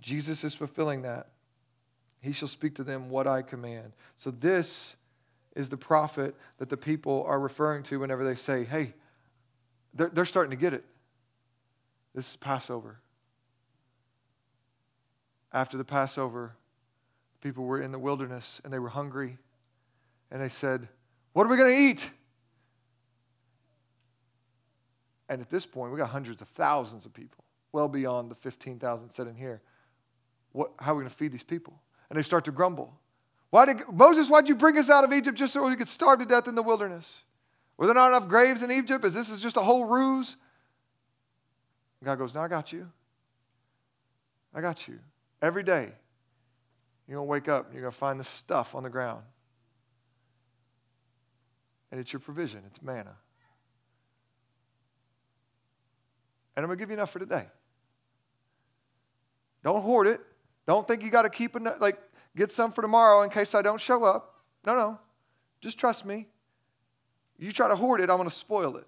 Jesus 0.00 0.42
is 0.44 0.54
fulfilling 0.54 1.02
that. 1.02 1.28
He 2.20 2.32
shall 2.32 2.48
speak 2.48 2.74
to 2.76 2.84
them 2.84 3.08
what 3.08 3.26
I 3.26 3.42
command. 3.42 3.92
So 4.16 4.30
this 4.30 4.96
is 5.54 5.68
the 5.68 5.76
prophet 5.76 6.34
that 6.58 6.68
the 6.68 6.76
people 6.76 7.24
are 7.26 7.40
referring 7.40 7.82
to 7.84 8.00
whenever 8.00 8.24
they 8.24 8.34
say, 8.34 8.64
hey, 8.64 8.94
they're, 9.94 10.10
they're 10.10 10.24
starting 10.24 10.50
to 10.50 10.56
get 10.56 10.74
it. 10.74 10.84
This 12.14 12.30
is 12.30 12.36
Passover. 12.36 13.00
After 15.52 15.76
the 15.76 15.84
Passover, 15.84 16.54
people 17.40 17.64
were 17.64 17.80
in 17.80 17.92
the 17.92 17.98
wilderness 17.98 18.60
and 18.64 18.72
they 18.72 18.78
were 18.78 18.88
hungry. 18.88 19.38
And 20.30 20.40
they 20.40 20.48
said, 20.48 20.88
What 21.32 21.46
are 21.46 21.50
we 21.50 21.56
going 21.56 21.74
to 21.74 21.80
eat? 21.80 22.10
And 25.30 25.40
at 25.40 25.48
this 25.48 25.64
point, 25.64 25.92
we 25.92 25.98
got 25.98 26.10
hundreds 26.10 26.42
of 26.42 26.48
thousands 26.48 27.06
of 27.06 27.14
people, 27.14 27.44
well 27.70 27.86
beyond 27.86 28.32
the 28.32 28.34
15,000 28.34 29.10
sitting 29.10 29.36
here. 29.36 29.62
What, 30.50 30.72
how 30.80 30.92
are 30.92 30.96
we 30.96 31.02
going 31.02 31.10
to 31.10 31.16
feed 31.16 31.30
these 31.30 31.44
people? 31.44 31.80
And 32.10 32.18
they 32.18 32.22
start 32.22 32.44
to 32.46 32.52
grumble. 32.52 32.92
Why 33.50 33.64
did, 33.64 33.78
Moses, 33.92 34.28
why'd 34.28 34.48
you 34.48 34.56
bring 34.56 34.76
us 34.76 34.90
out 34.90 35.04
of 35.04 35.12
Egypt 35.12 35.38
just 35.38 35.52
so 35.52 35.64
we 35.66 35.76
could 35.76 35.88
starve 35.88 36.18
to 36.18 36.26
death 36.26 36.48
in 36.48 36.56
the 36.56 36.64
wilderness? 36.64 37.22
Were 37.76 37.86
there 37.86 37.94
not 37.94 38.08
enough 38.08 38.28
graves 38.28 38.62
in 38.62 38.72
Egypt? 38.72 39.04
Is 39.04 39.14
this 39.14 39.30
is 39.30 39.40
just 39.40 39.56
a 39.56 39.62
whole 39.62 39.84
ruse? 39.84 40.36
God 42.02 42.18
goes, 42.18 42.34
No, 42.34 42.40
I 42.40 42.48
got 42.48 42.72
you. 42.72 42.90
I 44.52 44.60
got 44.60 44.88
you. 44.88 44.98
Every 45.40 45.62
day, 45.62 45.92
you're 47.06 47.16
going 47.18 47.26
to 47.26 47.30
wake 47.30 47.48
up 47.48 47.66
and 47.66 47.74
you're 47.74 47.82
going 47.82 47.92
to 47.92 47.98
find 47.98 48.18
the 48.18 48.24
stuff 48.24 48.74
on 48.74 48.82
the 48.82 48.90
ground. 48.90 49.22
And 51.92 52.00
it's 52.00 52.12
your 52.12 52.20
provision, 52.20 52.62
it's 52.66 52.82
manna. 52.82 53.14
And 56.56 56.64
I'm 56.64 56.68
going 56.68 56.78
to 56.78 56.82
give 56.82 56.90
you 56.90 56.94
enough 56.94 57.10
for 57.10 57.18
today. 57.18 57.46
Don't 59.62 59.82
hoard 59.82 60.06
it. 60.06 60.20
Don't 60.66 60.86
think 60.86 61.02
you 61.02 61.10
got 61.10 61.22
to 61.22 61.30
keep 61.30 61.56
enough, 61.56 61.80
like 61.80 61.98
get 62.36 62.52
some 62.52 62.72
for 62.72 62.82
tomorrow 62.82 63.22
in 63.22 63.30
case 63.30 63.54
I 63.54 63.62
don't 63.62 63.80
show 63.80 64.04
up. 64.04 64.36
No, 64.64 64.74
no. 64.74 64.98
Just 65.60 65.78
trust 65.78 66.04
me. 66.04 66.26
You 67.38 67.52
try 67.52 67.68
to 67.68 67.76
hoard 67.76 68.00
it, 68.00 68.10
I'm 68.10 68.16
going 68.16 68.28
to 68.28 68.34
spoil 68.34 68.76
it. 68.76 68.86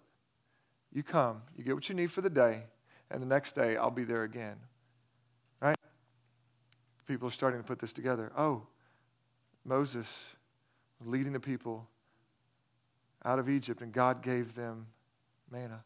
You 0.92 1.02
come, 1.02 1.42
you 1.56 1.64
get 1.64 1.74
what 1.74 1.88
you 1.88 1.94
need 1.94 2.10
for 2.10 2.20
the 2.20 2.30
day, 2.30 2.64
and 3.10 3.22
the 3.22 3.26
next 3.26 3.54
day 3.54 3.76
I'll 3.76 3.90
be 3.90 4.04
there 4.04 4.24
again. 4.24 4.56
Right? 5.60 5.76
People 7.06 7.28
are 7.28 7.32
starting 7.32 7.60
to 7.60 7.66
put 7.66 7.78
this 7.78 7.94
together. 7.94 8.30
Oh, 8.36 8.66
Moses 9.64 10.12
was 10.98 11.08
leading 11.08 11.32
the 11.32 11.40
people 11.40 11.88
out 13.24 13.38
of 13.38 13.48
Egypt, 13.48 13.80
and 13.80 13.92
God 13.92 14.22
gave 14.22 14.54
them 14.54 14.86
manna 15.50 15.82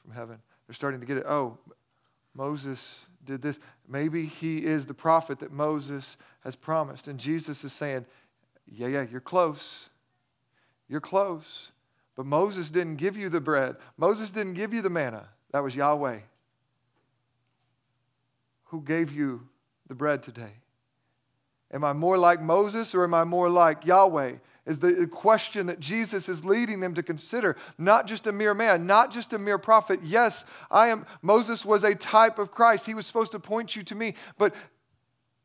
from 0.00 0.12
heaven. 0.12 0.38
They're 0.70 0.74
starting 0.76 1.00
to 1.00 1.06
get 1.06 1.16
it. 1.16 1.26
Oh, 1.26 1.58
Moses 2.32 3.00
did 3.24 3.42
this. 3.42 3.58
Maybe 3.88 4.24
he 4.24 4.58
is 4.58 4.86
the 4.86 4.94
prophet 4.94 5.40
that 5.40 5.50
Moses 5.50 6.16
has 6.44 6.54
promised. 6.54 7.08
And 7.08 7.18
Jesus 7.18 7.64
is 7.64 7.72
saying, 7.72 8.06
Yeah, 8.68 8.86
yeah, 8.86 9.04
you're 9.10 9.20
close. 9.20 9.88
You're 10.88 11.00
close. 11.00 11.72
But 12.14 12.24
Moses 12.24 12.70
didn't 12.70 12.98
give 12.98 13.16
you 13.16 13.28
the 13.28 13.40
bread, 13.40 13.78
Moses 13.96 14.30
didn't 14.30 14.54
give 14.54 14.72
you 14.72 14.80
the 14.80 14.90
manna. 14.90 15.30
That 15.50 15.64
was 15.64 15.74
Yahweh. 15.74 16.20
Who 18.66 18.80
gave 18.80 19.10
you 19.10 19.48
the 19.88 19.96
bread 19.96 20.22
today? 20.22 20.52
Am 21.72 21.82
I 21.82 21.94
more 21.94 22.16
like 22.16 22.40
Moses 22.40 22.94
or 22.94 23.02
am 23.02 23.14
I 23.14 23.24
more 23.24 23.50
like 23.50 23.84
Yahweh? 23.84 24.34
Is 24.66 24.78
the 24.78 25.08
question 25.10 25.66
that 25.66 25.80
Jesus 25.80 26.28
is 26.28 26.44
leading 26.44 26.80
them 26.80 26.94
to 26.94 27.02
consider. 27.02 27.56
Not 27.78 28.06
just 28.06 28.26
a 28.26 28.32
mere 28.32 28.54
man, 28.54 28.86
not 28.86 29.10
just 29.10 29.32
a 29.32 29.38
mere 29.38 29.58
prophet. 29.58 30.00
Yes, 30.02 30.44
I 30.70 30.88
am. 30.88 31.06
Moses 31.22 31.64
was 31.64 31.84
a 31.84 31.94
type 31.94 32.38
of 32.38 32.50
Christ. 32.50 32.86
He 32.86 32.94
was 32.94 33.06
supposed 33.06 33.32
to 33.32 33.40
point 33.40 33.74
you 33.74 33.82
to 33.84 33.94
me, 33.94 34.14
but 34.38 34.54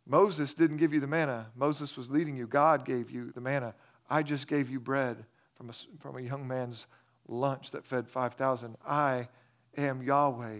Moses 0.06 0.54
didn't 0.54 0.78
give 0.78 0.94
you 0.94 1.00
the 1.00 1.08
manna. 1.08 1.48
Moses 1.56 1.98
was 1.98 2.10
leading 2.10 2.38
you. 2.38 2.46
God 2.46 2.86
gave 2.86 3.10
you 3.10 3.32
the 3.32 3.42
manna. 3.42 3.74
I 4.10 4.22
just 4.22 4.48
gave 4.48 4.70
you 4.70 4.80
bread 4.80 5.26
from 5.56 5.70
a, 5.70 5.74
from 6.00 6.18
a 6.18 6.22
young 6.22 6.48
man's 6.48 6.86
lunch 7.28 7.72
that 7.72 7.86
fed 7.86 8.08
5,000. 8.08 8.76
I 8.86 9.30
am 9.78 10.04
Yahweh 10.04 10.60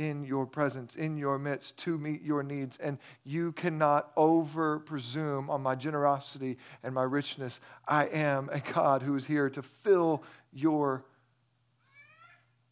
in 0.00 0.24
your 0.24 0.46
presence, 0.46 0.96
in 0.96 1.18
your 1.18 1.38
midst 1.38 1.76
to 1.76 1.98
meet 1.98 2.22
your 2.22 2.42
needs. 2.42 2.78
And 2.78 2.96
you 3.22 3.52
cannot 3.52 4.10
over 4.16 4.78
presume 4.78 5.50
on 5.50 5.60
my 5.60 5.74
generosity 5.74 6.56
and 6.82 6.94
my 6.94 7.02
richness. 7.02 7.60
I 7.86 8.06
am 8.06 8.48
a 8.50 8.60
God 8.60 9.02
who 9.02 9.14
is 9.14 9.26
here 9.26 9.50
to 9.50 9.62
fill 9.62 10.22
your 10.54 11.04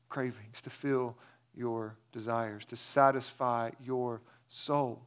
cravings, 0.08 0.62
to 0.62 0.70
fill 0.70 1.18
your 1.54 1.98
desires, 2.12 2.64
to 2.64 2.76
satisfy 2.76 3.72
your 3.84 4.22
soul. 4.48 5.02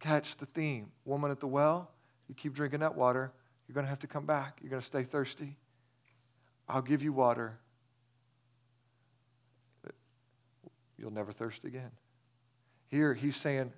Catch 0.00 0.38
the 0.38 0.46
theme. 0.46 0.86
Woman 1.04 1.30
at 1.30 1.40
the 1.40 1.46
well, 1.46 1.90
you 2.28 2.34
keep 2.34 2.54
drinking 2.54 2.80
that 2.80 2.96
water, 2.96 3.30
you're 3.68 3.74
going 3.74 3.84
to 3.84 3.90
have 3.90 3.98
to 3.98 4.06
come 4.06 4.24
back. 4.24 4.58
You're 4.62 4.70
going 4.70 4.80
to 4.80 4.86
stay 4.86 5.02
thirsty. 5.02 5.56
I'll 6.66 6.80
give 6.80 7.02
you 7.02 7.12
water 7.12 7.58
you'll 10.98 11.12
never 11.12 11.32
thirst 11.32 11.64
again. 11.64 11.90
Here, 12.88 13.14
he's 13.14 13.36
saying, 13.36 13.72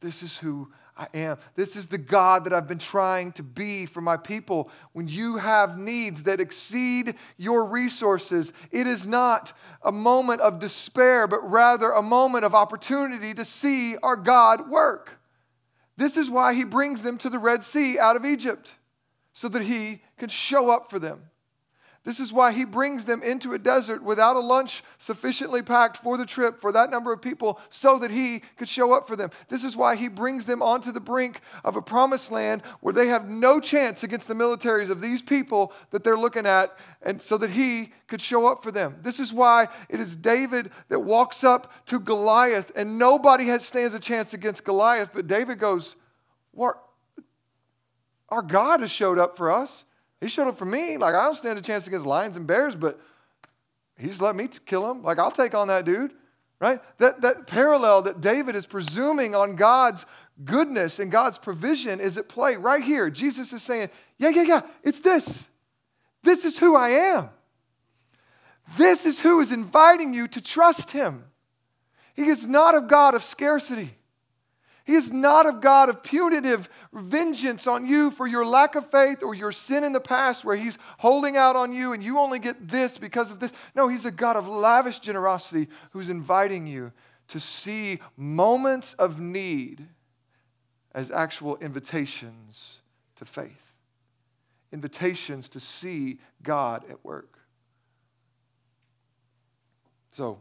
this 0.00 0.22
is 0.22 0.36
who 0.38 0.70
I 0.96 1.08
am. 1.14 1.38
This 1.54 1.74
is 1.74 1.86
the 1.86 1.98
God 1.98 2.44
that 2.44 2.52
I've 2.52 2.68
been 2.68 2.78
trying 2.78 3.32
to 3.32 3.42
be 3.42 3.86
for 3.86 4.00
my 4.00 4.16
people. 4.16 4.70
When 4.92 5.08
you 5.08 5.36
have 5.36 5.78
needs 5.78 6.22
that 6.24 6.40
exceed 6.40 7.14
your 7.36 7.64
resources, 7.64 8.52
it 8.70 8.86
is 8.86 9.06
not 9.06 9.52
a 9.82 9.90
moment 9.90 10.42
of 10.42 10.58
despair, 10.58 11.26
but 11.26 11.50
rather 11.50 11.90
a 11.90 12.02
moment 12.02 12.44
of 12.44 12.54
opportunity 12.54 13.34
to 13.34 13.44
see 13.44 13.96
our 13.98 14.16
God 14.16 14.70
work. 14.70 15.18
This 15.96 16.16
is 16.16 16.30
why 16.30 16.54
he 16.54 16.64
brings 16.64 17.02
them 17.02 17.18
to 17.18 17.30
the 17.30 17.38
Red 17.38 17.64
Sea 17.64 17.98
out 17.98 18.16
of 18.16 18.24
Egypt, 18.24 18.74
so 19.32 19.48
that 19.48 19.62
he 19.62 20.02
can 20.18 20.28
show 20.28 20.70
up 20.70 20.90
for 20.90 20.98
them. 20.98 21.30
This 22.06 22.20
is 22.20 22.32
why 22.32 22.52
he 22.52 22.64
brings 22.64 23.04
them 23.04 23.20
into 23.20 23.52
a 23.52 23.58
desert 23.58 24.00
without 24.00 24.36
a 24.36 24.40
lunch 24.40 24.84
sufficiently 24.96 25.60
packed 25.60 25.96
for 25.96 26.16
the 26.16 26.24
trip 26.24 26.60
for 26.60 26.70
that 26.70 26.88
number 26.88 27.12
of 27.12 27.20
people 27.20 27.60
so 27.68 27.98
that 27.98 28.12
he 28.12 28.42
could 28.56 28.68
show 28.68 28.92
up 28.92 29.08
for 29.08 29.16
them. 29.16 29.30
This 29.48 29.64
is 29.64 29.76
why 29.76 29.96
he 29.96 30.06
brings 30.06 30.46
them 30.46 30.62
onto 30.62 30.92
the 30.92 31.00
brink 31.00 31.40
of 31.64 31.74
a 31.74 31.82
promised 31.82 32.30
land 32.30 32.62
where 32.78 32.94
they 32.94 33.08
have 33.08 33.28
no 33.28 33.58
chance 33.58 34.04
against 34.04 34.28
the 34.28 34.34
militaries 34.34 34.88
of 34.88 35.00
these 35.00 35.20
people 35.20 35.72
that 35.90 36.04
they're 36.04 36.16
looking 36.16 36.46
at, 36.46 36.78
and 37.02 37.20
so 37.20 37.36
that 37.38 37.50
he 37.50 37.92
could 38.06 38.22
show 38.22 38.46
up 38.46 38.62
for 38.62 38.70
them. 38.70 38.94
This 39.02 39.18
is 39.18 39.34
why 39.34 39.66
it 39.88 39.98
is 39.98 40.14
David 40.14 40.70
that 40.88 41.00
walks 41.00 41.42
up 41.42 41.72
to 41.86 41.98
Goliath, 41.98 42.70
and 42.76 43.00
nobody 43.00 43.46
has, 43.46 43.66
stands 43.66 43.94
a 43.94 44.00
chance 44.00 44.32
against 44.32 44.62
Goliath, 44.62 45.10
but 45.12 45.26
David 45.26 45.58
goes, 45.58 45.96
What? 46.52 46.80
Our 48.28 48.42
God 48.42 48.78
has 48.78 48.92
showed 48.92 49.18
up 49.18 49.36
for 49.36 49.50
us. 49.50 49.85
He 50.20 50.28
showed 50.28 50.48
up 50.48 50.58
for 50.58 50.64
me. 50.64 50.96
Like, 50.96 51.14
I 51.14 51.24
don't 51.24 51.34
stand 51.34 51.58
a 51.58 51.62
chance 51.62 51.86
against 51.86 52.06
lions 52.06 52.36
and 52.36 52.46
bears, 52.46 52.74
but 52.74 53.00
he's 53.98 54.20
let 54.20 54.34
me 54.34 54.48
kill 54.64 54.90
him. 54.90 55.02
Like, 55.02 55.18
I'll 55.18 55.30
take 55.30 55.54
on 55.54 55.68
that 55.68 55.84
dude, 55.84 56.12
right? 56.60 56.80
That, 56.98 57.20
that 57.20 57.46
parallel 57.46 58.02
that 58.02 58.20
David 58.20 58.56
is 58.56 58.66
presuming 58.66 59.34
on 59.34 59.56
God's 59.56 60.06
goodness 60.44 60.98
and 60.98 61.10
God's 61.10 61.38
provision 61.38 62.00
is 62.00 62.16
at 62.16 62.28
play 62.28 62.56
right 62.56 62.82
here. 62.82 63.10
Jesus 63.10 63.52
is 63.52 63.62
saying, 63.62 63.90
Yeah, 64.18 64.30
yeah, 64.30 64.42
yeah, 64.42 64.60
it's 64.82 65.00
this. 65.00 65.46
This 66.22 66.44
is 66.44 66.58
who 66.58 66.74
I 66.74 66.90
am. 66.90 67.30
This 68.76 69.06
is 69.06 69.20
who 69.20 69.40
is 69.40 69.52
inviting 69.52 70.12
you 70.12 70.26
to 70.28 70.40
trust 70.40 70.90
him. 70.90 71.24
He 72.14 72.26
is 72.26 72.48
not 72.48 72.74
a 72.74 72.80
God 72.80 73.14
of 73.14 73.22
scarcity. 73.22 73.96
He 74.86 74.94
is 74.94 75.12
not 75.12 75.48
a 75.48 75.52
God 75.52 75.88
of 75.88 76.04
punitive 76.04 76.70
vengeance 76.92 77.66
on 77.66 77.86
you 77.86 78.12
for 78.12 78.24
your 78.24 78.46
lack 78.46 78.76
of 78.76 78.88
faith 78.88 79.20
or 79.20 79.34
your 79.34 79.50
sin 79.50 79.82
in 79.82 79.92
the 79.92 80.00
past 80.00 80.44
where 80.44 80.54
He's 80.54 80.78
holding 80.98 81.36
out 81.36 81.56
on 81.56 81.72
you 81.72 81.92
and 81.92 82.04
you 82.04 82.18
only 82.18 82.38
get 82.38 82.68
this 82.68 82.96
because 82.96 83.32
of 83.32 83.40
this. 83.40 83.52
No, 83.74 83.88
He's 83.88 84.04
a 84.04 84.12
God 84.12 84.36
of 84.36 84.46
lavish 84.46 85.00
generosity 85.00 85.66
who's 85.90 86.08
inviting 86.08 86.68
you 86.68 86.92
to 87.28 87.40
see 87.40 87.98
moments 88.16 88.94
of 88.94 89.18
need 89.18 89.88
as 90.94 91.10
actual 91.10 91.56
invitations 91.56 92.78
to 93.16 93.24
faith, 93.24 93.72
invitations 94.72 95.48
to 95.48 95.58
see 95.58 96.20
God 96.44 96.84
at 96.88 97.04
work. 97.04 97.40
So, 100.12 100.38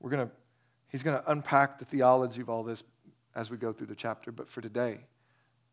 we're 0.00 0.10
going 0.10 0.26
to 0.26 0.34
He's 0.94 1.02
going 1.02 1.20
to 1.20 1.28
unpack 1.32 1.80
the 1.80 1.84
theology 1.84 2.40
of 2.40 2.48
all 2.48 2.62
this 2.62 2.84
as 3.34 3.50
we 3.50 3.56
go 3.56 3.72
through 3.72 3.88
the 3.88 3.96
chapter. 3.96 4.30
But 4.30 4.48
for 4.48 4.60
today, 4.60 5.00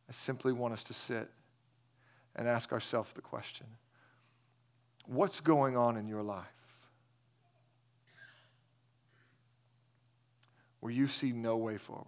I 0.09 0.11
simply 0.11 0.51
want 0.51 0.73
us 0.73 0.81
to 0.85 0.95
sit 0.95 1.29
and 2.35 2.47
ask 2.47 2.71
ourselves 2.73 3.13
the 3.13 3.21
question 3.21 3.67
what's 5.05 5.39
going 5.39 5.77
on 5.77 5.95
in 5.95 6.07
your 6.07 6.23
life 6.23 6.47
where 10.79 10.91
you 10.91 11.07
see 11.07 11.31
no 11.31 11.55
way 11.55 11.77
forward? 11.77 12.07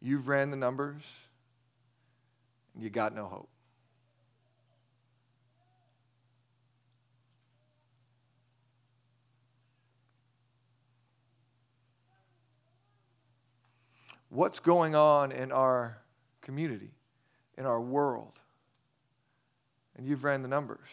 You've 0.00 0.26
ran 0.26 0.50
the 0.50 0.56
numbers 0.56 1.04
and 2.74 2.82
you 2.82 2.90
got 2.90 3.14
no 3.14 3.26
hope. 3.26 3.51
What's 14.32 14.60
going 14.60 14.94
on 14.94 15.30
in 15.30 15.52
our 15.52 15.98
community, 16.40 16.90
in 17.58 17.66
our 17.66 17.80
world. 17.80 18.40
And 19.94 20.06
you've 20.06 20.24
ran 20.24 20.40
the 20.40 20.48
numbers. 20.48 20.88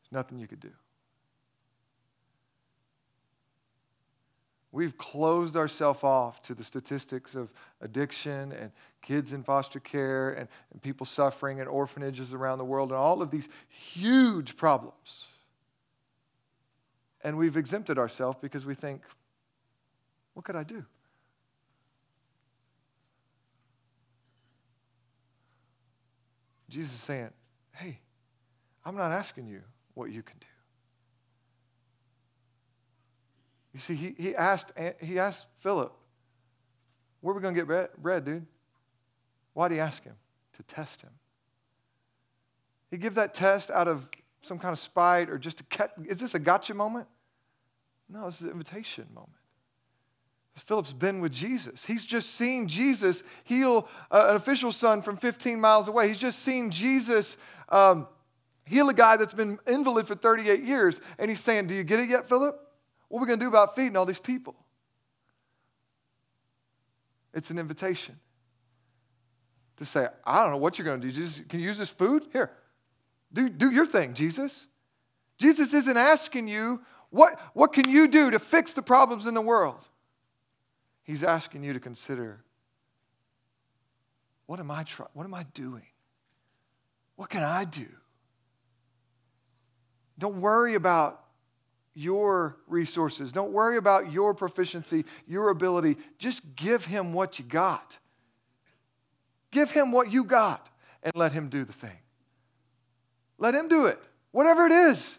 There's 0.00 0.12
nothing 0.12 0.38
you 0.38 0.46
could 0.46 0.60
do. 0.60 0.70
We've 4.70 4.96
closed 4.96 5.56
ourselves 5.56 6.04
off 6.04 6.40
to 6.42 6.54
the 6.54 6.62
statistics 6.62 7.34
of 7.34 7.52
addiction 7.80 8.52
and 8.52 8.70
kids 9.02 9.32
in 9.32 9.42
foster 9.42 9.80
care 9.80 10.30
and, 10.30 10.48
and 10.72 10.80
people 10.82 11.04
suffering 11.06 11.58
in 11.58 11.66
orphanages 11.66 12.32
around 12.32 12.58
the 12.58 12.64
world 12.64 12.90
and 12.90 12.98
all 12.98 13.22
of 13.22 13.30
these 13.30 13.48
huge 13.68 14.56
problems. 14.56 15.24
And 17.22 17.36
we've 17.36 17.56
exempted 17.56 17.98
ourselves 17.98 18.38
because 18.40 18.66
we 18.66 18.74
think, 18.74 19.02
what 20.34 20.44
could 20.44 20.56
I 20.56 20.62
do? 20.62 20.84
Jesus 26.68 26.94
is 26.94 27.00
saying, 27.00 27.30
hey, 27.72 27.98
I'm 28.84 28.96
not 28.96 29.12
asking 29.12 29.46
you 29.46 29.62
what 29.94 30.10
you 30.10 30.22
can 30.22 30.38
do. 30.38 30.46
You 33.74 33.80
see, 33.80 33.94
he, 33.94 34.14
he, 34.16 34.34
asked, 34.34 34.72
eh, 34.76 34.92
he 35.00 35.18
asked 35.18 35.46
Philip, 35.58 35.92
where 37.20 37.32
are 37.32 37.36
we 37.36 37.42
going 37.42 37.54
to 37.54 37.64
get 37.64 38.02
bread, 38.02 38.24
dude? 38.24 38.46
Why 39.52 39.68
did 39.68 39.74
he 39.74 39.80
ask 39.80 40.02
him? 40.02 40.14
To 40.54 40.62
test 40.62 41.02
him. 41.02 41.10
He 42.90 42.96
give 42.96 43.14
that 43.16 43.34
test 43.34 43.70
out 43.70 43.88
of 43.88 44.08
some 44.42 44.58
kind 44.58 44.72
of 44.72 44.78
spite 44.78 45.28
or 45.28 45.38
just 45.38 45.58
to 45.58 45.64
catch. 45.64 45.90
Is 46.06 46.20
this 46.20 46.34
a 46.34 46.38
gotcha 46.38 46.72
moment? 46.72 47.06
No, 48.08 48.26
this 48.26 48.40
is 48.40 48.46
an 48.46 48.52
invitation 48.52 49.06
moment. 49.12 49.32
Philip's 50.56 50.92
been 50.92 51.20
with 51.20 51.32
Jesus. 51.32 51.84
He's 51.84 52.04
just 52.04 52.30
seen 52.30 52.66
Jesus 52.66 53.22
heal 53.44 53.88
uh, 54.10 54.26
an 54.30 54.36
official 54.36 54.72
son 54.72 55.02
from 55.02 55.16
15 55.16 55.60
miles 55.60 55.86
away. 55.86 56.08
He's 56.08 56.18
just 56.18 56.40
seen 56.40 56.70
Jesus 56.70 57.36
um, 57.68 58.08
heal 58.64 58.88
a 58.88 58.94
guy 58.94 59.16
that's 59.16 59.34
been 59.34 59.58
invalid 59.66 60.06
for 60.06 60.14
38 60.14 60.62
years. 60.62 61.00
And 61.18 61.28
he's 61.28 61.40
saying, 61.40 61.66
Do 61.66 61.74
you 61.74 61.84
get 61.84 62.00
it 62.00 62.08
yet, 62.08 62.28
Philip? 62.28 62.58
What 63.08 63.18
are 63.18 63.20
we 63.20 63.26
going 63.26 63.38
to 63.38 63.44
do 63.44 63.48
about 63.48 63.76
feeding 63.76 63.96
all 63.96 64.06
these 64.06 64.18
people? 64.18 64.56
It's 67.34 67.50
an 67.50 67.58
invitation 67.58 68.18
to 69.76 69.84
say, 69.84 70.08
I 70.24 70.42
don't 70.42 70.52
know 70.52 70.58
what 70.58 70.78
you're 70.78 70.86
going 70.86 71.02
to 71.02 71.06
do. 71.06 71.12
Jesus, 71.12 71.42
can 71.48 71.60
you 71.60 71.66
use 71.66 71.76
this 71.76 71.90
food? 71.90 72.26
Here, 72.32 72.50
do, 73.30 73.50
do 73.50 73.70
your 73.70 73.84
thing, 73.84 74.14
Jesus. 74.14 74.66
Jesus 75.36 75.74
isn't 75.74 75.96
asking 75.98 76.48
you, 76.48 76.80
what, 77.10 77.38
what 77.52 77.74
can 77.74 77.88
you 77.90 78.08
do 78.08 78.30
to 78.30 78.38
fix 78.38 78.72
the 78.72 78.80
problems 78.80 79.26
in 79.26 79.34
the 79.34 79.42
world? 79.42 79.86
He's 81.06 81.22
asking 81.22 81.62
you 81.62 81.72
to 81.72 81.80
consider 81.80 82.42
what 84.46 84.60
am 84.60 84.70
I 84.70 84.82
try- 84.84 85.06
what 85.12 85.24
am 85.24 85.34
I 85.34 85.44
doing? 85.44 85.86
What 87.14 87.30
can 87.30 87.42
I 87.42 87.64
do? 87.64 87.88
Don't 90.18 90.40
worry 90.40 90.74
about 90.74 91.24
your 91.94 92.56
resources. 92.66 93.32
Don't 93.32 93.52
worry 93.52 93.76
about 93.76 94.12
your 94.12 94.34
proficiency, 94.34 95.04
your 95.26 95.48
ability. 95.48 95.96
Just 96.18 96.54
give 96.56 96.84
him 96.84 97.12
what 97.12 97.38
you 97.38 97.44
got. 97.44 97.98
Give 99.50 99.70
him 99.70 99.92
what 99.92 100.10
you 100.10 100.24
got 100.24 100.68
and 101.02 101.14
let 101.14 101.32
him 101.32 101.48
do 101.48 101.64
the 101.64 101.72
thing. 101.72 101.98
Let 103.38 103.54
him 103.54 103.68
do 103.68 103.86
it, 103.86 104.00
whatever 104.32 104.66
it 104.66 104.72
is. 104.72 105.16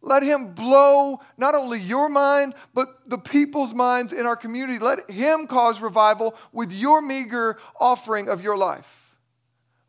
Let 0.00 0.22
him 0.22 0.54
blow 0.54 1.20
not 1.36 1.54
only 1.54 1.80
your 1.80 2.08
mind, 2.08 2.54
but 2.72 2.88
the 3.06 3.18
people's 3.18 3.74
minds 3.74 4.12
in 4.12 4.26
our 4.26 4.36
community. 4.36 4.78
Let 4.78 5.10
him 5.10 5.46
cause 5.46 5.80
revival 5.80 6.36
with 6.52 6.72
your 6.72 7.02
meager 7.02 7.58
offering 7.80 8.28
of 8.28 8.40
your 8.40 8.56
life. 8.56 9.16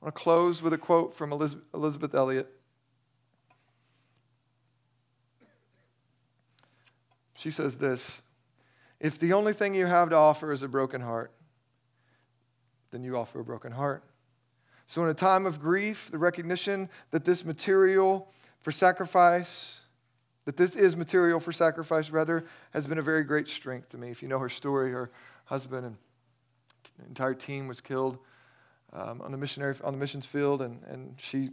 I 0.02 0.06
want 0.06 0.16
to 0.16 0.22
close 0.22 0.62
with 0.62 0.74
a 0.74 0.78
quote 0.78 1.14
from 1.14 1.32
Elisabeth 1.32 2.16
Elliot. 2.16 2.50
She 7.36 7.52
says 7.52 7.78
this 7.78 8.22
If 9.00 9.20
the 9.20 9.34
only 9.34 9.54
thing 9.54 9.76
you 9.76 9.86
have 9.86 10.10
to 10.10 10.16
offer 10.16 10.52
is 10.52 10.64
a 10.64 10.68
broken 10.68 11.02
heart, 11.02 11.32
then 12.92 13.04
you 13.04 13.16
offer 13.16 13.42
a 13.42 13.44
broken 13.44 13.72
heart. 13.72 14.04
So, 14.88 15.04
in 15.04 15.10
a 15.10 15.14
time 15.14 15.46
of 15.46 15.62
grief, 15.62 16.10
the 16.12 16.18
recognition 16.18 16.90
that 17.12 17.24
this 17.24 17.46
material 17.46 18.32
for 18.62 18.72
sacrifice, 18.72 19.79
that 20.50 20.58
this 20.58 20.76
is 20.76 20.98
material 20.98 21.40
for 21.40 21.52
sacrifice, 21.52 22.10
rather, 22.10 22.44
has 22.72 22.88
been 22.88 22.98
a 22.98 23.04
very 23.04 23.24
great 23.24 23.48
strength 23.48 23.90
to 23.90 24.00
me. 24.00 24.10
If 24.10 24.24
you 24.24 24.28
know 24.28 24.40
her 24.40 24.50
story, 24.50 24.92
her 24.92 25.12
husband 25.46 25.86
and 25.86 25.96
entire 27.08 27.36
team 27.36 27.68
was 27.68 27.82
killed 27.82 28.18
um, 28.92 29.22
on 29.22 29.32
the 29.32 29.38
missionary 29.38 29.76
on 29.84 29.94
the 29.94 30.00
missions 30.00 30.26
field, 30.26 30.64
and, 30.64 30.82
and 30.86 31.14
she 31.18 31.52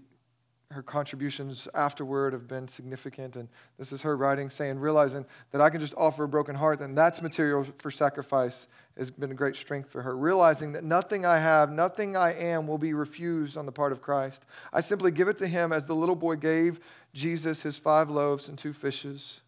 her 0.71 0.83
contributions 0.83 1.69
afterward 1.75 2.33
have 2.33 2.49
been 2.49 2.67
significant. 2.67 3.37
And 3.37 3.49
this 3.79 3.93
is 3.93 4.03
her 4.03 4.17
writing 4.17 4.51
saying, 4.51 4.79
realizing 4.79 5.25
that 5.53 5.61
I 5.61 5.71
can 5.71 5.81
just 5.81 5.95
offer 5.97 6.25
a 6.25 6.29
broken 6.29 6.57
heart, 6.57 6.81
then 6.81 6.95
that's 6.95 7.23
material 7.23 7.67
for 7.79 7.91
sacrifice 7.91 8.67
has 8.99 9.11
been 9.11 9.31
a 9.31 9.35
great 9.35 9.57
strength 9.57 9.91
for 9.91 10.03
her. 10.03 10.17
Realizing 10.17 10.73
that 10.73 10.83
nothing 10.83 11.25
I 11.25 11.39
have, 11.39 11.71
nothing 11.71 12.17
I 12.17 12.33
am 12.33 12.67
will 12.67 12.79
be 12.79 12.95
refused 12.95 13.57
on 13.57 13.67
the 13.67 13.73
part 13.73 13.93
of 13.93 14.03
Christ. 14.03 14.45
I 14.73 14.81
simply 14.81 15.11
give 15.11 15.29
it 15.29 15.39
to 15.39 15.47
him 15.47 15.73
as 15.73 15.87
the 15.87 15.95
little 15.95 16.17
boy 16.17 16.37
gave 16.37 16.81
Jesus 17.12 17.62
his 17.62 17.77
five 17.77 18.11
loaves 18.11 18.49
and 18.49 18.59
two 18.59 18.73
fishes, 18.73 19.41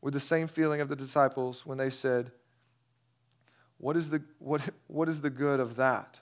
with 0.00 0.14
the 0.14 0.20
same 0.20 0.46
feeling 0.46 0.80
of 0.80 0.88
the 0.88 0.96
disciples 0.96 1.66
when 1.66 1.78
they 1.78 1.90
said, 1.90 2.30
What 3.78 3.96
is 3.96 4.10
the, 4.10 4.22
what, 4.38 4.62
what 4.86 5.08
is 5.08 5.20
the 5.20 5.30
good 5.30 5.60
of 5.60 5.76
that? 5.76 6.20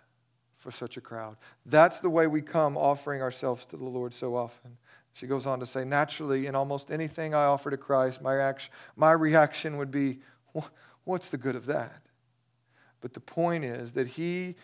For 0.67 0.73
such 0.73 0.97
a 0.97 1.01
crowd. 1.01 1.37
That's 1.65 2.01
the 2.01 2.11
way 2.11 2.27
we 2.27 2.43
come 2.43 2.77
offering 2.77 3.23
ourselves 3.23 3.67
to 3.67 3.77
the 3.77 3.85
Lord 3.85 4.13
so 4.13 4.35
often. 4.35 4.79
She 5.13 5.29
goes 5.29 5.47
on 5.47 5.61
to 5.61 5.67
say, 5.67 5.85
naturally, 5.85 6.47
in 6.47 6.57
almost 6.57 6.91
anything 6.91 7.37
I 7.37 7.45
offer 7.45 7.71
to 7.71 7.77
Christ, 7.77 8.21
my, 8.21 8.33
reaction, 8.33 8.73
my 8.97 9.13
reaction 9.13 9.77
would 9.77 9.93
be, 9.93 10.19
what's 11.05 11.29
the 11.29 11.37
good 11.37 11.55
of 11.55 11.67
that? 11.67 12.03
But 13.01 13.15
the 13.15 13.21
point 13.21 13.65
is 13.65 13.93
that 13.93 14.09
he, 14.09 14.57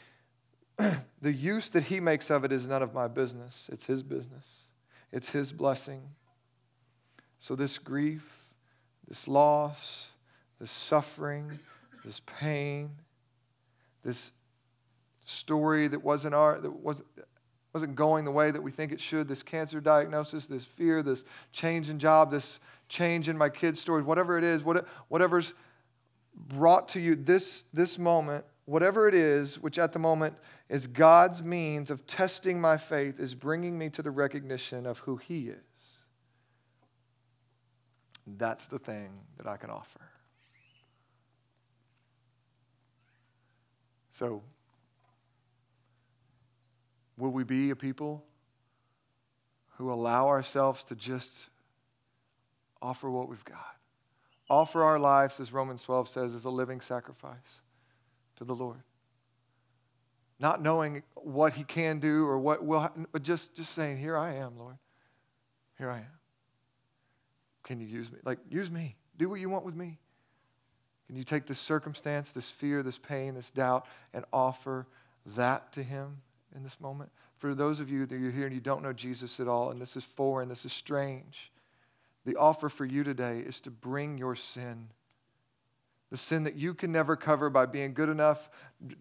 the 0.77 1.33
use 1.33 1.71
that 1.71 1.85
he 1.85 2.01
makes 2.01 2.33
of 2.33 2.45
it 2.45 2.51
is 2.51 2.67
none 2.67 2.83
of 2.83 2.93
my 2.93 3.07
business. 3.07 3.71
It's 3.73 3.87
his 3.87 4.03
business, 4.03 4.65
it's 5.13 5.31
his 5.31 5.53
blessing. 5.53 6.03
So, 7.39 7.55
this 7.55 7.79
grief, 7.79 8.41
this 9.07 9.29
loss, 9.29 10.09
this 10.59 10.73
suffering, 10.73 11.61
this 12.05 12.21
pain, 12.27 12.91
this 14.03 14.33
story 15.25 15.89
that 15.89 16.03
wasn't 16.03 16.35
our 16.35 16.61
that 16.61 16.71
wasn't 16.71 17.09
wasn't 17.73 17.95
going 17.95 18.25
the 18.25 18.31
way 18.31 18.51
that 18.51 18.63
we 18.63 18.71
think 18.71 18.93
it 18.93 19.01
should 19.01 19.29
this 19.29 19.43
cancer 19.43 19.81
diagnosis 19.81 20.47
this 20.47 20.65
fear 20.65 21.03
this 21.03 21.25
change 21.53 21.89
in 21.89 21.99
job 21.99 22.31
this 22.31 22.61
change 22.89 23.29
in 23.29 23.39
my 23.39 23.49
kids 23.49 23.81
story 23.81 24.03
whatever 24.03 24.37
it 24.37 24.45
is 24.45 24.63
whatever's 25.09 25.55
brought 26.35 26.89
to 26.89 27.01
you 27.01 27.15
this 27.15 27.65
this 27.73 27.99
moment 27.99 28.45
whatever 28.65 29.09
it 29.09 29.15
is 29.15 29.59
which 29.59 29.79
at 29.79 29.93
the 29.93 29.99
moment 29.99 30.35
is 30.69 30.87
god's 30.87 31.43
means 31.43 31.91
of 31.91 32.07
testing 32.07 32.61
my 32.61 32.77
faith 32.77 33.21
is 33.21 33.35
bringing 33.35 33.79
me 33.79 33.91
to 33.91 34.03
the 34.03 34.11
recognition 34.11 34.87
of 34.87 34.99
who 35.01 35.17
he 35.17 35.49
is. 35.49 35.59
That's 38.27 38.67
the 38.69 38.79
thing 38.79 39.11
that 39.37 39.47
i 39.47 39.57
can 39.57 39.69
offer. 39.69 40.01
So 44.13 44.43
Will 47.17 47.31
we 47.31 47.45
be 47.45 47.71
a 47.71 47.77
people 47.77 48.25
who 49.77 49.93
allow 49.93 50.29
ourselves 50.29 50.85
to 50.85 50.95
just 50.95 51.49
offer 52.81 53.11
what 53.11 53.29
we've 53.29 53.45
got? 53.45 53.77
Offer 54.49 54.83
our 54.83 54.99
lives, 54.99 55.41
as 55.41 55.53
Romans 55.53 55.83
12 55.83 56.09
says, 56.09 56.35
as 56.35 56.45
a 56.45 56.51
living 56.51 56.81
sacrifice 56.81 57.63
to 58.37 58.45
the 58.45 58.55
Lord. 58.55 58.83
Not 60.39 60.61
knowing 60.61 61.03
what 61.15 61.55
He 61.55 61.65
can 61.65 62.01
do 62.01 62.27
or 62.27 62.39
what 62.39 62.65
will, 62.65 62.91
but 63.13 63.23
just, 63.23 63.55
just 63.55 63.73
saying, 63.73 63.99
Here 63.99 64.17
I 64.17 64.35
am, 64.35 64.59
Lord. 64.59 64.77
Here 65.79 65.89
I 65.89 65.99
am. 65.99 66.19
Can 67.63 67.81
you 67.81 67.87
use 67.87 68.11
me? 68.11 68.19
Like, 68.25 68.39
use 68.51 68.71
me. 68.71 68.97
Do 69.17 69.29
what 69.29 69.41
you 69.41 69.49
want 69.49 69.65
with 69.65 69.77
me. 69.77 69.99
Can 71.07 71.17
you 71.17 71.25
take 71.25 71.47
this 71.47 71.59
circumstance, 71.59 72.33
this 72.33 72.51
fear, 72.51 72.83
this 72.83 72.99
pain, 72.99 73.35
this 73.35 73.51
doubt, 73.51 73.87
and 74.13 74.25
offer 74.33 74.87
that 75.37 75.73
to 75.75 75.83
Him? 75.83 76.23
In 76.55 76.63
this 76.63 76.81
moment. 76.81 77.11
For 77.37 77.55
those 77.55 77.81
of 77.81 77.91
you 77.91 78.07
that 78.07 78.15
are 78.15 78.31
here 78.31 78.47
and 78.47 78.55
you 78.55 78.61
don't 78.61 78.83
know 78.83 78.93
Jesus 78.93 79.41
at 79.41 79.49
all, 79.49 79.71
and 79.71 79.81
this 79.81 79.97
is 79.97 80.05
foreign, 80.05 80.49
this 80.49 80.65
is 80.65 80.73
strange, 80.73 81.51
the 82.25 82.37
offer 82.37 82.69
for 82.69 82.85
you 82.85 83.03
today 83.03 83.41
is 83.41 83.61
to 83.63 83.71
bring 83.71 84.19
your 84.19 84.37
sin. 84.37 84.89
The 86.11 86.19
sin 86.19 86.45
that 86.45 86.57
you 86.57 86.75
can 86.75 86.93
never 86.93 87.17
cover 87.17 87.49
by 87.49 87.65
being 87.65 87.95
good 87.95 88.11
enough, 88.11 88.51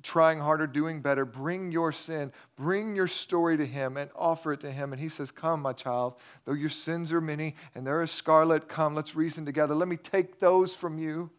trying 0.01 0.39
harder, 0.39 0.65
doing 0.65 1.01
better. 1.01 1.25
Bring 1.25 1.71
your 1.71 1.91
sin, 1.91 2.31
bring 2.55 2.95
your 2.95 3.07
story 3.07 3.57
to 3.57 3.65
Him 3.65 3.97
and 3.97 4.09
offer 4.15 4.53
it 4.53 4.61
to 4.61 4.71
Him. 4.71 4.93
And 4.93 5.01
He 5.01 5.09
says, 5.09 5.29
Come, 5.29 5.61
my 5.61 5.73
child, 5.73 6.15
though 6.45 6.53
your 6.53 6.69
sins 6.69 7.11
are 7.11 7.19
many 7.19 7.55
and 7.75 7.85
there 7.85 8.01
is 8.01 8.11
scarlet, 8.11 8.69
come, 8.69 8.95
let's 8.95 9.13
reason 9.13 9.45
together. 9.45 9.75
Let 9.75 9.89
me 9.89 9.97
take 9.97 10.39
those 10.39 10.73
from 10.73 10.97
you 10.97 11.29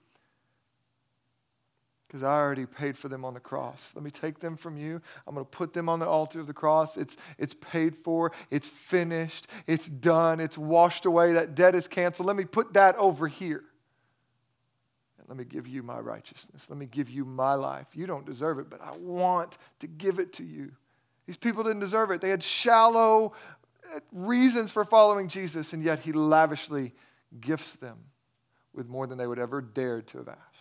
because 2.12 2.22
I 2.22 2.36
already 2.36 2.66
paid 2.66 2.98
for 2.98 3.08
them 3.08 3.24
on 3.24 3.32
the 3.32 3.40
cross. 3.40 3.92
Let 3.94 4.04
me 4.04 4.10
take 4.10 4.38
them 4.38 4.54
from 4.54 4.76
you. 4.76 5.00
I'm 5.26 5.34
going 5.34 5.46
to 5.46 5.50
put 5.50 5.72
them 5.72 5.88
on 5.88 5.98
the 5.98 6.06
altar 6.06 6.40
of 6.40 6.46
the 6.46 6.52
cross. 6.52 6.98
It's, 6.98 7.16
it's 7.38 7.54
paid 7.54 7.96
for, 7.96 8.32
it's 8.50 8.66
finished, 8.66 9.46
it's 9.66 9.88
done, 9.88 10.38
it's 10.38 10.58
washed 10.58 11.06
away. 11.06 11.32
That 11.32 11.54
debt 11.54 11.74
is 11.74 11.88
canceled. 11.88 12.26
Let 12.26 12.36
me 12.36 12.44
put 12.44 12.74
that 12.74 12.96
over 12.96 13.28
here. 13.28 13.64
And 15.18 15.26
let 15.26 15.38
me 15.38 15.44
give 15.44 15.66
you 15.66 15.82
my 15.82 16.00
righteousness. 16.00 16.68
Let 16.68 16.78
me 16.78 16.84
give 16.84 17.08
you 17.08 17.24
my 17.24 17.54
life. 17.54 17.86
You 17.94 18.06
don't 18.06 18.26
deserve 18.26 18.58
it, 18.58 18.68
but 18.68 18.82
I 18.82 18.94
want 18.98 19.56
to 19.78 19.86
give 19.86 20.18
it 20.18 20.34
to 20.34 20.44
you. 20.44 20.70
These 21.26 21.38
people 21.38 21.62
didn't 21.62 21.80
deserve 21.80 22.10
it. 22.10 22.20
They 22.20 22.28
had 22.28 22.42
shallow 22.42 23.32
uh, 23.96 24.00
reasons 24.12 24.70
for 24.70 24.84
following 24.84 25.28
Jesus, 25.28 25.72
and 25.72 25.82
yet 25.82 26.00
He 26.00 26.12
lavishly 26.12 26.92
gifts 27.40 27.76
them 27.76 27.96
with 28.74 28.86
more 28.86 29.06
than 29.06 29.16
they 29.16 29.26
would 29.26 29.38
ever 29.38 29.62
dare 29.62 30.02
to 30.02 30.18
have 30.18 30.28
asked. 30.28 30.51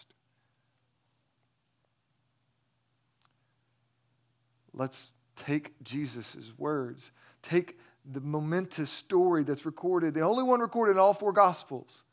Let's 4.74 5.12
take 5.36 5.82
Jesus' 5.84 6.54
words, 6.58 7.12
take 7.42 7.80
the 8.06 8.22
momentous 8.22 8.90
story 8.90 9.44
that's 9.44 9.66
recorded, 9.66 10.14
the 10.14 10.22
only 10.22 10.44
one 10.44 10.60
recorded 10.60 10.94
in 10.94 10.98
all 10.98 11.14
four 11.14 11.32
Gospels, 11.32 12.04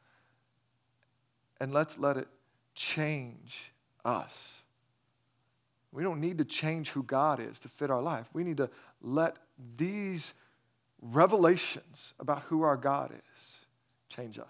and 1.61 1.73
let's 1.73 1.99
let 1.99 2.17
it 2.17 2.29
change 2.75 3.73
us. 4.05 4.33
We 5.93 6.03
don't 6.03 6.21
need 6.21 6.39
to 6.39 6.45
change 6.45 6.91
who 6.91 7.03
God 7.03 7.41
is 7.41 7.59
to 7.61 7.69
fit 7.69 7.91
our 7.91 8.03
life. 8.03 8.27
We 8.33 8.45
need 8.45 8.59
to 8.59 8.71
let 9.01 9.39
these 9.77 10.35
revelations 11.01 12.13
about 12.21 12.43
who 12.43 12.63
our 12.63 12.77
God 12.77 13.13
is 13.13 13.45
change 14.09 14.39
us. 14.39 14.47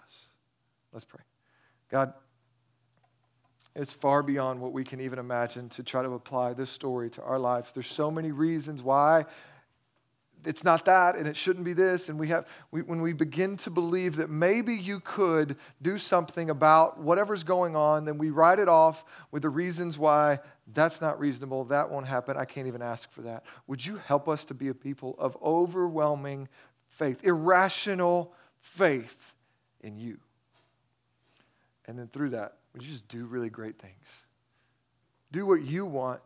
Let's 0.93 1.05
pray. 1.05 1.21
God, 1.91 2.13
it's 3.79 3.93
far 3.93 4.24
beyond 4.24 4.61
what 4.61 4.72
we 4.72 4.83
can 4.83 5.01
even 5.01 5.20
imagine 5.20 5.68
to 5.70 5.85
try 5.85 6.03
to 6.03 6.11
apply 6.11 6.53
this 6.53 6.68
story 6.68 7.09
to 7.11 7.22
our 7.22 7.39
lives. 7.39 7.70
There's 7.72 7.87
so 7.87 8.11
many 8.11 8.33
reasons 8.33 8.83
why 8.83 9.24
it's 10.45 10.64
not 10.64 10.85
that 10.87 11.14
and 11.14 11.29
it 11.29 11.37
shouldn't 11.37 11.64
be 11.64 11.74
this. 11.74 12.09
And 12.09 12.18
we 12.18 12.26
have 12.29 12.49
we, 12.72 12.83
when 12.83 13.01
we 13.03 13.12
begin 13.12 13.57
to 13.59 13.70
believe 13.70 14.16
that 14.16 14.31
maybe 14.31 14.74
you 14.74 14.99
could 14.99 15.57
do 15.81 15.97
something 15.97 16.51
about 16.51 16.99
whatever's 16.99 17.45
going 17.45 17.76
on 17.76 18.05
then 18.05 18.18
we 18.18 18.31
write 18.31 18.59
it 18.59 18.68
off 18.68 19.05
with 19.31 19.43
the 19.43 19.49
reasons 19.49 19.97
why 19.97 20.41
that's 20.74 21.01
not 21.01 21.20
reasonable. 21.20 21.64
That 21.64 21.89
won't 21.89 22.07
happen. 22.07 22.37
I 22.37 22.47
can't 22.47 22.66
even 22.66 22.83
ask 22.83 23.11
for 23.12 23.22
that. 23.22 23.45
Would 23.68 23.87
you 23.87 23.97
help 23.97 24.29
us 24.29 24.45
to 24.47 24.55
be 24.55 24.68
a 24.68 24.74
people 24.74 25.14
of 25.20 25.37
overwhelming 25.41 26.49
faith 26.89 27.22
irrational 27.22 28.35
faith 28.61 29.35
in 29.81 29.99
you? 29.99 30.18
And 31.87 31.97
then 31.97 32.09
through 32.09 32.31
that 32.31 32.58
would 32.79 32.87
you 32.87 32.93
just 32.93 33.09
do 33.09 33.26
really 33.26 33.51
great 33.51 33.76
things? 33.76 34.07
Do 35.33 35.45
what 35.45 35.62
you 35.62 35.85
want. 35.85 36.20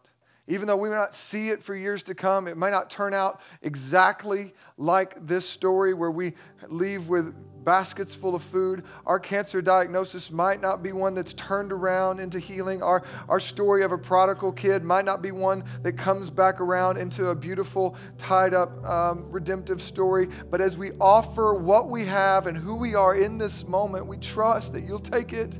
Even 0.46 0.66
though 0.66 0.76
we 0.76 0.90
may 0.90 0.96
not 0.96 1.14
see 1.14 1.48
it 1.48 1.62
for 1.62 1.74
years 1.74 2.02
to 2.02 2.14
come, 2.14 2.46
it 2.46 2.58
might 2.58 2.72
not 2.72 2.90
turn 2.90 3.14
out 3.14 3.40
exactly 3.62 4.52
like 4.76 5.26
this 5.26 5.48
story 5.48 5.94
where 5.94 6.10
we 6.10 6.34
leave 6.68 7.08
with 7.08 7.34
baskets 7.64 8.14
full 8.14 8.34
of 8.34 8.42
food. 8.42 8.84
Our 9.06 9.18
cancer 9.18 9.62
diagnosis 9.62 10.30
might 10.30 10.60
not 10.60 10.82
be 10.82 10.92
one 10.92 11.14
that's 11.14 11.32
turned 11.32 11.72
around 11.72 12.20
into 12.20 12.38
healing. 12.38 12.82
Our, 12.82 13.02
our 13.30 13.40
story 13.40 13.82
of 13.82 13.92
a 13.92 13.98
prodigal 13.98 14.52
kid 14.52 14.84
might 14.84 15.06
not 15.06 15.22
be 15.22 15.30
one 15.30 15.64
that 15.84 15.94
comes 15.94 16.28
back 16.28 16.60
around 16.60 16.98
into 16.98 17.28
a 17.28 17.34
beautiful, 17.34 17.96
tied 18.18 18.52
up, 18.52 18.84
um, 18.84 19.24
redemptive 19.30 19.80
story. 19.80 20.28
But 20.50 20.60
as 20.60 20.76
we 20.76 20.90
offer 21.00 21.54
what 21.54 21.88
we 21.88 22.04
have 22.04 22.46
and 22.46 22.58
who 22.58 22.74
we 22.74 22.94
are 22.94 23.14
in 23.14 23.38
this 23.38 23.66
moment, 23.66 24.06
we 24.06 24.18
trust 24.18 24.74
that 24.74 24.82
you'll 24.82 24.98
take 24.98 25.32
it 25.32 25.58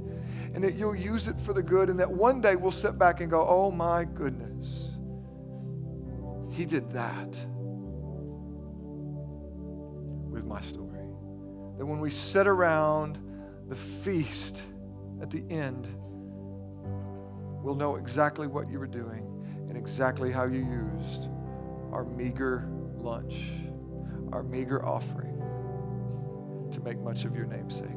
and 0.54 0.62
that 0.62 0.74
you'll 0.74 0.94
use 0.94 1.28
it 1.28 1.40
for 1.40 1.52
the 1.52 1.62
good, 1.62 1.88
and 1.88 1.98
that 1.98 2.10
one 2.10 2.40
day 2.40 2.56
we'll 2.56 2.70
sit 2.70 2.98
back 2.98 3.20
and 3.20 3.30
go, 3.30 3.46
oh 3.48 3.70
my 3.70 4.04
goodness, 4.04 4.90
he 6.50 6.66
did 6.66 6.90
that 6.92 7.36
with 10.30 10.44
my 10.44 10.60
story. 10.60 11.06
That 11.78 11.86
when 11.86 12.00
we 12.00 12.10
sit 12.10 12.46
around 12.46 13.18
the 13.68 13.76
feast 13.76 14.62
at 15.22 15.30
the 15.30 15.44
end, 15.50 15.88
we'll 17.62 17.74
know 17.74 17.96
exactly 17.96 18.46
what 18.46 18.68
you 18.68 18.78
were 18.78 18.86
doing 18.86 19.26
and 19.68 19.76
exactly 19.76 20.30
how 20.30 20.44
you 20.44 20.58
used 20.58 21.28
our 21.92 22.04
meager 22.04 22.68
lunch, 22.96 23.34
our 24.32 24.42
meager 24.42 24.84
offering 24.84 25.38
to 26.72 26.80
make 26.80 26.98
much 27.00 27.24
of 27.24 27.34
your 27.34 27.46
namesake. 27.46 27.88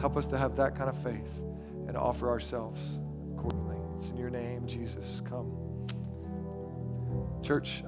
Help 0.00 0.16
us 0.16 0.26
to 0.26 0.36
have 0.36 0.56
that 0.56 0.76
kind 0.76 0.90
of 0.90 1.02
faith 1.02 1.43
and 1.86 1.96
offer 1.96 2.28
ourselves 2.28 2.80
accordingly. 3.34 3.76
It's 3.96 4.08
in 4.08 4.16
your 4.16 4.30
name, 4.30 4.66
Jesus. 4.66 5.22
Come. 5.28 5.52
Church, 7.42 7.84